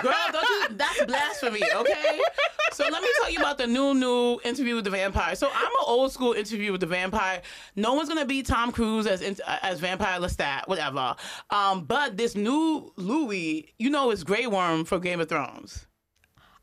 girl, 0.01 0.11
girl, 0.11 0.13
don't 0.31 0.43
you? 0.71 0.75
That's 0.77 1.05
blasphemy, 1.05 1.61
okay? 1.75 2.19
So 2.71 2.83
let 2.89 3.01
me 3.01 3.09
tell 3.21 3.29
you 3.31 3.38
about 3.39 3.57
the 3.57 3.67
new, 3.67 3.93
new 3.93 4.39
interview 4.43 4.75
with 4.75 4.83
the 4.85 4.89
vampire. 4.89 5.35
So 5.35 5.47
I'm 5.53 5.65
an 5.67 5.85
old 5.85 6.11
school 6.11 6.33
interview 6.33 6.71
with 6.71 6.81
the 6.81 6.88
vampire. 6.88 7.41
No 7.75 7.93
one's 7.93 8.09
gonna 8.09 8.25
be 8.25 8.41
Tom 8.43 8.71
Cruise 8.71 9.05
as 9.07 9.21
as 9.61 9.79
vampire 9.79 10.19
Lestat, 10.19 10.67
whatever. 10.67 11.15
Um, 11.51 11.85
but 11.85 12.17
this 12.17 12.35
new 12.35 12.91
Louis, 12.97 13.73
you 13.77 13.89
know, 13.89 14.11
is 14.11 14.23
Grey 14.23 14.47
Worm 14.47 14.83
from 14.85 15.01
Game 15.01 15.19
of 15.21 15.29
Thrones. 15.29 15.85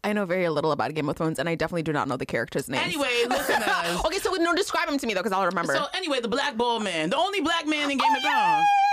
I 0.04 0.12
know 0.12 0.24
very 0.24 0.48
little 0.48 0.72
about 0.72 0.94
Game 0.94 1.08
of 1.08 1.16
Thrones, 1.16 1.38
and 1.38 1.48
I 1.48 1.54
definitely 1.54 1.84
do 1.84 1.92
not 1.92 2.08
know 2.08 2.16
the 2.16 2.26
characters' 2.26 2.68
names. 2.68 2.84
Anyway, 2.84 3.24
listeners. 3.28 3.62
okay, 4.04 4.18
so 4.18 4.32
no, 4.34 4.52
describe 4.54 4.88
him 4.88 4.98
to 4.98 5.06
me 5.06 5.14
though, 5.14 5.20
because 5.20 5.32
I'll 5.32 5.46
remember. 5.46 5.74
So 5.74 5.86
anyway, 5.94 6.20
the 6.20 6.28
Black 6.28 6.56
Bull 6.56 6.80
Man, 6.80 7.10
the 7.10 7.16
only 7.16 7.40
black 7.40 7.66
man 7.66 7.90
in 7.90 7.98
Game 7.98 8.12
of 8.12 8.18
oh, 8.18 8.20
Thrones. 8.20 8.24
yeah, 8.24 8.91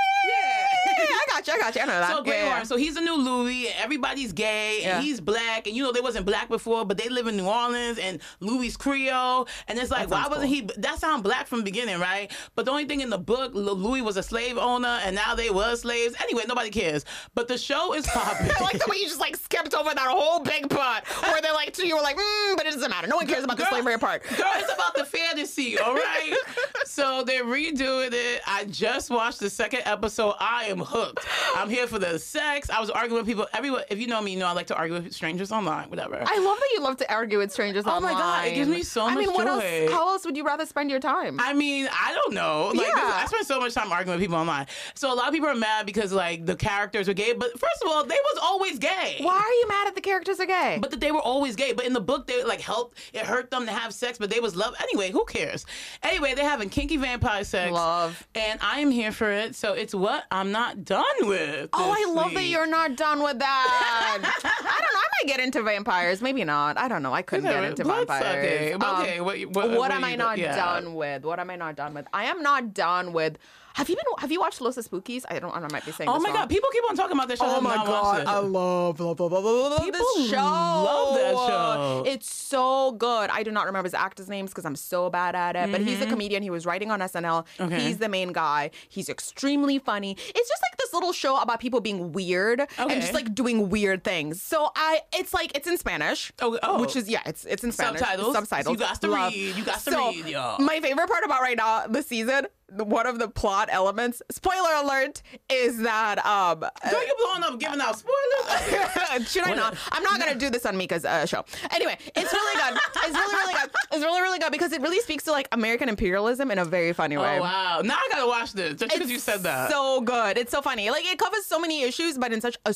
I 1.02 1.26
got 1.30 1.48
you. 1.48 1.54
I 1.54 1.58
got 1.60 1.76
you. 1.76 1.82
I 1.82 1.86
know 1.86 2.00
that. 2.00 2.16
So 2.18 2.24
Grey 2.24 2.38
yeah, 2.38 2.46
yeah. 2.58 2.64
So 2.64 2.76
he's 2.78 2.96
a 2.96 3.02
new 3.02 3.16
Louis. 3.18 3.68
and 3.68 3.76
Everybody's 3.80 4.34
gay, 4.34 4.78
and 4.84 4.86
Yeah. 4.86 5.02
he's 5.02 5.20
black. 5.22 5.68
And 5.68 5.76
you 5.76 5.84
know 5.84 5.92
they 5.92 6.02
wasn't 6.02 6.26
black 6.26 6.50
before, 6.50 6.86
but 6.86 6.98
they 6.98 7.10
live 7.10 7.28
in 7.28 7.38
New 7.38 7.46
Orleans, 7.48 7.98
and 7.98 8.20
Louis 8.40 8.76
Creole. 8.78 9.48
And 9.68 9.80
it's 9.80 9.92
like, 9.92 10.10
why 10.10 10.28
wasn't 10.28 10.50
he? 10.50 10.62
That 10.78 11.00
sound 11.00 11.24
black 11.24 11.48
from 11.48 11.60
the 11.60 11.66
beginning, 11.66 12.00
right? 12.00 12.32
But 12.56 12.66
the 12.66 12.72
only 12.72 12.86
thing 12.86 13.02
in 13.02 13.10
the 13.10 13.18
book, 13.18 13.52
Louis 13.54 14.02
was 14.02 14.18
a 14.18 14.24
slave 14.24 14.58
owner, 14.58 15.00
and 15.04 15.16
now 15.16 15.36
they 15.36 15.50
was 15.50 15.82
slaves. 15.82 16.16
Anyway, 16.22 16.44
nobody 16.48 16.70
cares. 16.70 17.06
But 17.36 17.48
the 17.48 17.58
show 17.58 17.94
is 17.94 18.06
popping. 18.08 18.50
I 18.58 18.64
like 18.64 18.80
the 18.80 18.86
way 18.90 18.98
you 18.98 19.08
just 19.08 19.20
like 19.20 19.36
skipped 19.36 19.74
over 19.74 19.90
that 19.94 20.00
whole 20.08 20.40
big 20.42 20.70
part 20.70 21.08
where 21.24 21.42
they're 21.42 21.54
like, 21.54 21.78
you 21.78 21.96
were 21.96 22.02
like, 22.02 22.18
mm, 22.18 22.58
but 22.58 22.66
it 22.66 22.74
doesn't 22.74 22.90
matter. 22.90 23.08
No 23.08 23.16
one 23.16 23.28
cares 23.28 23.44
about 23.44 23.58
the 23.58 23.66
slavery 23.70 23.98
part. 23.98 24.24
Girl, 24.24 24.48
it's 24.56 24.74
about 24.74 24.96
the 24.96 25.06
fantasy, 25.06 25.78
all 25.80 25.94
right? 25.94 26.34
so 26.86 27.24
they're 27.24 27.46
redoing 27.46 28.10
it. 28.14 28.42
I 28.46 28.66
just 28.66 29.10
watched 29.10 29.40
the 29.40 29.50
second 29.50 29.82
episode. 29.86 30.36
I 30.40 30.66
am 30.66 30.80
hooked. 30.90 31.26
I'm 31.56 31.70
here 31.70 31.88
for 31.88 32.00
the 32.00 32.20
sex. 32.20 32.70
I 32.70 32.80
was 32.80 32.90
arguing 32.90 33.22
with 33.22 33.28
people. 33.28 33.48
Everyone, 33.54 33.84
if 33.90 34.00
you 34.00 34.08
know 34.08 34.22
me, 34.22 34.32
you 34.34 34.40
know 34.40 34.48
I 34.48 34.52
like 34.54 34.68
to 34.68 34.76
argue 34.76 34.96
with 34.96 35.14
strangers 35.14 35.52
online, 35.52 35.90
whatever. 35.90 36.16
I 36.16 36.38
love 36.40 36.58
that 36.60 36.70
you 36.74 36.82
love 36.82 36.98
to 36.98 37.12
argue 37.14 37.38
with 37.38 37.52
strangers 37.52 37.86
online. 37.86 38.12
Oh 38.12 38.16
my 38.16 38.20
God, 38.20 38.48
it 38.48 38.56
gives 38.56 38.70
me 38.70 38.84
so 38.84 39.06
much. 39.06 39.14
I 39.14 39.18
mean, 39.20 39.30
what 39.34 39.48
joy. 39.48 39.84
else? 39.86 39.92
How 39.92 40.10
else 40.10 40.26
would 40.26 40.36
you 40.38 40.46
rather 40.46 40.66
spend 40.66 40.90
your 40.90 41.00
time? 41.00 41.40
I 41.40 41.54
mean, 41.54 41.88
I 41.92 42.14
don't 42.14 42.34
know. 42.34 42.72
Like, 42.74 42.88
Yeah. 42.88 42.96
this- 42.96 43.04
I 43.04 43.26
spend 43.28 43.48
so 43.48 43.60
much 43.60 43.74
time 43.74 43.92
arguing 43.92 44.18
with 44.20 44.24
people 44.24 44.38
online. 44.38 44.68
So 44.96 45.12
a 45.12 45.16
lot 45.16 45.28
of 45.28 45.34
people 45.34 45.50
are 45.50 45.56
mad 45.56 45.86
because 45.86 46.12
like 46.12 46.46
the 46.46 46.56
characters 46.56 47.08
are 47.10 47.14
gay. 47.14 47.34
But 47.34 47.52
first 47.60 47.84
of 47.84 47.90
all, 47.92 48.04
they 48.04 48.10
was 48.34 48.40
always 48.42 48.80
gay. 48.80 49.18
Why 49.20 49.36
are 49.38 49.52
you 49.62 49.68
mad 49.68 49.88
at 49.88 49.96
the 49.96 50.02
characters 50.02 50.40
are 50.40 50.46
gay? 50.46 50.78
But 50.82 50.92
that 50.92 51.00
they 51.00 51.12
were 51.12 51.20
always 51.22 51.56
gay. 51.56 51.74
But 51.74 51.86
in 51.86 51.94
the 51.94 52.02
book, 52.02 52.28
they 52.28 52.44
like 52.44 52.62
helped. 52.62 52.98
It 53.14 53.22
hurt 53.26 53.52
them 53.52 53.66
to 53.66 53.72
have 53.72 53.94
sex, 53.94 54.18
but 54.18 54.30
they 54.30 54.40
was 54.40 54.56
love 54.56 54.76
anyway. 54.82 55.12
Who 55.12 55.26
cares? 55.26 55.66
Anyway, 56.04 56.34
they're 56.34 56.50
having 56.50 56.70
kinky 56.70 56.98
vampire 56.98 57.44
sex. 57.44 57.72
Love. 57.72 58.28
And 58.36 58.60
I 58.62 58.80
am 58.80 58.92
here 58.92 59.12
for 59.12 59.32
it. 59.32 59.56
So 59.56 59.74
it's 59.74 59.94
what 59.94 60.24
I'm 60.32 60.52
not 60.52 60.79
done 60.84 61.04
with. 61.22 61.70
Oh, 61.74 61.92
I 61.96 62.12
love 62.14 62.34
that 62.34 62.44
you're 62.46 62.68
not 62.68 62.96
done 62.96 63.22
with 63.24 63.40
that. 63.40 64.20
I 64.44 64.80
don't 64.80 64.94
know. 64.94 65.00
I 65.00 65.08
might 65.24 65.28
get 65.28 65.40
into 65.40 65.62
vampires. 65.64 66.22
Maybe 66.22 66.44
not. 66.44 66.78
I 66.78 66.88
don't 66.88 67.04
know. 67.04 67.14
I 67.14 67.22
couldn't 67.22 67.50
get 67.50 67.64
into 67.64 67.84
vampires. 67.84 68.06
Bloodsucking. 68.08 68.84
Um, 68.84 69.00
Okay, 69.00 69.22
what, 69.22 69.40
what, 69.56 69.78
what 69.78 69.92
am 69.92 70.04
I 70.04 70.16
not 70.16 70.38
yeah. 70.38 70.56
done 70.56 70.96
with? 70.96 71.24
What 71.24 71.40
am 71.40 71.50
I 71.50 71.56
not 71.56 71.76
done 71.76 71.94
with? 71.94 72.08
I 72.14 72.26
am 72.26 72.42
not 72.42 72.74
done 72.74 73.14
with. 73.14 73.38
Have 73.80 73.88
you 73.90 73.96
been? 73.96 74.04
Have 74.18 74.30
you 74.30 74.42
watched 74.42 74.60
Los 74.60 74.76
Espookys? 74.76 75.24
I 75.30 75.40
don't. 75.40 75.56
I 75.56 75.60
might 75.72 75.86
be 75.86 75.94
saying. 75.94 76.10
Oh 76.10 76.16
this 76.16 76.24
my 76.24 76.30
wrong. 76.30 76.38
god, 76.40 76.50
people 76.50 76.68
keep 76.74 76.84
on 76.90 76.98
talking 76.98 77.14
about 77.16 77.30
this 77.30 77.40
show. 77.40 77.46
Oh 77.48 77.62
my 77.62 77.76
god. 77.76 78.26
I 78.28 78.40
love, 78.40 79.00
love, 79.00 79.20
love, 79.22 79.32
love, 79.32 79.44
love, 79.46 79.72
love 79.72 79.84
People 79.86 80.06
this 80.18 80.30
show. 80.30 80.36
love 80.36 81.16
that 81.16 81.32
show. 81.34 82.04
It's 82.06 82.34
so 82.34 82.92
good. 82.92 83.30
I 83.30 83.42
do 83.44 83.52
not 83.52 83.66
remember 83.68 83.86
his 83.88 83.94
actors' 83.94 84.28
names 84.28 84.52
because 84.52 84.66
I'm 84.66 84.76
so 84.76 85.10
bad 85.10 85.34
at 85.34 85.56
it. 85.56 85.72
But 85.72 85.80
he's 85.80 86.02
a 86.02 86.06
comedian. 86.08 86.44
He 86.44 86.50
was 86.50 86.66
writing 86.66 86.92
on 86.92 87.00
SNL. 87.00 87.46
Mm-hmm. 87.58 87.64
Okay. 87.64 87.80
He's 87.80 88.00
the 88.00 88.10
main 88.10 88.34
guy. 88.34 88.72
He's 88.90 89.08
extremely 89.08 89.80
funny. 89.80 90.12
It's 90.12 90.50
just 90.50 90.62
like 90.62 90.78
this 90.78 90.94
little 90.94 91.14
show 91.14 91.40
about 91.40 91.62
people 91.62 91.80
being 91.80 92.12
weird 92.12 92.60
Okay. 92.60 92.84
and 92.94 93.02
just 93.02 93.14
like 93.14 93.34
doing 93.34 93.70
weird 93.70 94.04
things. 94.04 94.42
So 94.42 94.72
I, 94.76 95.02
it's 95.14 95.34
like 95.34 95.56
it's 95.56 95.68
in 95.70 95.78
Spanish. 95.78 96.34
Oh, 96.42 96.60
oh. 96.64 96.82
which 96.82 96.98
is 96.98 97.08
yeah, 97.08 97.22
it's 97.26 97.46
it's 97.46 97.64
in 97.64 97.72
Spanish. 97.72 98.02
Subtitles? 98.02 98.36
Subtitles. 98.36 98.74
You 98.74 98.78
got 98.80 99.00
to 99.02 99.08
Love. 99.08 99.32
read. 99.32 99.56
You 99.56 99.64
got 99.64 99.76
to 99.80 99.92
So, 99.92 100.10
read, 100.10 100.26
y'all. 100.26 100.60
My 100.60 100.82
favorite 100.82 101.08
part 101.08 101.24
about 101.24 101.40
right 101.42 101.56
now 101.56 101.88
the 101.88 102.02
season. 102.04 102.48
One 102.78 103.08
of 103.08 103.20
the 103.20 103.28
plot 103.28 103.70
elements, 103.72 104.22
spoiler 104.32 104.74
alert, 104.84 105.22
is 105.50 105.80
that 105.80 106.24
um 106.26 106.60
Don't 106.60 107.08
you 107.08 107.16
blowing 107.18 107.44
up 107.44 107.60
giving 107.60 107.82
out 107.82 107.98
spoilers? 107.98 109.28
Should 109.32 109.44
I 109.44 109.54
not? 109.56 109.76
I'm 109.92 110.04
not 110.04 110.20
gonna 110.20 110.36
do 110.36 110.50
this 110.50 110.66
on 110.66 110.78
Meka's 110.78 111.06
uh, 111.06 111.26
show. 111.26 111.46
Anyway, 111.72 111.98
it's 112.16 112.34
really 112.34 112.62
good. 112.62 112.80
It's 113.06 113.14
really, 113.16 113.36
really 113.36 113.54
good. 113.54 113.70
It's 113.92 114.04
really, 114.04 114.22
really 114.22 114.40
good 114.40 114.52
because 114.52 114.72
it 114.72 114.82
really 114.82 115.00
speaks 115.02 115.24
to 115.26 115.32
like 115.32 115.48
American 115.52 115.90
imperialism 115.90 116.52
in 116.52 116.60
a 116.60 116.66
very 116.66 116.94
funny 116.94 117.18
way. 117.18 117.38
oh 117.40 117.42
wow! 117.42 117.82
Now 117.84 117.96
I 117.96 118.08
gotta 118.12 118.28
watch 118.28 118.54
this 118.54 118.76
just 118.80 118.94
because 118.94 119.10
you 119.12 119.20
said 119.20 119.42
that. 119.44 119.70
So 119.72 120.02
good. 120.02 120.38
It's 120.38 120.52
so 120.52 120.62
funny. 120.62 120.90
Like 120.90 121.06
it 121.06 121.18
covers 121.18 121.46
so 121.46 121.60
many 121.60 121.84
issues, 121.84 122.18
but 122.18 122.32
in 122.32 122.42
such 122.42 122.58
a 122.66 122.74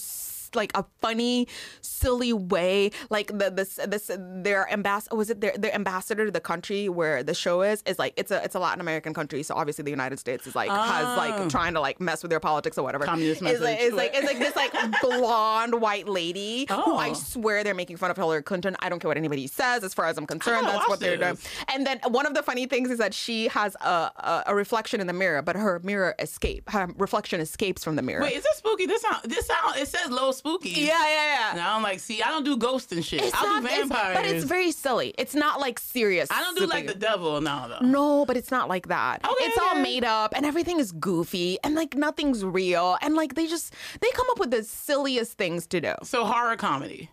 like 0.55 0.71
a 0.75 0.85
funny, 1.01 1.47
silly 1.81 2.33
way. 2.33 2.91
Like 3.09 3.27
the 3.27 3.49
this 3.51 3.79
this 3.87 4.09
their 4.17 4.71
ambassador 4.71 5.13
oh, 5.13 5.17
was 5.17 5.29
it 5.29 5.41
their 5.41 5.53
their 5.57 5.73
ambassador 5.73 6.25
to 6.25 6.31
the 6.31 6.39
country 6.39 6.89
where 6.89 7.23
the 7.23 7.33
show 7.33 7.61
is 7.61 7.81
is 7.85 7.99
like 7.99 8.13
it's 8.17 8.31
a 8.31 8.43
it's 8.43 8.55
a 8.55 8.59
Latin 8.59 8.81
American 8.81 9.13
country. 9.13 9.43
So 9.43 9.55
obviously 9.55 9.83
the 9.83 9.91
United 9.91 10.19
States 10.19 10.47
is 10.47 10.55
like 10.55 10.69
has 10.69 11.05
Oh. 11.05 11.15
like 11.17 11.49
trying 11.49 11.73
to 11.73 11.79
like 11.81 11.99
mess 11.99 12.23
with 12.23 12.29
their 12.29 12.39
politics 12.39 12.77
or 12.77 12.83
whatever. 12.83 13.05
Communist 13.05 13.41
It's 13.41 13.59
like 13.61 13.77
message. 13.79 13.87
it's 13.87 13.95
like 13.95 14.11
it's 14.13 14.25
like 14.25 14.39
this 14.39 14.55
like 14.55 14.73
blonde 15.01 15.81
white 15.81 16.07
lady 16.07 16.65
who 16.69 16.95
I 16.95 17.09
Oh. 17.09 17.13
swear 17.13 17.63
they're 17.63 17.73
making 17.73 17.97
fun 17.97 18.11
of 18.11 18.17
Hillary 18.17 18.41
Clinton. 18.43 18.75
I 18.79 18.89
don't 18.89 18.99
care 18.99 19.09
what 19.09 19.17
anybody 19.17 19.47
says. 19.47 19.83
As 19.83 19.93
far 19.93 20.05
as 20.05 20.17
I'm 20.17 20.25
concerned, 20.25 20.65
oh, 20.67 20.71
that's 20.71 20.87
what 20.89 20.99
they're 20.99 21.17
doing. 21.17 21.37
And 21.73 21.85
then 21.85 21.99
one 22.07 22.25
of 22.25 22.33
the 22.33 22.43
funny 22.43 22.65
things 22.65 22.89
is 22.89 22.97
that 22.99 23.13
she 23.13 23.47
has 23.49 23.75
a, 23.81 23.85
a, 24.15 24.43
a 24.47 24.55
reflection 24.55 25.01
in 25.01 25.07
the 25.07 25.13
mirror, 25.13 25.41
but 25.41 25.55
her 25.55 25.79
mirror 25.83 26.15
escape, 26.19 26.69
her 26.69 26.87
reflection 26.97 27.39
escapes 27.41 27.83
from 27.83 27.95
the 27.95 28.01
mirror. 28.01 28.21
Wait, 28.21 28.35
is 28.35 28.43
this 28.43 28.57
spooky? 28.57 28.85
This 28.85 29.01
sound 29.01 29.17
this 29.25 29.45
sound 29.47 29.77
it 29.77 29.87
says 29.87 30.09
low 30.09 30.31
spooky. 30.43 30.69
yeah, 30.69 30.85
yeah, 31.07 31.51
yeah. 31.51 31.55
Now 31.55 31.75
I'm 31.75 31.83
like, 31.83 31.99
see, 31.99 32.21
I 32.21 32.29
don't 32.29 32.43
do 32.43 32.57
ghosts 32.57 32.91
and 32.91 33.03
shit. 33.03 33.21
It's 33.23 33.33
I'll 33.35 33.61
not, 33.61 33.63
do 33.63 33.67
vampires. 33.69 34.17
but 34.17 34.25
it's 34.25 34.45
very 34.45 34.71
silly. 34.71 35.13
It's 35.17 35.35
not 35.35 35.59
like 35.59 35.79
serious. 35.79 36.29
I 36.31 36.41
don't 36.41 36.57
do 36.57 36.65
like 36.65 36.87
the 36.87 36.95
devil 36.95 37.39
now 37.41 37.67
though. 37.67 37.85
No, 37.85 38.25
but 38.25 38.37
it's 38.37 38.51
not 38.51 38.67
like 38.69 38.87
that. 38.87 39.23
Okay, 39.23 39.45
it's 39.45 39.57
all 39.57 39.75
made 39.75 40.03
up 40.03 40.33
and 40.35 40.45
everything 40.45 40.79
is 40.79 40.91
goofy 40.91 41.57
and 41.63 41.75
like 41.75 41.95
nothing's 41.95 42.43
real 42.43 42.97
and 43.01 43.15
like 43.15 43.35
they 43.35 43.47
just 43.47 43.73
they 44.01 44.09
come 44.11 44.27
up 44.31 44.39
with 44.39 44.51
the 44.51 44.63
silliest 44.63 45.37
things 45.37 45.65
to 45.67 45.79
do. 45.81 45.93
So 46.03 46.25
horror 46.25 46.55
comedy. 46.57 47.09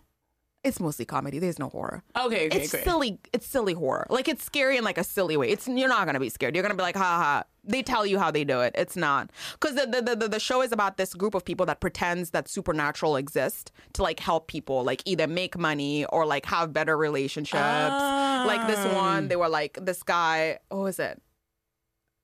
It's 0.62 0.78
mostly 0.78 1.06
comedy. 1.06 1.38
There's 1.38 1.58
no 1.58 1.70
horror. 1.70 2.02
Okay, 2.14 2.46
okay, 2.46 2.60
it's 2.60 2.70
great. 2.70 2.84
silly. 2.84 3.18
It's 3.32 3.46
silly 3.46 3.72
horror. 3.72 4.06
Like 4.10 4.28
it's 4.28 4.44
scary 4.44 4.76
in 4.76 4.84
like 4.84 4.98
a 4.98 5.04
silly 5.04 5.36
way. 5.38 5.48
It's 5.48 5.66
you're 5.66 5.88
not 5.88 6.04
gonna 6.04 6.20
be 6.20 6.28
scared. 6.28 6.54
You're 6.54 6.62
gonna 6.62 6.74
be 6.74 6.82
like, 6.82 6.96
ha 6.96 7.02
ha. 7.02 7.44
They 7.70 7.82
tell 7.82 8.04
you 8.04 8.18
how 8.18 8.30
they 8.30 8.44
do 8.44 8.60
it. 8.60 8.74
It's 8.76 8.96
not 8.96 9.30
because 9.52 9.76
the 9.76 9.86
the, 9.86 10.16
the 10.16 10.28
the 10.28 10.40
show 10.40 10.62
is 10.62 10.72
about 10.72 10.96
this 10.96 11.14
group 11.14 11.34
of 11.34 11.44
people 11.44 11.66
that 11.66 11.80
pretends 11.80 12.30
that 12.30 12.48
supernatural 12.48 13.16
exists 13.16 13.70
to 13.94 14.02
like 14.02 14.20
help 14.20 14.48
people, 14.48 14.82
like 14.84 15.02
either 15.04 15.26
make 15.26 15.56
money 15.56 16.04
or 16.06 16.26
like 16.26 16.46
have 16.46 16.72
better 16.72 16.96
relationships. 16.96 17.60
Like 17.60 18.66
this 18.66 18.84
one, 18.94 19.28
they 19.28 19.36
were 19.36 19.48
like 19.48 19.78
this 19.80 20.02
guy. 20.02 20.58
What 20.68 20.82
was 20.82 20.98
it? 20.98 21.20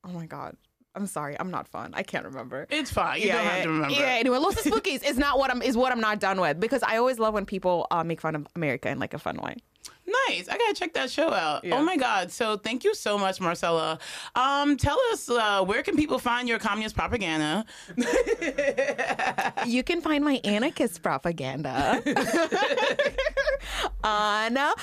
Oh 0.04 0.10
my 0.10 0.26
god. 0.26 0.56
I'm 0.94 1.06
sorry. 1.06 1.36
I'm 1.38 1.50
not 1.50 1.68
fun. 1.68 1.92
I 1.92 2.02
can't 2.02 2.24
remember. 2.24 2.66
It's 2.70 2.90
fine. 2.90 3.20
You 3.20 3.28
don't 3.28 3.44
have 3.44 3.62
to 3.64 3.68
remember. 3.68 3.94
Yeah, 3.94 4.16
anyway, 4.18 4.38
Los 4.38 4.54
Espookys 4.54 5.04
is 5.04 5.18
not 5.18 5.38
what 5.38 5.50
I'm 5.50 5.60
is 5.60 5.76
what 5.76 5.92
I'm 5.92 6.00
not 6.00 6.20
done 6.20 6.40
with 6.40 6.58
because 6.58 6.82
I 6.82 6.96
always 6.96 7.18
love 7.18 7.34
when 7.34 7.44
people 7.44 7.86
uh, 7.90 8.02
make 8.02 8.20
fun 8.20 8.34
of 8.34 8.46
America 8.56 8.88
in 8.88 8.98
like 8.98 9.12
a 9.12 9.18
fun 9.18 9.36
way. 9.36 9.56
Nice. 10.28 10.48
I 10.48 10.56
gotta 10.56 10.74
check 10.74 10.94
that 10.94 11.10
show 11.10 11.32
out. 11.32 11.64
Yeah. 11.64 11.76
Oh 11.76 11.82
my 11.82 11.96
god. 11.96 12.30
So 12.30 12.56
thank 12.56 12.84
you 12.84 12.94
so 12.94 13.18
much, 13.18 13.40
Marcela. 13.40 13.98
Um, 14.34 14.76
tell 14.76 14.98
us 15.12 15.28
uh, 15.28 15.64
where 15.64 15.82
can 15.82 15.96
people 15.96 16.18
find 16.18 16.48
your 16.48 16.58
communist 16.58 16.96
propaganda? 16.96 17.64
You 19.66 19.82
can 19.82 20.00
find 20.00 20.24
my 20.24 20.40
anarchist 20.44 21.02
propaganda 21.02 22.00
on 24.04 24.56
uh, 24.56 24.74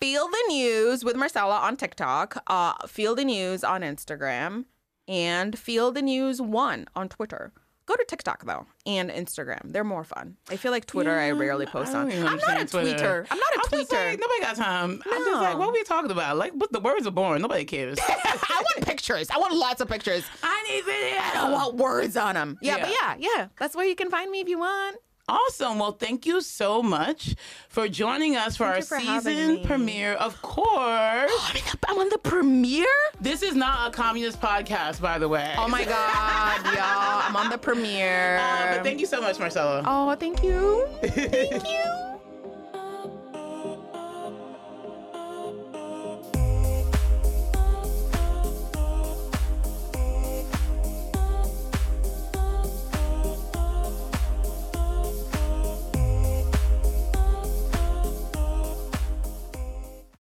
Feel 0.00 0.26
the 0.28 0.44
News 0.48 1.04
with 1.04 1.14
Marcela 1.16 1.58
on 1.58 1.76
TikTok, 1.76 2.42
uh, 2.48 2.86
Feel 2.88 3.14
the 3.14 3.24
News 3.24 3.62
on 3.62 3.82
Instagram, 3.82 4.64
and 5.06 5.56
Feel 5.56 5.92
the 5.92 6.02
News 6.02 6.40
One 6.42 6.86
on 6.96 7.08
Twitter. 7.08 7.52
Go 7.86 7.96
to 7.96 8.04
TikTok 8.06 8.44
though 8.44 8.66
and 8.86 9.10
Instagram; 9.10 9.72
they're 9.72 9.82
more 9.84 10.04
fun. 10.04 10.36
I 10.48 10.56
feel 10.56 10.70
like 10.70 10.86
Twitter 10.86 11.18
I 11.18 11.32
rarely 11.32 11.66
post 11.66 11.94
I 11.94 12.00
on. 12.02 12.12
I'm 12.12 12.22
not 12.38 12.60
a 12.60 12.64
Twitter. 12.64 13.24
tweeter. 13.24 13.26
I'm 13.30 13.38
not 13.38 13.54
a 13.54 13.58
I'm 13.58 13.60
tweeter. 13.64 13.78
just 13.80 13.92
like, 13.92 14.20
nobody 14.20 14.40
got 14.40 14.56
time. 14.56 15.02
I'm 15.04 15.24
just 15.24 15.32
like, 15.42 15.52
No. 15.54 15.58
what 15.58 15.68
are 15.68 15.72
we 15.72 15.82
talking 15.84 16.10
about? 16.10 16.36
Like, 16.36 16.52
but 16.56 16.70
the 16.72 16.80
words 16.80 17.06
are 17.06 17.10
boring. 17.10 17.42
Nobody 17.42 17.64
cares. 17.64 17.98
I 18.08 18.62
want 18.74 18.86
pictures. 18.86 19.28
I 19.30 19.38
want 19.38 19.54
lots 19.56 19.80
of 19.80 19.88
pictures. 19.88 20.24
I 20.42 20.62
need 20.70 20.84
video. 20.84 21.18
I 21.20 21.30
don't 21.34 21.52
want 21.52 21.74
words 21.76 22.16
on 22.16 22.34
them. 22.34 22.58
Yeah, 22.62 22.78
but 22.78 22.88
Yeah. 22.90 23.16
yeah, 23.18 23.28
yeah. 23.36 23.48
That's 23.58 23.74
where 23.74 23.84
you 23.86 23.96
can 23.96 24.10
find 24.10 24.30
me 24.30 24.40
if 24.40 24.48
you 24.48 24.58
want. 24.58 24.96
Awesome. 25.28 25.78
Well, 25.78 25.92
thank 25.92 26.26
you 26.26 26.40
so 26.40 26.82
much 26.82 27.34
for 27.68 27.88
joining 27.88 28.36
us 28.36 28.56
for 28.56 28.64
our 28.64 28.82
for 28.82 28.98
season 28.98 29.62
premiere. 29.64 30.14
Of 30.14 30.42
course, 30.42 30.68
I'm, 30.76 31.56
in 31.56 31.62
the, 31.64 31.78
I'm 31.88 31.98
on 31.98 32.08
the 32.08 32.18
premiere. 32.18 32.86
this 33.20 33.42
is 33.42 33.54
not 33.54 33.88
a 33.88 33.96
communist 33.96 34.40
podcast, 34.40 35.00
by 35.00 35.18
the 35.18 35.28
way. 35.28 35.54
Oh 35.56 35.68
my 35.68 35.84
god, 35.84 36.64
y'all! 36.66 37.22
I'm 37.28 37.36
on 37.36 37.50
the 37.50 37.58
premiere. 37.58 38.38
Uh, 38.38 38.74
but 38.76 38.82
thank 38.82 39.00
you 39.00 39.06
so 39.06 39.20
much, 39.20 39.38
Marcela. 39.38 39.82
Oh, 39.86 40.14
thank 40.16 40.42
you. 40.42 40.88
Thank 41.02 41.68
you. 41.68 42.11